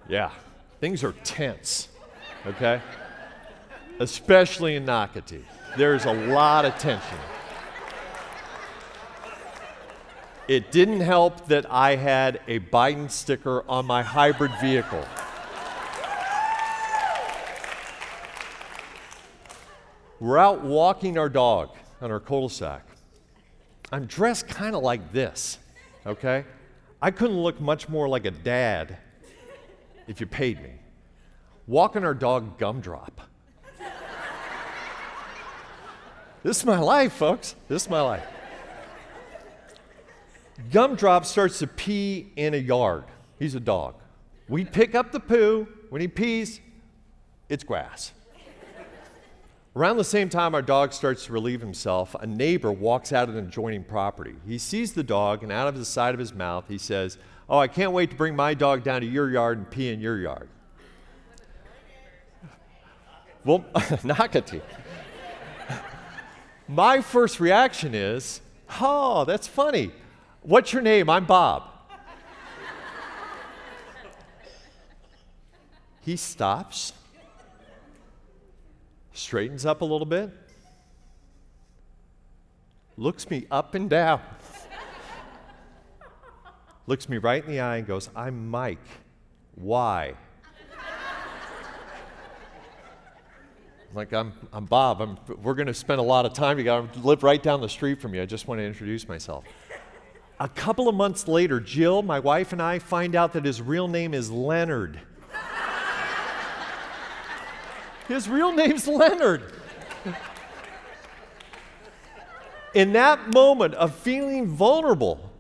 Yeah, 0.08 0.32
things 0.80 1.04
are 1.04 1.12
tense, 1.24 1.90
okay? 2.46 2.82
Especially 4.00 4.76
in 4.76 4.86
Nocatee. 4.86 5.44
There's 5.78 6.06
a 6.06 6.14
lot 6.14 6.64
of 6.64 6.78
tension. 6.78 7.18
It 10.48 10.72
didn't 10.72 11.02
help 11.02 11.46
that 11.48 11.72
I 11.72 11.96
had 11.96 12.42
a 12.48 12.60
Biden 12.60 13.12
sticker 13.12 13.64
on 13.70 13.86
my 13.86 14.02
hybrid 14.02 14.52
vehicle. 14.60 15.06
We're 20.20 20.38
out 20.38 20.64
walking 20.64 21.18
our 21.18 21.30
dog 21.30 21.70
on 22.02 22.12
our 22.12 22.20
cul-de-sac. 22.20 22.86
I'm 23.92 24.06
dressed 24.06 24.48
kind 24.48 24.76
of 24.76 24.84
like 24.84 25.12
this, 25.12 25.60
okay? 26.06 26.46
I 27.02 27.12
couldn't 27.12 27.38
look 27.38 27.60
much 27.62 27.88
more 27.90 28.08
like 28.10 28.26
a 28.26 28.32
dad 28.32 28.98
if 30.08 30.20
you 30.20 30.26
paid 30.26 30.62
me. 30.62 30.74
Walking 31.68 32.04
our 32.04 32.14
dog 32.14 32.58
gumdrop. 32.58 33.22
this 36.44 36.58
is 36.58 36.66
my 36.66 36.80
life, 36.80 37.14
folks. 37.14 37.56
This 37.68 37.84
is 37.84 37.90
my 37.90 38.02
life. 38.02 38.28
Gumdrop 40.70 41.26
starts 41.26 41.60
to 41.60 41.68
pee 41.68 42.32
in 42.36 42.54
a 42.54 42.58
yard. 42.58 43.06
He's 43.40 43.56
a 43.56 43.60
dog. 43.60 43.96
We 44.48 44.66
pick 44.66 44.96
up 44.96 45.12
the 45.12 45.20
poo. 45.20 45.68
When 45.90 46.02
he 46.02 46.08
pees, 46.08 46.62
it's 47.50 47.64
grass. 47.64 48.14
Around 49.76 49.98
the 49.98 50.04
same 50.04 50.28
time 50.28 50.54
our 50.54 50.62
dog 50.62 50.92
starts 50.92 51.26
to 51.26 51.34
relieve 51.34 51.62
himself, 51.62 52.14
a 52.20 52.28
neighbor 52.28 52.72
walks 52.74 53.14
out 53.14 53.30
of 53.30 53.38
an 53.38 53.46
adjoining 53.46 53.86
property. 53.86 54.36
He 54.46 54.58
sees 54.58 54.92
the 54.92 55.04
dog, 55.04 55.44
and 55.44 55.52
out 55.52 55.70
of 55.70 55.78
the 55.78 55.86
side 55.86 56.14
of 56.14 56.20
his 56.20 56.34
mouth, 56.34 56.66
he 56.68 56.78
says, 56.78 57.18
Oh, 57.50 57.58
I 57.58 57.68
can't 57.68 57.94
wait 57.94 58.10
to 58.12 58.16
bring 58.18 58.36
my 58.36 58.54
dog 58.54 58.84
down 58.84 59.00
to 59.02 59.08
your 59.08 59.30
yard 59.30 59.58
and 59.58 59.70
pee 59.70 59.90
in 59.90 60.02
your 60.02 60.18
yard. 60.18 60.50
Well, 63.46 63.60
Nocatee. 63.74 64.62
My 66.68 67.02
first 67.02 67.40
reaction 67.40 67.96
is, 67.96 68.42
Oh, 68.80 69.24
that's 69.24 69.48
funny. 69.48 69.92
What's 70.42 70.74
your 70.74 70.82
name? 70.82 71.10
I'm 71.10 71.26
Bob. 71.26 71.64
he 76.02 76.16
stops 76.16 76.94
straightens 79.14 79.68
up 79.68 79.82
a 79.82 79.86
little 79.86 80.06
bit, 80.06 80.32
looks 82.98 83.30
me 83.30 83.46
up 83.52 83.76
and 83.76 83.90
down, 83.90 84.20
looks 86.88 87.08
me 87.08 87.18
right 87.18 87.44
in 87.46 87.52
the 87.52 87.60
eye 87.60 87.78
and 87.78 87.88
goes, 87.88 88.10
I'm 88.16 88.50
Mike. 88.50 88.80
Why? 89.56 90.16
Like, 93.94 94.14
I'm, 94.14 94.32
I'm 94.54 94.66
Bob. 94.66 95.02
I'm, 95.02 95.18
we're 95.44 95.54
going 95.54 95.68
to 95.68 95.74
spend 95.74 96.00
a 96.00 96.04
lot 96.04 96.26
of 96.26 96.32
time 96.34 96.56
together. 96.56 96.88
I 96.96 97.00
live 97.02 97.24
right 97.24 97.44
down 97.44 97.60
the 97.60 97.68
street 97.68 98.02
from 98.02 98.16
you. 98.16 98.22
I 98.22 98.26
just 98.26 98.48
want 98.48 98.60
to 98.60 98.64
introduce 98.64 99.08
myself. 99.08 99.44
A 100.42 100.50
couple 100.50 100.90
of 100.90 100.96
months 100.96 101.28
later, 101.28 101.60
Jill, 101.60 102.02
my 102.02 102.20
wife, 102.20 102.52
and 102.52 102.60
I 102.60 102.80
find 102.80 103.16
out 103.16 103.34
that 103.34 103.46
his 103.46 103.62
real 103.62 103.88
name 103.88 104.16
is 104.16 104.32
Leonard. 104.32 105.00
His 108.08 108.28
real 108.28 108.52
name's 108.52 108.88
Leonard. 108.88 109.44
In 112.74 112.94
that 112.94 113.32
moment 113.32 113.76
of 113.76 113.94
feeling 113.94 114.48
vulnerable, 114.48 115.32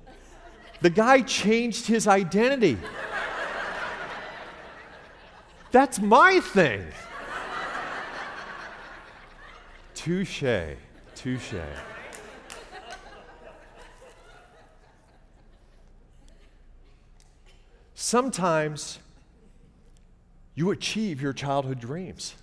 the 0.81 0.91
guy 0.91 1.21
changed 1.21 1.87
his 1.87 2.07
identity. 2.07 2.77
That's 5.71 5.99
my 5.99 6.39
thing. 6.41 6.85
Touche, 9.95 10.43
touche. 11.15 11.55
Sometimes 18.01 18.97
you 20.55 20.71
achieve 20.71 21.21
your 21.21 21.33
childhood 21.33 21.79
dreams. 21.79 22.33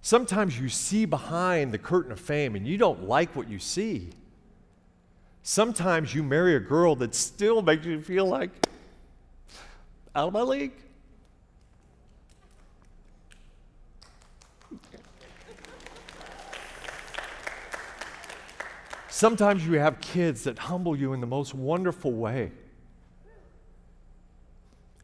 Sometimes 0.00 0.58
you 0.58 0.70
see 0.70 1.04
behind 1.04 1.70
the 1.70 1.76
curtain 1.76 2.10
of 2.10 2.18
fame 2.18 2.56
and 2.56 2.66
you 2.66 2.78
don't 2.78 3.06
like 3.06 3.36
what 3.36 3.46
you 3.50 3.58
see. 3.58 4.08
Sometimes 5.42 6.14
you 6.14 6.22
marry 6.22 6.56
a 6.56 6.60
girl 6.60 6.96
that 6.96 7.14
still 7.14 7.60
makes 7.60 7.84
you 7.84 8.00
feel 8.00 8.24
like 8.24 8.48
out 10.16 10.28
of 10.28 10.32
my 10.32 10.40
league. 10.40 10.72
Sometimes 19.10 19.66
you 19.66 19.74
have 19.74 20.00
kids 20.00 20.44
that 20.44 20.58
humble 20.58 20.96
you 20.96 21.12
in 21.12 21.20
the 21.20 21.26
most 21.26 21.52
wonderful 21.54 22.12
way. 22.12 22.50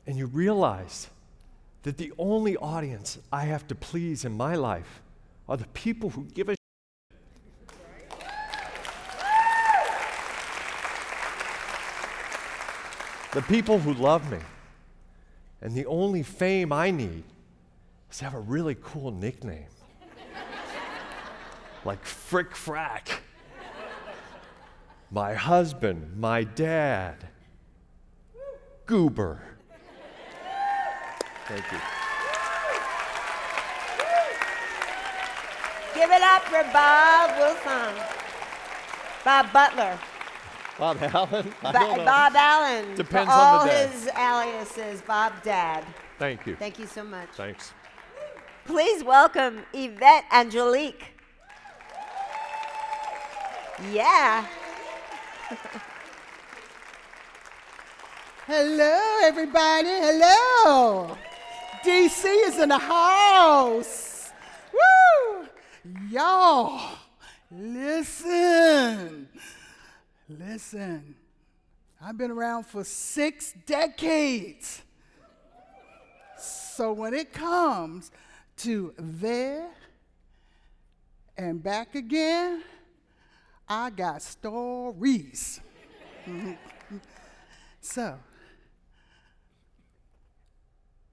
And 0.09 0.16
you 0.16 0.24
realize 0.24 1.09
that 1.82 1.98
the 1.98 2.14
only 2.16 2.56
audience 2.56 3.18
I 3.30 3.44
have 3.44 3.68
to 3.68 3.74
please 3.74 4.24
in 4.24 4.32
my 4.32 4.54
life 4.54 5.02
are 5.46 5.59
the 5.59 5.66
people 5.68 6.09
who 6.09 6.24
give 6.24 6.48
a 6.48 6.54
the 13.34 13.42
people 13.42 13.78
who 13.78 13.92
love 13.92 14.32
me. 14.32 14.38
And 15.61 15.74
the 15.74 15.84
only 15.84 16.22
fame 16.22 16.72
I 16.72 16.90
need 16.90 17.24
is 18.11 18.18
to 18.18 18.24
have 18.24 18.34
a 18.34 18.40
really 18.40 18.78
cool 18.82 19.11
nickname. 19.11 19.66
like 21.84 22.02
Frick 22.02 22.54
Frack. 22.54 23.18
My 25.11 25.34
husband, 25.34 26.16
my 26.16 26.44
dad, 26.44 27.28
Goober. 28.86 29.42
Thank 31.49 31.64
you. 31.72 31.78
Give 35.94 36.11
it 36.11 36.22
up 36.22 36.42
for 36.44 36.62
Bob 36.72 37.36
Wilson. 37.38 37.94
Bob 39.24 39.53
Butler. 39.53 39.99
Bob 40.78 40.99
Allen? 41.03 41.53
I 41.62 41.72
Ba- 41.72 41.78
don't 41.78 41.96
know. 41.99 42.05
Bob 42.05 42.32
Allen. 42.36 42.94
Depends 42.94 43.26
for 43.32 43.36
on 43.38 43.40
all 43.59 43.64
the 43.64 43.70
day. 43.70 43.86
his 43.88 44.09
aliases. 44.16 45.03
Bob 45.03 45.32
Dad. 45.42 45.84
Thank 46.18 46.46
you. 46.46 46.55
Thank 46.57 46.78
you 46.78 46.86
so 46.86 47.03
much. 47.03 47.30
Thanks. 47.34 47.72
Please 48.64 49.03
welcome 49.03 49.64
Yvette 49.72 50.24
Angelique. 50.30 51.05
Yeah. 53.92 54.44
Hello, 58.46 59.01
everybody. 59.24 59.88
Hello. 59.88 60.97
DC 61.89 62.49
is 62.49 62.59
in 62.59 62.68
the 62.68 62.78
house. 62.78 64.30
Woo! 64.74 65.49
Y'all, 66.11 66.99
listen. 67.51 69.26
Listen. 70.28 71.14
I've 71.99 72.18
been 72.18 72.30
around 72.30 72.66
for 72.66 72.84
six 72.84 73.55
decades. 73.64 74.82
So 76.36 76.93
when 76.93 77.14
it 77.14 77.32
comes 77.32 78.11
to 78.59 78.93
there 78.99 79.70
and 81.39 81.62
back 81.62 81.95
again, 81.95 82.64
I 83.66 83.89
got 83.89 84.20
stories. 84.20 85.61
so, 87.80 88.18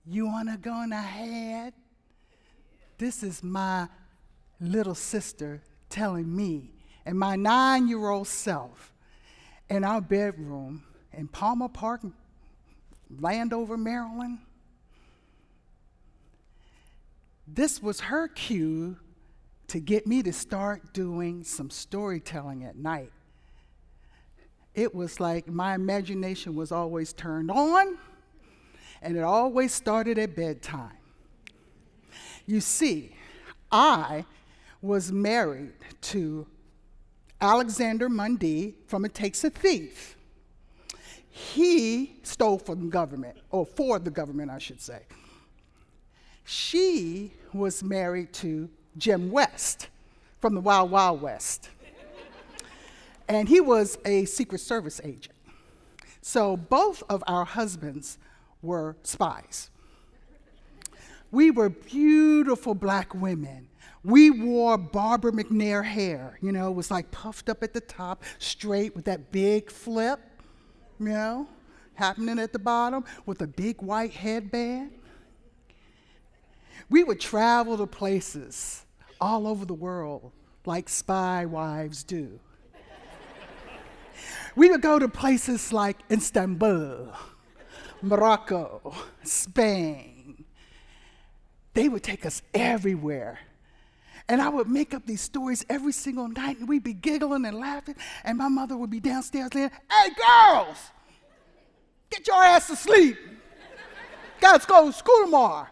you 0.08 0.26
want 0.26 0.50
to 0.50 0.58
go 0.58 0.72
on 0.72 0.92
ahead? 0.92 1.74
This 2.98 3.24
is 3.24 3.44
my 3.44 3.88
little 4.60 4.96
sister 4.96 5.62
telling 5.90 6.34
me 6.34 6.72
and 7.06 7.18
my 7.18 7.36
nine 7.36 7.88
year 7.88 8.10
old 8.10 8.28
self 8.28 8.94
in 9.70 9.84
our 9.84 10.02
bedroom 10.02 10.84
in 11.14 11.28
Palmer 11.28 11.70
Park, 11.70 12.02
Landover, 13.20 13.78
Maryland. 13.78 14.40
This 17.48 17.82
was 17.82 18.00
her 18.02 18.28
cue 18.28 18.98
to 19.68 19.80
get 19.80 20.08
me 20.08 20.24
to 20.24 20.34
start 20.34 20.94
doing 20.94 21.44
some 21.44 21.70
storytelling 21.70 22.64
at 22.64 22.76
night. 22.76 23.12
It 24.74 24.94
was 24.94 25.20
like 25.20 25.48
my 25.48 25.74
imagination 25.74 26.56
was 26.56 26.72
always 26.72 27.14
turned 27.14 27.50
on, 27.50 27.98
and 29.06 29.16
it 29.16 29.24
always 29.24 29.72
started 29.72 30.18
at 30.18 30.36
bedtime. 30.36 30.98
You 32.48 32.60
see, 32.60 33.16
I 33.72 34.26
was 34.82 35.12
married 35.12 35.74
to 36.02 36.48
Alexander 37.40 38.10
Mundy 38.10 38.74
from 38.88 39.06
It 39.06 39.14
Takes 39.14 39.44
a 39.44 39.52
Thief. 39.52 40.18
He 41.30 42.18
stole 42.24 42.58
from 42.58 42.90
government, 42.90 43.38
or 43.52 43.66
for 43.66 44.00
the 44.00 44.10
government, 44.10 44.50
I 44.50 44.58
should 44.58 44.82
say. 44.82 45.02
She 46.44 47.32
was 47.54 47.84
married 47.84 48.34
to 48.34 48.70
Jim 48.98 49.30
West 49.30 49.90
from 50.40 50.56
the 50.56 50.62
Wild 50.62 50.90
Wild 50.90 51.22
West. 51.22 51.70
and 53.28 53.48
he 53.48 53.62
was 53.62 54.00
a 54.04 54.26
Secret 54.26 54.62
Service 54.62 55.00
agent. 55.04 55.36
So 56.22 56.58
both 56.58 57.04
of 57.08 57.24
our 57.28 57.46
husbands 57.46 58.18
were 58.66 58.96
spies. 59.04 59.70
We 61.32 61.52
were 61.52 61.70
beautiful 61.70 62.76
black 62.76 63.14
women. 63.14 63.68
We 64.04 64.30
wore 64.30 64.78
Barbara 64.78 65.32
McNair 65.32 65.84
hair, 65.84 66.38
you 66.42 66.52
know, 66.52 66.70
it 66.70 66.76
was 66.76 66.92
like 66.92 67.10
puffed 67.10 67.50
up 67.50 67.64
at 67.64 67.74
the 67.74 67.82
top, 67.82 68.24
straight 68.38 68.96
with 68.96 69.06
that 69.06 69.32
big 69.32 69.72
flip, 69.72 70.20
you 71.00 71.10
know, 71.10 71.48
happening 71.96 72.38
at 72.38 72.54
the 72.54 72.60
bottom 72.60 73.04
with 73.26 73.42
a 73.42 73.48
big 73.48 73.82
white 73.82 74.14
headband. 74.14 74.92
We 76.90 77.04
would 77.04 77.20
travel 77.20 77.78
to 77.78 77.88
places 77.88 78.86
all 79.20 79.48
over 79.48 79.66
the 79.66 79.74
world 79.74 80.32
like 80.66 80.90
spy 80.90 81.46
wives 81.46 82.04
do. 82.04 82.40
we 84.56 84.70
would 84.70 84.82
go 84.82 85.00
to 85.00 85.08
places 85.08 85.74
like 85.74 85.98
Istanbul, 86.12 87.12
Morocco, 88.02 88.94
Spain. 89.24 90.46
They 91.74 91.90
would 91.90 92.04
take 92.04 92.26
us 92.26 92.42
everywhere. 92.54 93.40
And 94.28 94.42
I 94.42 94.50
would 94.50 94.68
make 94.68 94.94
up 94.94 95.06
these 95.06 95.22
stories 95.22 95.64
every 95.70 95.92
single 95.92 96.28
night, 96.28 96.58
and 96.60 96.68
we'd 96.68 96.84
be 96.84 96.94
giggling 96.94 97.46
and 97.46 97.60
laughing, 97.60 97.96
and 98.24 98.38
my 98.38 98.48
mother 98.48 98.76
would 98.76 98.90
be 98.90 99.00
downstairs 99.00 99.50
saying, 99.54 99.70
Hey, 99.92 100.10
girls, 100.16 100.78
get 102.10 102.26
your 102.26 102.44
ass 102.44 102.68
to 102.68 102.76
sleep. 102.76 103.18
Gotta 104.40 104.66
go 104.66 104.88
to 104.88 104.94
school 104.94 105.26
tomorrow. 105.26 105.68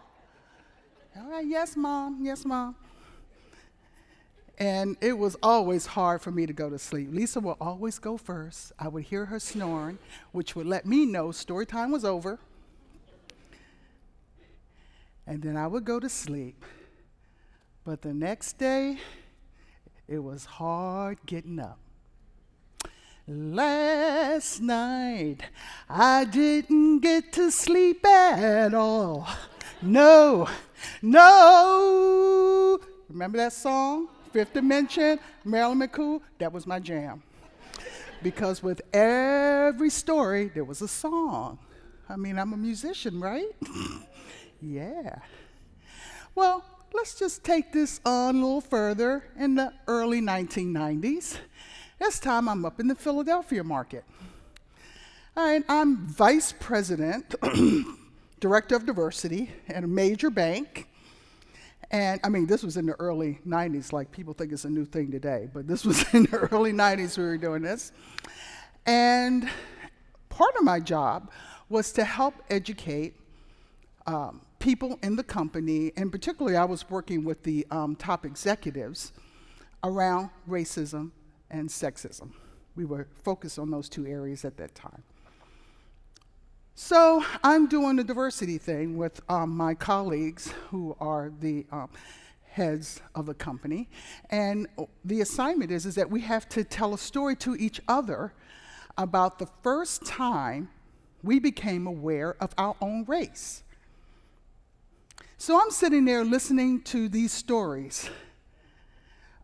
All 1.16 1.30
right, 1.30 1.46
yes, 1.46 1.76
mom, 1.76 2.20
yes, 2.22 2.44
mom. 2.44 2.76
And 4.58 4.96
it 5.00 5.18
was 5.18 5.36
always 5.42 5.86
hard 5.86 6.22
for 6.22 6.30
me 6.30 6.46
to 6.46 6.52
go 6.52 6.70
to 6.70 6.78
sleep. 6.78 7.08
Lisa 7.10 7.40
would 7.40 7.56
always 7.60 7.98
go 7.98 8.16
first. 8.16 8.72
I 8.78 8.88
would 8.88 9.04
hear 9.04 9.26
her 9.26 9.40
snoring, 9.40 9.98
which 10.32 10.54
would 10.54 10.66
let 10.66 10.86
me 10.86 11.06
know 11.06 11.32
story 11.32 11.66
time 11.66 11.90
was 11.90 12.04
over. 12.04 12.38
And 15.26 15.42
then 15.42 15.56
I 15.56 15.66
would 15.66 15.84
go 15.84 15.98
to 15.98 16.08
sleep. 16.08 16.64
But 17.84 18.02
the 18.02 18.14
next 18.14 18.58
day, 18.58 18.98
it 20.06 20.18
was 20.18 20.44
hard 20.44 21.18
getting 21.26 21.58
up. 21.58 21.78
Last 23.26 24.60
night, 24.60 25.38
I 25.88 26.26
didn't 26.26 27.00
get 27.00 27.32
to 27.32 27.50
sleep 27.50 28.04
at 28.06 28.74
all. 28.74 29.26
No, 29.80 30.48
no. 31.00 32.78
Remember 33.08 33.38
that 33.38 33.54
song? 33.54 34.08
Fifth 34.34 34.52
Dimension, 34.52 35.20
Marilyn 35.44 35.78
McCoo? 35.78 36.20
That 36.38 36.52
was 36.52 36.66
my 36.66 36.80
jam. 36.80 37.22
Because 38.20 38.64
with 38.64 38.82
every 38.92 39.90
story, 39.90 40.50
there 40.52 40.64
was 40.64 40.82
a 40.82 40.88
song. 40.88 41.56
I 42.08 42.16
mean, 42.16 42.36
I'm 42.36 42.52
a 42.52 42.56
musician, 42.56 43.20
right? 43.20 43.46
yeah. 44.60 45.20
Well, 46.34 46.64
let's 46.92 47.16
just 47.16 47.44
take 47.44 47.72
this 47.72 48.00
on 48.04 48.34
a 48.34 48.38
little 48.38 48.60
further 48.60 49.22
in 49.38 49.54
the 49.54 49.72
early 49.86 50.20
1990s. 50.20 51.36
This 52.00 52.18
time 52.18 52.48
I'm 52.48 52.64
up 52.64 52.80
in 52.80 52.88
the 52.88 52.96
Philadelphia 52.96 53.62
market. 53.62 54.02
And 55.36 55.64
I'm 55.68 56.08
vice 56.08 56.52
president, 56.58 57.36
director 58.40 58.74
of 58.74 58.84
diversity 58.84 59.52
at 59.68 59.84
a 59.84 59.86
major 59.86 60.28
bank. 60.28 60.88
And 61.94 62.18
I 62.24 62.28
mean, 62.28 62.46
this 62.46 62.64
was 62.64 62.76
in 62.76 62.86
the 62.86 62.94
early 62.94 63.38
90s, 63.46 63.92
like 63.92 64.10
people 64.10 64.34
think 64.34 64.50
it's 64.50 64.64
a 64.64 64.68
new 64.68 64.84
thing 64.84 65.12
today, 65.12 65.48
but 65.54 65.68
this 65.68 65.84
was 65.86 66.02
in 66.12 66.24
the 66.24 66.38
early 66.50 66.72
90s 66.72 67.16
we 67.16 67.22
were 67.22 67.38
doing 67.38 67.62
this. 67.62 67.92
And 68.84 69.48
part 70.28 70.56
of 70.56 70.64
my 70.64 70.80
job 70.80 71.30
was 71.68 71.92
to 71.92 72.02
help 72.02 72.34
educate 72.50 73.14
um, 74.08 74.40
people 74.58 74.98
in 75.04 75.14
the 75.14 75.22
company, 75.22 75.92
and 75.96 76.10
particularly 76.10 76.56
I 76.56 76.64
was 76.64 76.90
working 76.90 77.22
with 77.22 77.44
the 77.44 77.64
um, 77.70 77.94
top 77.94 78.26
executives 78.26 79.12
around 79.84 80.30
racism 80.48 81.12
and 81.48 81.68
sexism. 81.68 82.32
We 82.74 82.86
were 82.86 83.06
focused 83.22 83.56
on 83.56 83.70
those 83.70 83.88
two 83.88 84.04
areas 84.04 84.44
at 84.44 84.56
that 84.56 84.74
time. 84.74 85.04
So 86.76 87.24
I'm 87.44 87.68
doing 87.68 87.96
the 87.96 88.04
diversity 88.04 88.58
thing 88.58 88.96
with 88.96 89.20
um, 89.28 89.56
my 89.56 89.74
colleagues 89.74 90.52
who 90.70 90.96
are 90.98 91.30
the 91.38 91.64
um, 91.70 91.88
heads 92.48 93.00
of 93.14 93.26
the 93.26 93.34
company. 93.34 93.88
And 94.30 94.66
the 95.04 95.20
assignment 95.20 95.70
is, 95.70 95.86
is 95.86 95.94
that 95.94 96.10
we 96.10 96.22
have 96.22 96.48
to 96.50 96.64
tell 96.64 96.92
a 96.92 96.98
story 96.98 97.36
to 97.36 97.54
each 97.54 97.80
other 97.86 98.32
about 98.98 99.38
the 99.38 99.46
first 99.62 100.04
time 100.04 100.68
we 101.22 101.38
became 101.38 101.86
aware 101.86 102.36
of 102.40 102.52
our 102.58 102.74
own 102.80 103.04
race. 103.04 103.62
So 105.38 105.60
I'm 105.60 105.70
sitting 105.70 106.04
there 106.04 106.24
listening 106.24 106.82
to 106.82 107.08
these 107.08 107.32
stories 107.32 108.10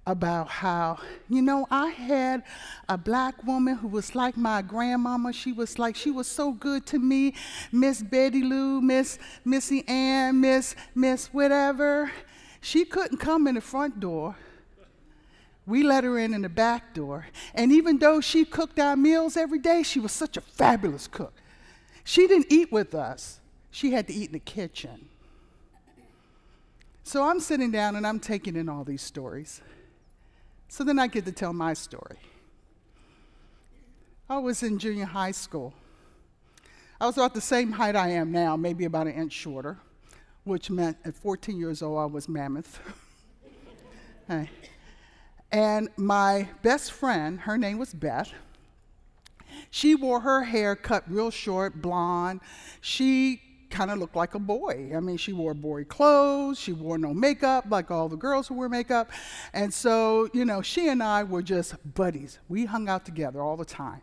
about 0.06 0.48
how, 0.48 0.98
you 1.28 1.42
know, 1.42 1.66
I 1.70 1.88
had 1.88 2.42
a 2.88 2.96
black 2.96 3.44
woman 3.44 3.76
who 3.76 3.88
was 3.88 4.14
like 4.14 4.36
my 4.36 4.62
grandmama. 4.62 5.32
She 5.32 5.52
was 5.52 5.78
like, 5.78 5.94
she 5.94 6.10
was 6.10 6.26
so 6.26 6.52
good 6.52 6.86
to 6.86 6.98
me. 6.98 7.34
Miss 7.70 8.02
Betty 8.02 8.42
Lou, 8.42 8.80
Miss 8.80 9.18
Missy 9.44 9.86
Ann, 9.86 10.40
Miss, 10.40 10.74
Miss 10.94 11.26
whatever. 11.28 12.10
She 12.60 12.84
couldn't 12.84 13.18
come 13.18 13.46
in 13.46 13.54
the 13.54 13.60
front 13.60 14.00
door. 14.00 14.36
We 15.66 15.82
let 15.82 16.04
her 16.04 16.18
in 16.18 16.34
in 16.34 16.42
the 16.42 16.48
back 16.48 16.94
door. 16.94 17.26
And 17.54 17.70
even 17.70 17.98
though 17.98 18.20
she 18.20 18.44
cooked 18.44 18.78
our 18.80 18.96
meals 18.96 19.36
every 19.36 19.58
day, 19.58 19.82
she 19.82 20.00
was 20.00 20.12
such 20.12 20.36
a 20.36 20.40
fabulous 20.40 21.06
cook. 21.06 21.34
She 22.02 22.26
didn't 22.26 22.46
eat 22.50 22.72
with 22.72 22.94
us. 22.94 23.40
She 23.70 23.92
had 23.92 24.08
to 24.08 24.12
eat 24.12 24.28
in 24.28 24.32
the 24.32 24.40
kitchen. 24.40 25.08
So 27.04 27.22
I'm 27.22 27.40
sitting 27.40 27.70
down 27.70 27.96
and 27.96 28.06
I'm 28.06 28.18
taking 28.18 28.56
in 28.56 28.68
all 28.68 28.84
these 28.84 29.02
stories. 29.02 29.60
So 30.70 30.84
then 30.84 31.00
I 31.00 31.08
get 31.08 31.24
to 31.26 31.32
tell 31.32 31.52
my 31.52 31.74
story. 31.74 32.16
I 34.28 34.38
was 34.38 34.62
in 34.62 34.78
junior 34.78 35.04
high 35.04 35.32
school. 35.32 35.74
I 37.00 37.06
was 37.06 37.16
about 37.16 37.34
the 37.34 37.40
same 37.40 37.72
height 37.72 37.96
I 37.96 38.10
am 38.10 38.30
now, 38.30 38.56
maybe 38.56 38.84
about 38.84 39.08
an 39.08 39.14
inch 39.14 39.32
shorter, 39.32 39.78
which 40.44 40.70
meant 40.70 40.96
at 41.04 41.16
14 41.16 41.58
years 41.58 41.82
old 41.82 41.98
I 41.98 42.04
was 42.04 42.28
mammoth. 42.28 42.78
And 45.52 45.88
my 45.96 46.48
best 46.62 46.92
friend, 46.92 47.40
her 47.40 47.58
name 47.58 47.76
was 47.78 47.92
Beth. 47.92 48.32
She 49.68 49.96
wore 49.96 50.20
her 50.20 50.44
hair 50.44 50.76
cut 50.76 51.02
real 51.10 51.32
short, 51.32 51.82
blonde. 51.82 52.40
She 52.80 53.42
kind 53.70 53.90
of 53.90 53.98
looked 53.98 54.16
like 54.16 54.34
a 54.34 54.38
boy. 54.38 54.92
I 54.94 55.00
mean, 55.00 55.16
she 55.16 55.32
wore 55.32 55.54
boy 55.54 55.84
clothes, 55.84 56.58
she 56.58 56.72
wore 56.72 56.98
no 56.98 57.14
makeup 57.14 57.66
like 57.68 57.90
all 57.90 58.08
the 58.08 58.16
girls 58.16 58.48
who 58.48 58.54
wear 58.54 58.68
makeup. 58.68 59.10
And 59.52 59.72
so, 59.72 60.28
you 60.32 60.44
know, 60.44 60.62
she 60.62 60.88
and 60.88 61.02
I 61.02 61.22
were 61.22 61.42
just 61.42 61.76
buddies. 61.94 62.38
We 62.48 62.64
hung 62.64 62.88
out 62.88 63.04
together 63.04 63.40
all 63.40 63.56
the 63.56 63.64
time. 63.64 64.02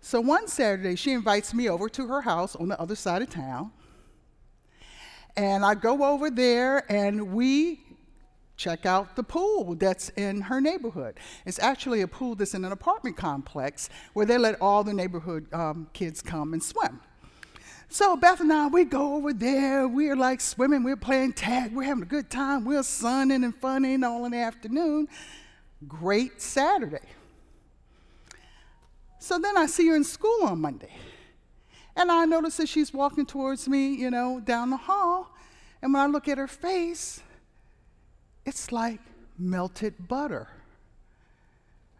So 0.00 0.20
one 0.20 0.48
Saturday, 0.48 0.96
she 0.96 1.12
invites 1.12 1.54
me 1.54 1.68
over 1.68 1.88
to 1.90 2.08
her 2.08 2.22
house 2.22 2.56
on 2.56 2.68
the 2.68 2.80
other 2.80 2.96
side 2.96 3.22
of 3.22 3.30
town. 3.30 3.70
And 5.36 5.64
I 5.64 5.74
go 5.74 6.04
over 6.04 6.28
there 6.28 6.90
and 6.92 7.32
we 7.32 7.80
check 8.56 8.84
out 8.84 9.16
the 9.16 9.22
pool 9.22 9.74
that's 9.76 10.10
in 10.10 10.40
her 10.42 10.60
neighborhood. 10.60 11.18
It's 11.46 11.58
actually 11.58 12.02
a 12.02 12.08
pool 12.08 12.34
that's 12.34 12.54
in 12.54 12.64
an 12.64 12.72
apartment 12.72 13.16
complex 13.16 13.88
where 14.12 14.26
they 14.26 14.38
let 14.38 14.60
all 14.60 14.84
the 14.84 14.92
neighborhood 14.92 15.52
um, 15.52 15.88
kids 15.92 16.20
come 16.20 16.52
and 16.52 16.62
swim. 16.62 17.00
So 17.92 18.16
Beth 18.16 18.40
and 18.40 18.50
I, 18.50 18.68
we 18.68 18.86
go 18.86 19.16
over 19.16 19.34
there. 19.34 19.86
We're 19.86 20.16
like 20.16 20.40
swimming. 20.40 20.82
We're 20.82 20.96
playing 20.96 21.34
tag. 21.34 21.74
We're 21.74 21.82
having 21.82 22.04
a 22.04 22.06
good 22.06 22.30
time. 22.30 22.64
We're 22.64 22.82
sunning 22.82 23.44
and 23.44 23.54
funning 23.54 24.02
all 24.02 24.24
in 24.24 24.32
the 24.32 24.38
afternoon. 24.38 25.08
Great 25.86 26.40
Saturday. 26.40 27.06
So 29.18 29.38
then 29.38 29.58
I 29.58 29.66
see 29.66 29.88
her 29.88 29.94
in 29.94 30.04
school 30.04 30.44
on 30.44 30.62
Monday. 30.62 30.88
And 31.94 32.10
I 32.10 32.24
notice 32.24 32.56
that 32.56 32.70
she's 32.70 32.94
walking 32.94 33.26
towards 33.26 33.68
me, 33.68 33.94
you 33.94 34.10
know, 34.10 34.40
down 34.40 34.70
the 34.70 34.78
hall. 34.78 35.30
And 35.82 35.92
when 35.92 36.02
I 36.02 36.06
look 36.06 36.28
at 36.28 36.38
her 36.38 36.48
face, 36.48 37.20
it's 38.46 38.72
like 38.72 39.00
melted 39.38 40.08
butter. 40.08 40.48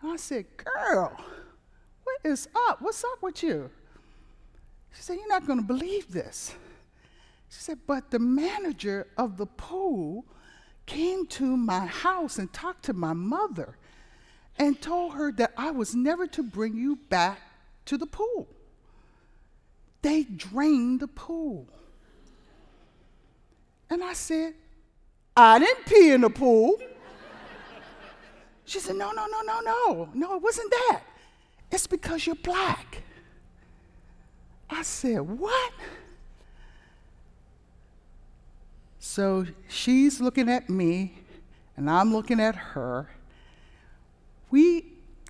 And 0.01 0.13
I 0.13 0.17
said, 0.17 0.47
Girl, 0.57 1.15
what 2.05 2.19
is 2.25 2.49
up? 2.67 2.81
What's 2.81 3.05
up 3.05 3.21
with 3.21 3.43
you? 3.43 3.69
She 4.95 5.03
said, 5.03 5.19
You're 5.19 5.29
not 5.29 5.47
going 5.47 5.59
to 5.59 5.65
believe 5.65 6.13
this. 6.13 6.55
She 7.51 7.61
said, 7.61 7.79
But 7.87 8.11
the 8.11 8.19
manager 8.19 9.07
of 9.17 9.37
the 9.37 9.47
pool 9.47 10.25
came 10.87 11.27
to 11.27 11.57
my 11.57 11.87
house 11.87 12.39
and 12.39 12.53
talked 12.53 12.85
to 12.87 12.93
my 12.93 13.13
mother 13.13 13.77
and 14.59 14.81
told 14.81 15.15
her 15.15 15.33
that 15.33 15.53
I 15.57 15.71
was 15.71 15.95
never 15.95 16.27
to 16.29 16.43
bring 16.43 16.77
you 16.77 16.97
back 17.09 17.41
to 17.87 17.97
the 17.97 18.07
pool. 18.07 18.49
They 20.03 20.25
drained 20.25 21.01
the 21.01 21.09
pool. 21.09 21.69
And 23.89 24.03
I 24.03 24.15
said, 24.15 24.55
I 25.37 25.59
didn't 25.59 25.87
pee 25.87 26.11
in 26.11 26.23
the 26.23 26.31
pool. 26.31 26.79
She 28.65 28.79
said, 28.79 28.97
No, 28.97 29.13
no, 29.13 29.27
no, 29.27 29.41
no, 29.43 29.61
no. 29.61 30.09
No, 30.15 30.37
it 30.37 30.43
wasn't 30.43 30.71
that. 30.71 31.03
It's 31.71 31.87
because 31.87 32.27
you're 32.27 32.37
black. 32.37 33.03
I 34.73 34.83
said, 34.83 35.21
What? 35.21 35.73
So 38.99 39.47
she's 39.69 40.21
looking 40.21 40.49
at 40.49 40.71
me, 40.71 41.15
and 41.77 41.91
I'm 41.91 42.13
looking 42.13 42.41
at 42.41 42.55
her. 42.55 43.09
We 44.51 44.87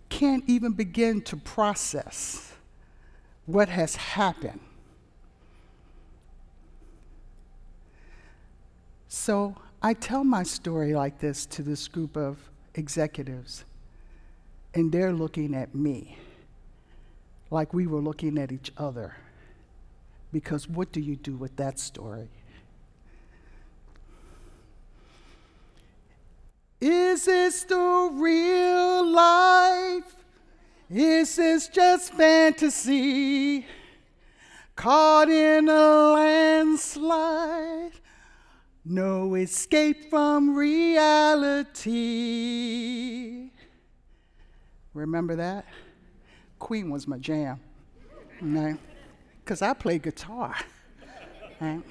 can't 0.08 0.44
even 0.46 0.72
begin 0.72 1.22
to 1.22 1.36
process 1.36 2.52
what 3.46 3.68
has 3.68 3.96
happened. 3.96 4.60
So 9.08 9.56
I 9.82 9.94
tell 9.94 10.22
my 10.22 10.42
story 10.42 10.94
like 10.94 11.18
this 11.18 11.46
to 11.46 11.62
this 11.62 11.88
group 11.88 12.16
of 12.16 12.38
executives, 12.74 13.64
and 14.74 14.92
they're 14.92 15.12
looking 15.12 15.54
at 15.54 15.74
me 15.74 16.18
like 17.50 17.74
we 17.74 17.86
were 17.86 18.00
looking 18.00 18.38
at 18.38 18.52
each 18.52 18.72
other. 18.76 19.14
Because 20.32 20.68
what 20.68 20.90
do 20.92 21.00
you 21.00 21.16
do 21.16 21.36
with 21.36 21.56
that 21.56 21.78
story? 21.78 22.28
Is 26.80 27.26
this 27.26 27.62
the 27.64 28.10
real 28.12 29.06
life? 29.06 30.16
Is 30.90 31.36
this 31.36 31.68
just 31.68 32.12
fantasy? 32.14 33.66
Caught 34.74 35.28
in 35.30 35.68
a 35.68 36.12
landslide, 36.14 37.92
no 38.84 39.34
escape 39.34 40.08
from 40.10 40.56
reality. 40.56 41.90
Remember 44.94 45.36
that? 45.36 45.66
Queen 46.58 46.90
was 46.90 47.06
my 47.06 47.18
jam, 47.18 47.60
because 49.44 49.62
I 49.62 49.72
play 49.74 49.98
guitar. 49.98 50.54
Right? 51.60 51.82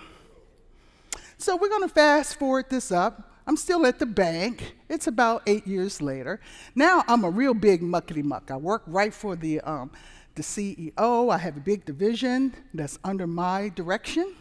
So 1.37 1.55
we're 1.55 1.69
going 1.69 1.87
to 1.87 1.93
fast 1.93 2.37
forward 2.37 2.65
this 2.69 2.91
up. 2.91 3.31
I'm 3.47 3.57
still 3.57 3.85
at 3.85 3.99
the 3.99 4.05
bank. 4.05 4.75
It's 4.89 5.07
about 5.07 5.43
eight 5.47 5.65
years 5.65 6.01
later. 6.01 6.39
Now 6.75 7.03
I'm 7.07 7.23
a 7.23 7.29
real 7.29 7.53
big 7.53 7.81
muckety 7.81 8.23
muck. 8.23 8.51
I 8.51 8.57
work 8.57 8.83
right 8.85 9.13
for 9.13 9.35
the, 9.35 9.59
um, 9.61 9.91
the 10.35 10.43
CEO. 10.43 11.33
I 11.33 11.37
have 11.37 11.57
a 11.57 11.59
big 11.59 11.85
division 11.85 12.53
that's 12.73 12.99
under 13.03 13.25
my 13.25 13.69
direction. 13.69 14.35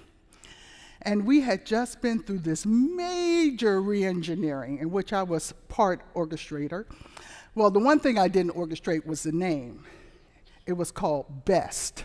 And 1.02 1.24
we 1.24 1.40
had 1.40 1.64
just 1.64 2.02
been 2.02 2.22
through 2.22 2.40
this 2.40 2.66
major 2.66 3.80
reengineering 3.80 4.80
in 4.80 4.90
which 4.90 5.14
I 5.14 5.22
was 5.22 5.52
part 5.68 6.02
orchestrator. 6.14 6.84
Well, 7.54 7.70
the 7.70 7.78
one 7.78 7.98
thing 7.98 8.18
I 8.18 8.28
didn't 8.28 8.54
orchestrate 8.54 9.06
was 9.06 9.22
the 9.22 9.32
name. 9.32 9.84
It 10.66 10.74
was 10.74 10.92
called 10.92 11.46
BEST, 11.46 12.04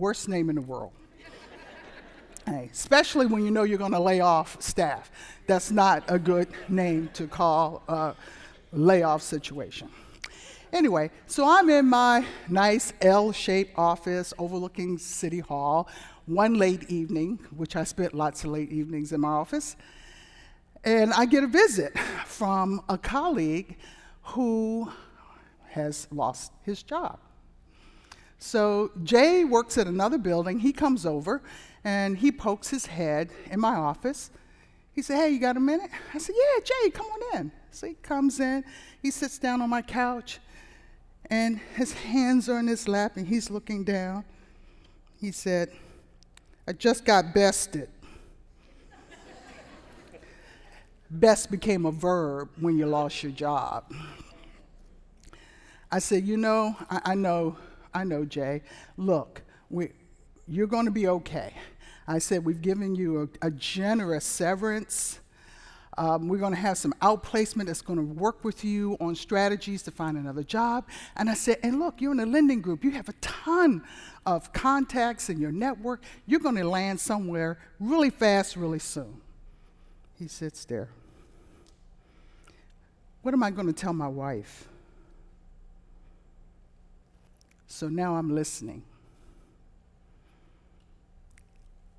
worst 0.00 0.28
name 0.28 0.48
in 0.48 0.56
the 0.56 0.62
world. 0.62 0.92
Hey, 2.46 2.70
especially 2.72 3.26
when 3.26 3.44
you 3.44 3.50
know 3.50 3.64
you're 3.64 3.78
going 3.78 3.92
to 3.92 4.00
lay 4.00 4.20
off 4.20 4.60
staff. 4.60 5.12
That's 5.46 5.70
not 5.70 6.02
a 6.08 6.18
good 6.18 6.48
name 6.68 7.10
to 7.12 7.26
call 7.26 7.82
a 7.86 8.14
layoff 8.72 9.22
situation. 9.22 9.90
Anyway, 10.72 11.10
so 11.26 11.46
I'm 11.46 11.68
in 11.68 11.86
my 11.86 12.24
nice 12.48 12.92
L 13.02 13.30
shaped 13.30 13.76
office 13.76 14.32
overlooking 14.38 14.96
City 14.98 15.40
Hall 15.40 15.88
one 16.26 16.54
late 16.54 16.90
evening, 16.90 17.38
which 17.54 17.76
I 17.76 17.84
spent 17.84 18.14
lots 18.14 18.44
of 18.44 18.50
late 18.50 18.70
evenings 18.70 19.12
in 19.12 19.20
my 19.20 19.28
office, 19.28 19.76
and 20.82 21.12
I 21.12 21.26
get 21.26 21.44
a 21.44 21.48
visit 21.48 21.98
from 22.24 22.82
a 22.88 22.96
colleague 22.96 23.76
who 24.22 24.90
has 25.70 26.08
lost 26.10 26.52
his 26.62 26.82
job. 26.82 27.18
So 28.40 28.90
Jay 29.04 29.44
works 29.44 29.78
at 29.78 29.86
another 29.86 30.18
building. 30.18 30.58
He 30.58 30.72
comes 30.72 31.06
over 31.06 31.42
and 31.84 32.16
he 32.18 32.32
pokes 32.32 32.70
his 32.70 32.86
head 32.86 33.30
in 33.50 33.60
my 33.60 33.74
office. 33.74 34.30
He 34.92 35.02
said, 35.02 35.16
Hey, 35.18 35.30
you 35.30 35.38
got 35.38 35.56
a 35.56 35.60
minute? 35.60 35.90
I 36.12 36.18
said, 36.18 36.34
Yeah, 36.36 36.64
Jay, 36.64 36.90
come 36.90 37.06
on 37.06 37.40
in. 37.40 37.52
So 37.70 37.86
he 37.86 37.94
comes 37.94 38.40
in, 38.40 38.64
he 39.00 39.10
sits 39.10 39.38
down 39.38 39.62
on 39.62 39.70
my 39.70 39.82
couch, 39.82 40.40
and 41.26 41.60
his 41.76 41.92
hands 41.92 42.48
are 42.48 42.58
in 42.58 42.66
his 42.66 42.88
lap, 42.88 43.16
and 43.16 43.28
he's 43.28 43.50
looking 43.50 43.84
down. 43.84 44.24
He 45.20 45.30
said, 45.30 45.70
I 46.66 46.72
just 46.72 47.04
got 47.04 47.32
bested. 47.32 47.88
Best 51.10 51.50
became 51.50 51.86
a 51.86 51.92
verb 51.92 52.48
when 52.58 52.78
you 52.78 52.86
lost 52.86 53.22
your 53.22 53.32
job. 53.32 53.92
I 55.92 55.98
said, 55.98 56.24
You 56.24 56.38
know, 56.38 56.74
I, 56.88 57.00
I 57.04 57.14
know, 57.14 57.56
I 57.92 58.04
know, 58.04 58.24
Jay. 58.24 58.62
Look, 58.96 59.42
we, 59.68 59.90
you're 60.46 60.66
going 60.66 60.84
to 60.84 60.90
be 60.90 61.08
okay. 61.08 61.54
I 62.06 62.18
said, 62.18 62.44
We've 62.44 62.60
given 62.60 62.94
you 62.94 63.30
a, 63.42 63.46
a 63.46 63.50
generous 63.50 64.24
severance. 64.24 65.20
Um, 65.98 66.28
we're 66.28 66.38
going 66.38 66.54
to 66.54 66.58
have 66.60 66.78
some 66.78 66.94
outplacement 67.02 67.66
that's 67.66 67.82
going 67.82 67.98
to 67.98 68.04
work 68.14 68.44
with 68.44 68.64
you 68.64 68.96
on 69.00 69.14
strategies 69.14 69.82
to 69.82 69.90
find 69.90 70.16
another 70.16 70.42
job. 70.42 70.86
And 71.16 71.28
I 71.28 71.34
said, 71.34 71.58
And 71.62 71.78
look, 71.78 72.00
you're 72.00 72.12
in 72.12 72.20
a 72.20 72.26
lending 72.26 72.60
group. 72.62 72.84
You 72.84 72.92
have 72.92 73.08
a 73.08 73.14
ton 73.20 73.82
of 74.24 74.52
contacts 74.52 75.28
in 75.28 75.38
your 75.38 75.52
network. 75.52 76.02
You're 76.26 76.40
going 76.40 76.56
to 76.56 76.64
land 76.64 77.00
somewhere 77.00 77.58
really 77.78 78.10
fast, 78.10 78.56
really 78.56 78.78
soon. 78.78 79.20
He 80.18 80.28
sits 80.28 80.64
there. 80.64 80.88
What 83.22 83.34
am 83.34 83.42
I 83.42 83.50
going 83.50 83.66
to 83.66 83.72
tell 83.72 83.92
my 83.92 84.08
wife? 84.08 84.68
So 87.70 87.88
now 87.88 88.16
I'm 88.16 88.34
listening. 88.34 88.82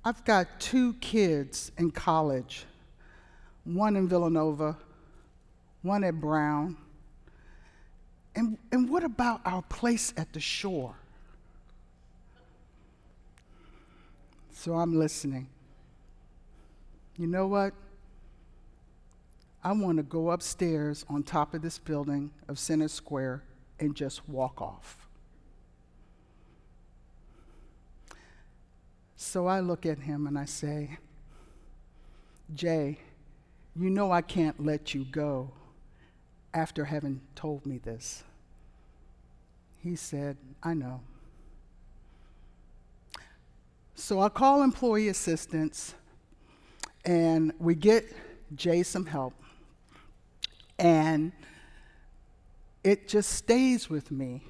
I've 0.04 0.22
got 0.26 0.60
two 0.60 0.92
kids 0.94 1.72
in 1.78 1.90
college, 1.90 2.66
one 3.64 3.96
in 3.96 4.06
Villanova, 4.06 4.76
one 5.80 6.04
at 6.04 6.20
Brown. 6.20 6.76
And, 8.36 8.58
and 8.70 8.88
what 8.90 9.02
about 9.02 9.40
our 9.46 9.62
place 9.62 10.12
at 10.18 10.34
the 10.34 10.40
shore? 10.40 10.94
So 14.52 14.74
I'm 14.74 14.94
listening. 14.98 15.48
You 17.16 17.28
know 17.28 17.46
what? 17.46 17.72
I 19.64 19.72
want 19.72 19.96
to 19.96 20.02
go 20.02 20.32
upstairs 20.32 21.06
on 21.08 21.22
top 21.22 21.54
of 21.54 21.62
this 21.62 21.78
building 21.78 22.30
of 22.46 22.58
Center 22.58 22.88
Square 22.88 23.42
and 23.80 23.96
just 23.96 24.28
walk 24.28 24.60
off. 24.60 25.08
So 29.24 29.46
I 29.46 29.60
look 29.60 29.86
at 29.86 30.00
him 30.00 30.26
and 30.26 30.36
I 30.36 30.46
say, 30.46 30.98
Jay, 32.52 32.98
you 33.76 33.88
know 33.88 34.10
I 34.10 34.20
can't 34.20 34.62
let 34.66 34.94
you 34.94 35.04
go 35.04 35.52
after 36.52 36.84
having 36.84 37.20
told 37.36 37.64
me 37.64 37.78
this. 37.78 38.24
He 39.80 39.94
said, 39.94 40.36
I 40.60 40.74
know. 40.74 41.02
So 43.94 44.20
I 44.20 44.28
call 44.28 44.64
employee 44.64 45.06
assistance 45.06 45.94
and 47.04 47.52
we 47.60 47.76
get 47.76 48.12
Jay 48.56 48.82
some 48.82 49.06
help. 49.06 49.34
And 50.80 51.30
it 52.82 53.06
just 53.06 53.30
stays 53.30 53.88
with 53.88 54.10
me 54.10 54.42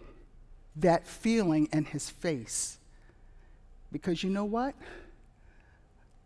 that 0.77 1.07
feeling 1.07 1.69
in 1.73 1.85
his 1.85 2.09
face 2.09 2.79
because 3.93 4.25
you 4.25 4.31
know 4.31 4.45
what? 4.45 4.75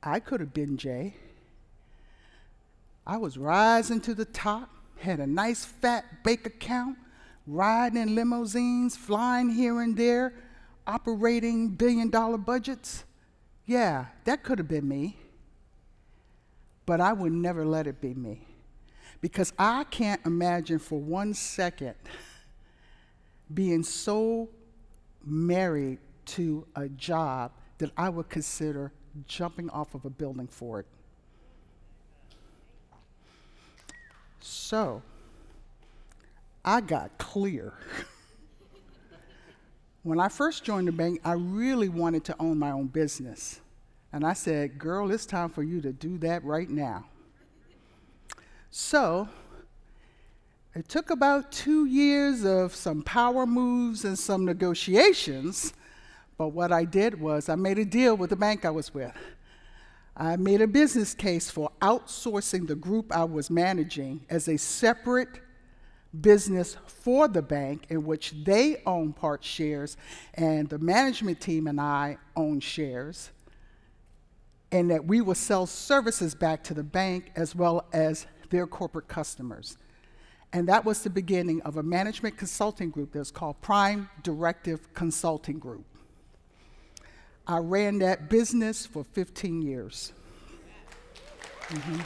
I 0.03 0.21
could 0.21 0.41
have 0.41 0.55
been 0.55 0.77
Jay. 0.77 1.15
I 3.07 3.17
was 3.17 3.37
rising 3.37 4.01
to 4.03 4.15
the 4.15 4.25
top, 4.25 4.71
had 4.99 5.21
a 5.21 5.27
nice 5.27 5.65
fat 5.65 6.23
bank 6.25 6.47
account, 6.47 6.97
riding 7.47 8.01
in 8.01 8.15
limousines, 8.15 8.97
flying 8.97 9.51
here 9.51 9.81
and 9.81 9.97
there, 9.97 10.33
operating 10.87 11.71
billion 11.71 12.09
dollar 12.11 12.39
budgets. 12.39 13.05
Yeah, 13.67 14.07
that 14.25 14.45
could 14.45 14.59
have 14.59 14.69
been 14.69 14.89
me. 14.89 15.19
But 16.85 17.01
I 17.01 17.13
would 17.13 17.33
never 17.33 17.67
let 17.67 17.89
it 17.89 18.01
be 18.01 18.15
me. 18.15 18.47
Because 19.21 19.53
I 19.59 19.85
can't 19.85 20.25
imagine 20.25 20.79
for 20.79 21.01
one 21.01 21.35
second 21.35 21.95
being 23.53 23.83
so 23.83 24.49
married 25.25 25.99
to 26.27 26.67
a 26.77 26.89
job 26.89 27.53
that 27.79 27.91
I 27.97 28.09
would 28.09 28.29
consider 28.29 28.93
jumping 29.27 29.71
off 29.71 29.95
of 29.95 30.05
a 30.05 30.11
building 30.11 30.47
for 30.47 30.81
it. 30.81 30.87
So, 34.41 35.03
I 36.65 36.81
got 36.81 37.19
clear. 37.19 37.75
when 40.03 40.21
I 40.21 40.29
first 40.29 40.65
joined 40.65 40.89
the 40.89 40.93
bank, 40.93 41.21
I 41.25 41.33
really 41.33 41.89
wanted 41.89 42.25
to 42.27 42.37
own 42.39 42.59
my 42.59 42.71
own 42.71 42.87
business. 42.87 43.61
And 44.13 44.25
I 44.25 44.35
said, 44.35 44.79
Girl, 44.79 45.11
it's 45.11 45.27
time 45.27 45.51
for 45.51 45.63
you 45.63 45.81
to 45.81 45.93
do 45.93 46.19
that 46.19 46.45
right 46.45 46.71
now. 46.71 47.07
So, 48.71 49.29
It 50.75 50.89
took 50.89 51.11
about 51.11 51.51
two 51.51 51.87
years 51.87 52.45
of 52.45 52.75
some 52.75 53.03
power 53.03 53.47
moves 53.47 54.05
and 54.05 54.19
some 54.19 54.45
negotiations, 54.45 55.73
but 56.39 56.49
what 56.49 56.73
I 56.73 56.85
did 56.85 57.21
was 57.21 57.49
I 57.49 57.55
made 57.55 57.79
a 57.79 57.85
deal 57.85 58.17
with 58.17 58.31
the 58.31 58.37
bank 58.37 58.65
I 58.65 58.71
was 58.71 58.93
with. 58.93 59.13
I 60.17 60.37
made 60.37 60.63
a 60.63 60.67
business 60.67 61.15
case 61.15 61.51
for 61.51 61.71
outsourcing 61.83 62.67
the 62.67 62.75
group 62.75 63.15
I 63.15 63.25
was 63.25 63.51
managing 63.51 64.25
as 64.31 64.49
a 64.49 64.57
separate 64.57 65.41
business 66.21 66.77
for 66.87 67.29
the 67.29 67.43
bank 67.43 67.87
in 67.91 68.05
which 68.05 68.33
they 68.45 68.83
own 68.87 69.13
part 69.13 69.45
shares 69.45 69.97
and 70.35 70.69
the 70.69 70.79
management 70.79 71.41
team 71.41 71.67
and 71.67 71.81
I 71.81 72.17
own 72.35 72.61
shares, 72.61 73.31
and 74.73 74.91
that 74.91 75.05
we 75.05 75.21
will 75.21 75.35
sell 75.35 75.67
services 75.67 76.35
back 76.35 76.65
to 76.65 76.75
the 76.75 76.83
bank 76.83 77.33
as 77.37 77.55
well 77.55 77.87
as 77.93 78.27
their 78.51 78.67
corporate 78.67 79.09
customers. 79.09 79.77
And 80.53 80.69
that 80.69 80.85
was 80.85 81.03
the 81.03 81.11
beginning 81.11 81.61
of 81.63 81.77
a 81.77 81.83
management 81.83 82.39
consulting 82.39 82.91
group 82.91 83.13
that's 83.13 83.31
called 83.31 83.61
Prime 83.61 84.09
Directive 84.23 84.95
Consulting 84.95 85.59
Group. 85.59 85.85
I 87.47 87.59
ran 87.59 87.99
that 88.01 88.29
business 88.29 88.87
for 88.87 89.05
15 89.05 89.63
years. 89.63 90.13
Mm-hmm. 91.69 92.01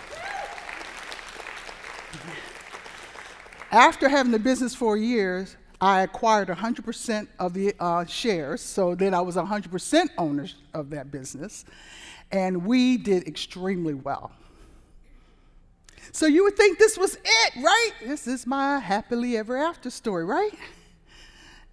After 3.73 4.09
having 4.09 4.33
the 4.33 4.39
business 4.39 4.75
for 4.75 4.97
years, 4.97 5.57
I 5.81 6.03
acquired 6.03 6.49
100% 6.49 7.29
of 7.39 7.55
the 7.55 7.75
uh, 7.81 8.05
shares, 8.05 8.61
so 8.61 8.95
then 8.95 9.15
I 9.15 9.21
was 9.21 9.37
100% 9.37 10.11
owner 10.19 10.47
of 10.75 10.91
that 10.91 11.11
business, 11.11 11.65
and 12.33 12.67
we 12.67 12.97
did 12.99 13.27
extremely 13.27 13.95
well. 13.95 14.33
So 16.13 16.27
you 16.27 16.45
would 16.45 16.57
think 16.57 16.79
this 16.79 16.99
was 16.99 17.15
it, 17.15 17.53
right? 17.63 17.93
This 18.05 18.27
is 18.27 18.47
my 18.47 18.79
happily 18.79 19.37
ever 19.37 19.57
after 19.57 19.89
story, 19.89 20.25
right? 20.25 20.53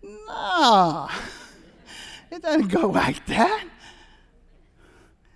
No. 0.04 1.10
It 2.32 2.42
doesn't 2.42 2.68
go 2.68 2.88
like 3.04 3.26
that. 3.28 3.66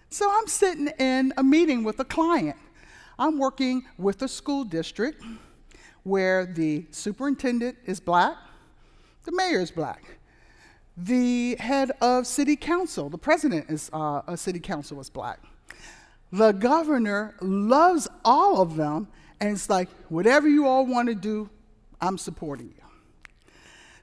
So 0.10 0.30
I'm 0.30 0.48
sitting 0.48 0.88
in 1.00 1.34
a 1.38 1.44
meeting 1.44 1.84
with 1.84 2.00
a 2.00 2.06
client. 2.06 2.58
I'm 3.18 3.38
working 3.38 3.84
with 3.98 4.22
a 4.22 4.28
school 4.28 4.64
district 4.64 5.24
where 6.04 6.46
the 6.46 6.86
superintendent 6.92 7.78
is 7.86 8.00
black, 8.00 8.36
the 9.24 9.32
mayor 9.32 9.60
is 9.60 9.72
black, 9.72 10.18
the 10.98 11.56
head 11.60 11.92
of 12.02 12.28
city 12.28 12.56
council, 12.56 13.10
the 13.10 13.18
president 13.18 13.70
is 13.70 13.90
uh, 13.94 14.22
a 14.28 14.36
city 14.36 14.60
council 14.60 15.00
is 15.00 15.10
black. 15.10 15.40
The 16.32 16.52
governor 16.52 17.36
loves 17.42 18.08
all 18.24 18.62
of 18.62 18.76
them, 18.76 19.08
and 19.40 19.52
it's 19.52 19.70
like, 19.70 19.90
whatever 20.10 20.48
you 20.48 20.66
all 20.68 20.86
want 20.86 21.10
to 21.10 21.16
do, 21.16 21.50
I'm 22.00 22.18
supporting 22.18 22.74
you. 22.76 22.81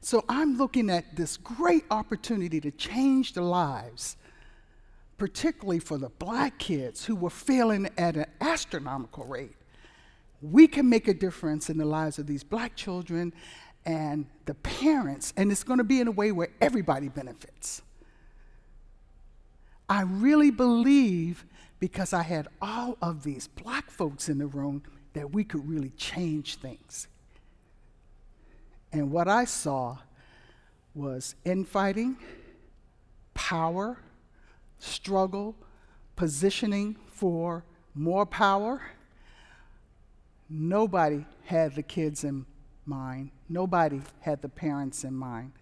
So 0.09 0.25
I'm 0.27 0.57
looking 0.57 0.89
at 0.89 1.17
this 1.17 1.37
great 1.37 1.85
opportunity 1.91 2.63
to 2.63 2.71
change 2.71 3.35
the 3.35 3.43
lives, 3.43 4.17
particularly 5.19 5.81
for 5.81 5.99
the 5.99 6.09
black 6.09 6.59
kids 6.59 7.05
who 7.05 7.15
were 7.15 7.29
failing 7.29 7.91
at 7.99 8.17
an 8.17 8.25
astronomical 8.41 9.27
rate. 9.27 9.55
We 10.41 10.67
can 10.67 10.89
make 10.89 11.09
a 11.09 11.13
difference 11.13 11.69
in 11.69 11.77
the 11.77 11.85
lives 11.85 12.19
of 12.19 12.27
these 12.27 12.43
black 12.43 12.75
children 12.75 13.35
and 13.85 14.25
the 14.47 14.55
parents, 14.55 15.35
and 15.37 15.53
it's 15.53 15.63
going 15.63 15.77
to 15.77 15.85
be 15.85 16.01
in 16.01 16.09
a 16.09 16.13
way 16.13 16.33
where 16.33 16.49
everybody 16.59 17.11
benefits. 17.11 17.83
I 19.91 20.05
really 20.05 20.51
believe 20.51 21.45
because 21.81 22.15
I 22.15 22.23
had 22.23 22.49
all 22.63 22.97
of 23.03 23.25
these 23.25 23.47
black 23.47 23.91
folks 23.91 24.31
in 24.31 24.39
the 24.39 24.47
room 24.47 24.85
that 25.13 25.35
we 25.35 25.45
could 25.45 25.69
really 25.69 25.91
change 25.99 26.55
things. 26.55 27.09
And 28.93 29.11
what 29.11 29.29
I 29.29 29.45
saw 29.45 29.99
was 30.95 31.35
infighting, 31.45 32.17
power, 33.35 33.99
struggle, 34.79 35.55
positioning 36.17 36.97
for 37.13 37.65
more 37.95 38.27
power. 38.27 38.83
Nobody 40.49 41.25
had 41.45 41.75
the 41.75 41.83
kids 41.83 42.25
in 42.25 42.47
mind, 42.87 43.31
nobody 43.49 44.01
had 44.21 44.41
the 44.41 44.49
parents 44.49 45.05
in 45.05 45.15
mind. 45.15 45.53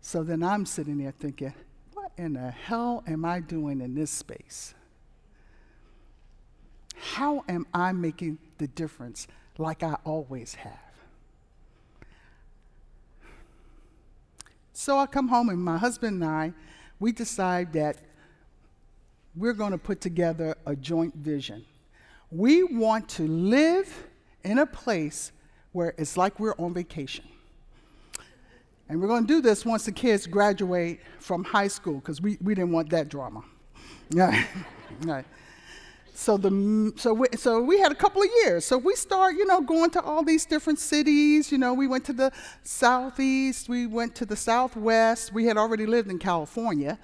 So 0.00 0.24
then 0.24 0.42
I'm 0.42 0.66
sitting 0.66 0.98
there 0.98 1.14
thinking, 1.18 1.54
what 1.94 2.10
in 2.18 2.32
the 2.32 2.50
hell 2.50 3.04
am 3.06 3.24
I 3.24 3.38
doing 3.40 3.80
in 3.80 3.94
this 3.94 4.10
space? 4.10 4.74
How 6.96 7.44
am 7.48 7.66
I 7.72 7.92
making 7.92 8.38
the 8.58 8.66
difference 8.66 9.28
like 9.58 9.82
I 9.82 9.96
always 10.04 10.54
have? 10.54 10.91
So 14.72 14.98
I 14.98 15.06
come 15.06 15.28
home, 15.28 15.48
and 15.48 15.62
my 15.62 15.76
husband 15.76 16.22
and 16.22 16.30
I, 16.30 16.52
we 16.98 17.12
decide 17.12 17.72
that 17.74 17.98
we're 19.36 19.52
going 19.52 19.72
to 19.72 19.78
put 19.78 20.00
together 20.00 20.56
a 20.66 20.76
joint 20.76 21.14
vision. 21.14 21.64
We 22.30 22.62
want 22.62 23.08
to 23.10 23.26
live 23.26 24.06
in 24.44 24.58
a 24.58 24.66
place 24.66 25.32
where 25.72 25.94
it's 25.98 26.16
like 26.16 26.38
we're 26.38 26.54
on 26.58 26.74
vacation. 26.74 27.24
And 28.88 29.00
we're 29.00 29.08
going 29.08 29.26
to 29.26 29.28
do 29.28 29.40
this 29.40 29.64
once 29.64 29.84
the 29.84 29.92
kids 29.92 30.26
graduate 30.26 31.00
from 31.18 31.44
high 31.44 31.68
school 31.68 31.94
because 31.94 32.20
we, 32.20 32.36
we 32.42 32.54
didn't 32.54 32.72
want 32.72 32.90
that 32.90 33.08
drama. 33.08 33.42
Yeah. 34.10 34.44
right. 35.02 35.24
So, 36.14 36.36
the, 36.36 36.92
so, 36.96 37.14
we, 37.14 37.26
so 37.36 37.60
we 37.60 37.78
had 37.78 37.90
a 37.90 37.94
couple 37.94 38.22
of 38.22 38.28
years. 38.44 38.64
So 38.64 38.78
we 38.78 38.94
start, 38.94 39.34
you 39.34 39.46
know, 39.46 39.60
going 39.60 39.90
to 39.90 40.02
all 40.02 40.22
these 40.22 40.44
different 40.44 40.78
cities. 40.78 41.50
You 41.50 41.58
know, 41.58 41.72
we 41.72 41.86
went 41.86 42.04
to 42.06 42.12
the 42.12 42.32
southeast, 42.62 43.68
we 43.68 43.86
went 43.86 44.14
to 44.16 44.26
the 44.26 44.36
southwest. 44.36 45.32
We 45.32 45.46
had 45.46 45.56
already 45.56 45.86
lived 45.86 46.10
in 46.10 46.18
California. 46.18 46.98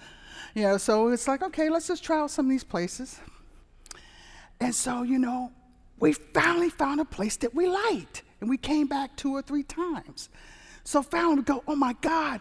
You 0.55 0.63
know, 0.63 0.77
so 0.77 1.09
it's 1.09 1.27
like, 1.27 1.43
okay, 1.43 1.69
let's 1.71 1.89
just 1.89 2.05
try 2.05 2.21
out 2.21 2.31
some 2.31 2.47
of 2.47 2.51
these 2.51 2.65
places. 2.65 3.19
And 4.61 4.75
so, 4.75 5.03
you 5.03 5.19
know, 5.19 5.53
we 5.99 6.13
finally 6.13 6.71
found 6.71 7.01
a 7.01 7.05
place 7.05 7.37
that 7.39 7.55
we 7.55 7.69
liked. 7.69 8.23
And 8.41 8.49
we 8.49 8.57
came 8.57 8.87
back 8.87 9.17
two 9.17 9.33
or 9.33 9.43
three 9.43 9.63
times. 9.63 10.29
So 10.85 11.03
found 11.03 11.45
go, 11.45 11.63
oh 11.67 11.77
my 11.77 11.95
God, 12.01 12.41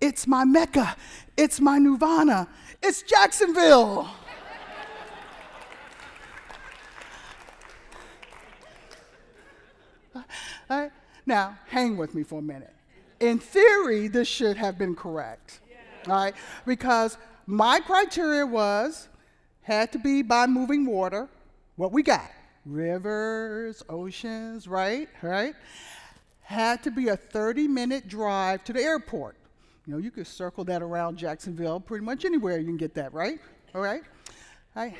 it's 0.00 0.26
my 0.26 0.44
Mecca, 0.44 0.96
it's 1.36 1.60
my 1.60 1.78
Nirvana, 1.78 2.48
it's 2.82 3.02
Jacksonville. 3.02 4.08
Right? 10.68 10.90
Now, 11.26 11.58
hang 11.66 11.96
with 11.96 12.14
me 12.14 12.22
for 12.22 12.38
a 12.38 12.42
minute. 12.42 12.74
In 13.20 13.38
theory, 13.38 14.08
this 14.08 14.28
should 14.28 14.56
have 14.56 14.78
been 14.78 14.94
correct, 14.94 15.60
yeah. 15.68 16.12
right? 16.12 16.34
Because 16.66 17.18
my 17.46 17.80
criteria 17.80 18.46
was 18.46 19.08
had 19.62 19.92
to 19.92 19.98
be 19.98 20.22
by 20.22 20.46
moving 20.46 20.86
water. 20.86 21.28
What 21.76 21.92
we 21.92 22.02
got? 22.02 22.30
Rivers, 22.64 23.82
oceans, 23.88 24.66
right? 24.68 25.08
Right? 25.22 25.54
Had 26.42 26.82
to 26.84 26.90
be 26.90 27.08
a 27.08 27.16
30 27.16 27.68
minute 27.68 28.08
drive 28.08 28.64
to 28.64 28.72
the 28.72 28.80
airport. 28.80 29.36
You 29.86 29.94
know, 29.94 29.98
you 29.98 30.10
could 30.10 30.26
circle 30.26 30.64
that 30.64 30.82
around 30.82 31.16
Jacksonville 31.16 31.80
pretty 31.80 32.04
much 32.04 32.24
anywhere 32.24 32.58
you 32.58 32.66
can 32.66 32.76
get 32.76 32.94
that, 32.94 33.12
right? 33.12 33.38
All 33.74 33.80
right? 33.80 34.02
I, 34.76 34.94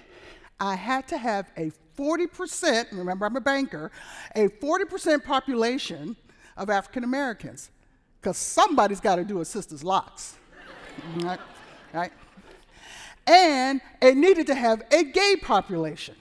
I 0.60 0.74
had 0.74 1.06
to 1.08 1.18
have 1.18 1.50
a 1.56 1.72
40%, 1.96 2.92
remember 2.92 3.26
I'm 3.26 3.36
a 3.36 3.40
banker, 3.40 3.90
a 4.34 4.48
40% 4.48 5.24
population 5.24 6.16
of 6.56 6.70
African 6.70 7.04
Americans. 7.04 7.70
Because 8.20 8.36
somebody's 8.36 9.00
got 9.00 9.16
to 9.16 9.24
do 9.24 9.40
a 9.40 9.44
sister's 9.44 9.84
locks. 9.84 10.36
right? 11.18 11.40
right? 11.92 12.12
And 13.26 13.80
it 14.02 14.16
needed 14.16 14.46
to 14.48 14.54
have 14.54 14.82
a 14.90 15.04
gay 15.04 15.36
population. 15.40 16.16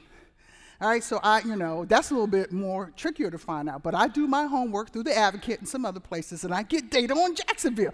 All 0.79 0.89
right, 0.89 1.03
so 1.03 1.19
I, 1.23 1.41
you 1.41 1.55
know, 1.55 1.85
that's 1.85 2.11
a 2.11 2.13
little 2.13 2.27
bit 2.27 2.51
more 2.51 2.91
trickier 2.95 3.31
to 3.31 3.39
find 3.39 3.67
out. 3.67 3.81
But 3.81 3.95
I 3.95 4.07
do 4.07 4.27
my 4.27 4.45
homework 4.45 4.91
through 4.91 5.03
the 5.03 5.17
advocate 5.17 5.57
and 5.57 5.67
some 5.67 5.85
other 5.85 5.99
places, 5.99 6.43
and 6.43 6.53
I 6.53 6.61
get 6.61 6.91
data 6.91 7.15
on 7.15 7.33
Jacksonville. 7.33 7.93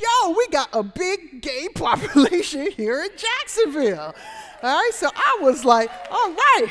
Yo, 0.00 0.30
we 0.30 0.46
got 0.48 0.68
a 0.72 0.82
big 0.82 1.42
gay 1.42 1.68
population 1.74 2.70
here 2.70 3.02
in 3.02 3.10
Jacksonville. 3.16 4.14
All 4.62 4.76
right, 4.76 4.90
so 4.92 5.08
I 5.14 5.38
was 5.40 5.64
like, 5.64 5.90
all 6.10 6.30
right. 6.30 6.68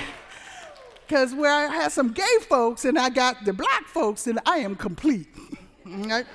Because 1.07 1.33
where 1.35 1.53
I 1.53 1.67
had 1.67 1.91
some 1.91 2.11
gay 2.11 2.37
folks 2.49 2.85
and 2.85 2.97
I 2.97 3.09
got 3.09 3.45
the 3.45 3.53
black 3.53 3.85
folks, 3.87 4.25
and 4.27 4.39
I 4.45 4.57
am 4.57 4.75
complete. 4.75 5.27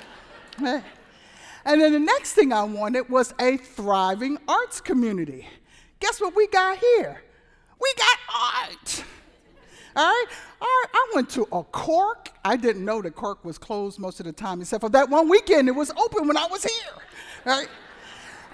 And 1.64 1.82
then 1.82 1.92
the 1.92 1.98
next 1.98 2.32
thing 2.32 2.50
I 2.50 2.62
wanted 2.62 3.10
was 3.10 3.34
a 3.38 3.58
thriving 3.58 4.38
arts 4.48 4.80
community. 4.80 5.46
Guess 6.00 6.18
what 6.18 6.34
we 6.34 6.46
got 6.46 6.78
here? 6.78 7.22
We 7.78 7.92
got 7.98 8.18
art. 8.34 9.04
Right? 9.98 10.24
Right, 10.60 10.86
I 10.94 11.12
went 11.12 11.28
to 11.30 11.42
a 11.50 11.64
Cork. 11.64 12.30
I 12.44 12.56
didn't 12.56 12.84
know 12.84 13.02
that 13.02 13.16
Cork 13.16 13.44
was 13.44 13.58
closed 13.58 13.98
most 13.98 14.20
of 14.20 14.26
the 14.26 14.32
time, 14.32 14.60
except 14.60 14.80
for 14.80 14.90
that 14.90 15.10
one 15.10 15.28
weekend. 15.28 15.66
It 15.66 15.74
was 15.74 15.90
open 15.90 16.28
when 16.28 16.36
I 16.36 16.46
was 16.46 16.62
here. 16.62 17.02
Right? 17.44 17.68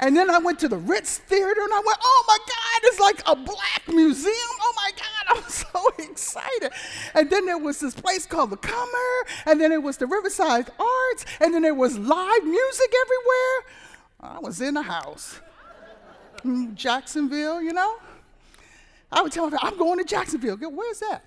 And 0.01 0.17
then 0.17 0.31
I 0.31 0.39
went 0.39 0.59
to 0.61 0.69
the 0.69 0.79
Ritz 0.79 1.19
Theater 1.19 1.61
and 1.61 1.73
I 1.73 1.83
went, 1.85 1.99
oh 2.03 2.25
my 2.27 2.39
God, 2.39 2.81
it's 2.85 3.01
like 3.01 3.23
a 3.27 3.37
black 3.37 3.83
museum. 3.89 4.35
Oh 4.63 4.73
my 4.77 4.91
God, 4.97 5.37
I'm 5.45 5.51
so 5.51 5.91
excited. 5.99 6.73
And 7.15 7.29
then 7.29 7.45
there 7.45 7.59
was 7.59 7.79
this 7.79 7.95
place 7.95 8.25
called 8.25 8.49
the 8.49 8.57
Cummer, 8.57 9.27
and 9.45 9.61
then 9.61 9.71
it 9.71 9.83
was 9.83 9.99
the 9.99 10.07
Riverside 10.07 10.71
Arts, 10.79 11.27
and 11.41 11.53
then 11.53 11.61
there 11.61 11.75
was 11.75 11.99
live 11.99 12.45
music 12.45 12.95
everywhere. 13.03 14.37
I 14.37 14.39
was 14.39 14.63
in 14.63 14.75
the 14.75 14.83
house. 14.83 15.41
Mm, 16.43 16.75
Jacksonville, 16.75 17.61
you 17.61 17.75
know? 17.75 17.97
I 19.15 19.23
would 19.23 19.33
tell 19.33 19.49
them, 19.49 19.61
I'm 19.63 19.79
going 19.79 19.99
to 19.99 20.05
Jacksonville. 20.05 20.57
Go, 20.57 20.69
Where's 20.69 20.99
that? 20.99 21.25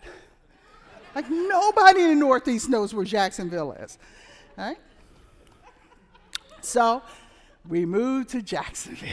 Like 1.16 1.30
nobody 1.32 2.02
in 2.02 2.10
the 2.10 2.16
Northeast 2.16 2.70
knows 2.70 2.94
where 2.94 3.06
Jacksonville 3.06 3.72
is. 3.72 3.98
Right? 4.58 4.78
So 6.62 7.02
we 7.68 7.86
moved 7.86 8.30
to 8.30 8.42
Jacksonville. 8.42 9.08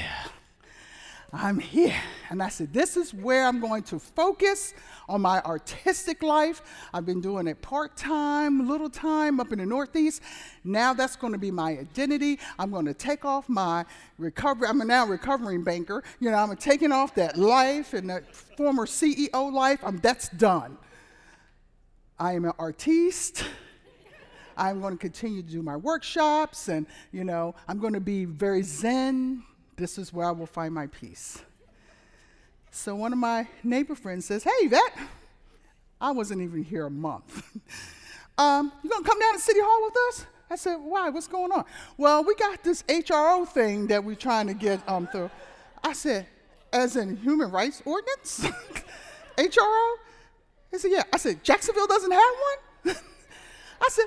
I'm 1.37 1.59
here. 1.59 2.01
And 2.31 2.41
I 2.41 2.49
said, 2.49 2.73
This 2.73 2.97
is 2.97 3.13
where 3.13 3.47
I'm 3.47 3.61
going 3.61 3.83
to 3.85 3.99
focus 3.99 4.73
on 5.09 5.23
my 5.23 5.41
artistic 5.43 6.23
life. 6.23 6.63
I've 6.93 7.05
been 7.05 7.21
doing 7.21 7.49
it 7.49 7.61
part 7.61 7.97
time, 7.97 8.69
little 8.69 8.89
time 8.89 9.41
up 9.41 9.53
in 9.53 9.59
the 9.59 9.67
Northeast. 9.67 10.23
Now 10.63 10.95
that's 10.95 11.17
going 11.17 11.33
to 11.33 11.39
be 11.39 11.51
my 11.51 11.73
identity. 11.73 12.39
I'm 12.57 12.71
going 12.71 12.87
to 12.87 12.95
take 12.95 13.25
off 13.25 13.49
my 13.49 13.85
recovery. 14.17 14.69
I'm 14.69 14.81
a 14.81 14.85
now 14.85 15.07
recovering 15.07 15.65
banker. 15.65 16.05
You 16.21 16.31
know, 16.31 16.37
I'm 16.37 16.57
taking 16.57 16.93
off 16.93 17.17
that 17.17 17.37
life 17.37 17.95
and 17.95 18.09
that 18.11 18.35
former 18.35 18.87
CEO 18.87 19.53
life. 19.53 19.81
I'm, 19.83 19.99
that's 19.99 20.29
done. 20.29 20.79
I 22.17 22.35
am 22.35 22.45
an 22.45 22.53
artiste. 22.61 23.45
I'm 24.57 24.81
going 24.81 24.95
to 24.95 25.01
continue 25.01 25.43
to 25.43 25.49
do 25.51 25.63
my 25.63 25.75
workshops 25.75 26.69
and, 26.69 26.87
you 27.11 27.25
know, 27.25 27.57
I'm 27.67 27.81
going 27.81 27.95
to 27.95 28.01
be 28.01 28.25
very 28.25 28.63
zen. 28.63 29.43
This 29.77 29.99
is 29.99 30.13
where 30.13 30.27
I 30.27 30.31
will 30.31 30.47
find 30.47 30.73
my 30.73 30.87
peace. 30.87 31.43
So 32.71 32.95
one 32.95 33.13
of 33.13 33.19
my 33.19 33.47
neighbor 33.63 33.95
friends 33.95 34.27
says, 34.27 34.45
Hey, 34.45 34.51
Yvette, 34.63 34.99
I 36.01 36.11
wasn't 36.11 36.43
even 36.43 36.63
here 36.63 36.87
a 36.87 36.91
month. 36.91 37.43
um, 38.39 38.73
you 38.83 38.91
gonna 38.91 39.05
come 39.05 39.19
down 39.19 39.35
to 39.35 39.41
City 39.41 39.61
Hall 39.61 39.85
with 39.85 39.97
us? 40.09 40.27
I 40.51 40.57
said, 40.57 40.77
Why? 40.77 41.09
What's 41.09 41.27
going 41.29 41.53
on? 41.53 41.65
Well, 41.97 42.25
we 42.25 42.35
got 42.37 42.63
this 42.63 42.83
HRO 42.85 43.47
thing 43.47 43.87
that 43.89 44.03
we're 44.03 44.17
trying 44.17 44.47
to 44.49 44.55
get 44.55 44.87
um, 44.89 45.07
through. 45.07 45.31
I 45.83 45.93
said, 45.93 46.27
As 46.73 46.97
in 46.97 47.17
human 47.17 47.51
rights 47.51 47.83
ordinance? 47.85 48.41
HRO? 49.39 49.95
He 50.71 50.79
said, 50.79 50.91
Yeah. 50.93 51.03
I 51.13 51.17
said, 51.17 51.43
Jacksonville 51.43 51.87
doesn't 51.87 52.13
have 52.13 52.35
one? 52.85 52.97
I 53.81 53.89
said, 53.89 54.07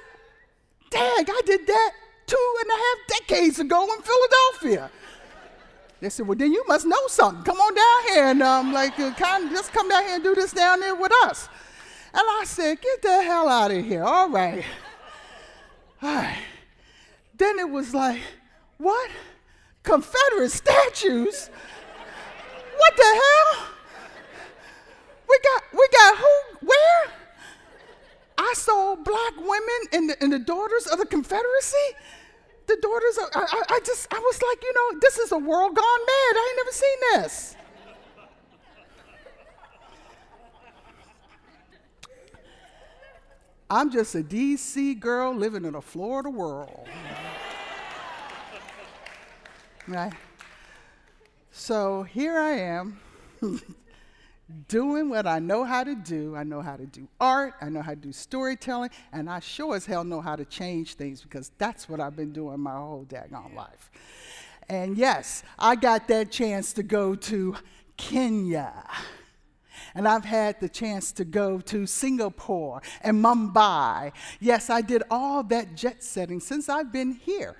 Dag, 0.89 1.29
I 1.29 1.41
did 1.45 1.67
that 1.67 1.91
two 2.25 2.55
and 2.61 2.69
a 2.69 2.73
half 2.73 3.19
decades 3.21 3.59
ago 3.59 3.83
in 3.83 4.01
Philadelphia. 4.01 4.91
They 5.99 6.09
said, 6.09 6.27
Well, 6.27 6.37
then 6.37 6.51
you 6.51 6.63
must 6.67 6.85
know 6.85 7.07
something. 7.07 7.43
Come 7.43 7.57
on 7.57 7.73
down 7.73 8.13
here 8.13 8.25
and 8.27 8.43
um, 8.43 8.73
like, 8.73 8.99
uh, 8.99 9.13
kind 9.13 9.49
just 9.49 9.73
come 9.73 9.89
down 9.89 10.03
here 10.03 10.15
and 10.15 10.23
do 10.23 10.35
this 10.35 10.53
down 10.53 10.79
there 10.79 10.95
with 10.95 11.11
us. 11.23 11.49
And 12.13 12.23
I 12.23 12.43
said, 12.45 12.81
Get 12.81 13.01
the 13.01 13.23
hell 13.23 13.49
out 13.49 13.71
of 13.71 13.83
here. 13.83 14.03
All 14.03 14.29
right. 14.29 14.63
All 16.01 16.15
right. 16.15 16.43
Then 17.35 17.59
it 17.59 17.69
was 17.69 17.93
like, 17.93 18.21
What? 18.77 19.09
Confederate 19.83 20.51
statues? 20.51 21.49
What 22.77 22.95
the 22.95 23.03
hell? 23.03 23.67
We 25.27 25.39
got, 25.43 25.63
we 25.73 25.87
got 25.91 26.17
who? 26.17 26.67
Where? 26.67 27.13
I 28.37 28.53
saw 28.55 28.95
black 28.95 29.33
women 29.37 29.79
and 29.93 30.09
the, 30.09 30.23
and 30.23 30.31
the 30.31 30.39
daughters 30.39 30.87
of 30.87 30.99
the 30.99 31.05
Confederacy. 31.05 31.95
The 32.67 32.77
daughters 32.81 33.17
I, 33.33 33.39
I, 33.39 33.63
I 33.75 33.79
just, 33.85 34.13
I 34.13 34.19
was 34.19 34.41
like, 34.41 34.61
you 34.61 34.73
know, 34.73 34.99
this 35.01 35.17
is 35.17 35.31
a 35.31 35.37
world 35.37 35.75
gone 35.75 35.99
mad. 35.99 36.35
I 36.35 36.47
ain't 36.49 36.57
never 36.57 36.71
seen 36.71 36.97
this. 37.13 37.55
I'm 43.69 43.91
just 43.91 44.15
a 44.15 44.23
DC 44.23 44.99
girl 44.99 45.33
living 45.33 45.65
in 45.65 45.75
a 45.75 45.81
Florida 45.81 46.29
world. 46.29 46.87
right? 49.87 50.13
So 51.51 52.03
here 52.03 52.37
I 52.37 52.51
am. 52.51 52.99
doing 54.67 55.09
what 55.09 55.27
I 55.27 55.39
know 55.39 55.63
how 55.63 55.83
to 55.83 55.95
do. 55.95 56.35
I 56.35 56.43
know 56.43 56.61
how 56.61 56.77
to 56.77 56.85
do 56.85 57.07
art, 57.19 57.55
I 57.61 57.69
know 57.69 57.81
how 57.81 57.91
to 57.91 57.97
do 57.97 58.11
storytelling, 58.11 58.91
and 59.11 59.29
I 59.29 59.39
sure 59.39 59.75
as 59.75 59.85
hell 59.85 60.03
know 60.03 60.21
how 60.21 60.35
to 60.35 60.45
change 60.45 60.95
things 60.95 61.21
because 61.21 61.51
that's 61.57 61.89
what 61.89 61.99
I've 61.99 62.15
been 62.15 62.31
doing 62.31 62.59
my 62.59 62.75
whole 62.75 63.05
daggone 63.07 63.55
life. 63.55 63.91
And 64.69 64.97
yes, 64.97 65.43
I 65.57 65.75
got 65.75 66.07
that 66.09 66.31
chance 66.31 66.73
to 66.73 66.83
go 66.83 67.15
to 67.15 67.55
Kenya. 67.95 68.73
And 69.95 70.07
I've 70.07 70.25
had 70.25 70.59
the 70.59 70.69
chance 70.69 71.11
to 71.13 71.25
go 71.25 71.59
to 71.61 71.85
Singapore 71.85 72.81
and 73.01 73.23
Mumbai. 73.23 74.11
Yes, 74.39 74.69
I 74.69 74.81
did 74.81 75.03
all 75.09 75.43
that 75.43 75.75
jet 75.75 76.03
setting 76.03 76.39
since 76.39 76.69
I've 76.69 76.91
been 76.91 77.13
here. 77.13 77.55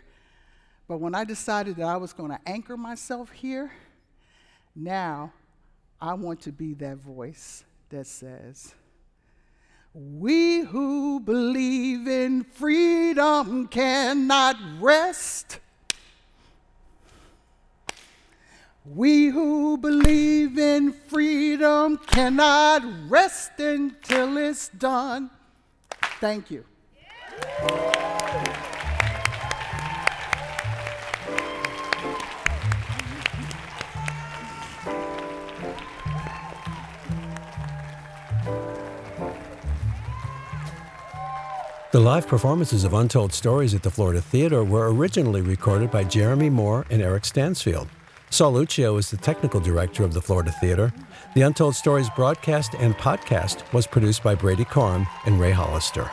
But 0.88 1.00
when 1.00 1.16
I 1.16 1.24
decided 1.24 1.78
that 1.78 1.86
I 1.88 1.98
was 1.98 2.14
going 2.14 2.32
to 2.32 2.40
anchor 2.46 2.78
myself 2.78 3.32
here, 3.32 3.72
now 4.76 5.34
I 6.00 6.14
want 6.14 6.42
to 6.42 6.52
be 6.52 6.74
that 6.76 6.98
voice 6.98 7.64
that 7.90 8.06
says, 8.06 8.74
We 9.94 10.60
who 10.60 11.20
believe 11.20 12.08
in 12.08 12.44
freedom 12.44 13.68
cannot 13.68 14.58
rest. 14.80 15.60
We 18.86 19.28
who 19.28 19.78
believe 19.78 20.58
in 20.58 20.94
freedom 20.94 21.98
cannot 21.98 22.84
rest 23.10 23.60
until 23.60 24.38
it's 24.38 24.70
done. 24.70 25.30
Thank 26.22 26.52
you. 26.52 26.64
The 41.94 42.02
live 42.02 42.28
performances 42.28 42.84
of 42.84 42.94
Untold 42.94 43.32
Stories 43.32 43.74
at 43.74 43.82
the 43.82 43.90
Florida 43.90 44.20
Theater 44.20 44.62
were 44.62 44.94
originally 44.94 45.40
recorded 45.40 45.90
by 45.90 46.04
Jeremy 46.04 46.50
Moore 46.50 46.86
and 46.90 47.02
Eric 47.02 47.24
Stansfield. 47.24 47.88
Saul 48.30 48.52
Lucio 48.52 48.98
is 48.98 49.10
the 49.10 49.16
technical 49.16 49.62
director 49.62 50.04
of 50.04 50.14
the 50.14 50.22
Florida 50.22 50.52
Theater. 50.60 50.94
The 51.34 51.44
Untold 51.44 51.76
Stories 51.76 52.10
broadcast 52.14 52.74
and 52.78 52.94
podcast 52.96 53.72
was 53.72 53.88
produced 53.88 54.22
by 54.22 54.36
Brady 54.36 54.66
Corum 54.66 55.08
and 55.26 55.40
Ray 55.40 55.52
Hollister. 55.52 56.12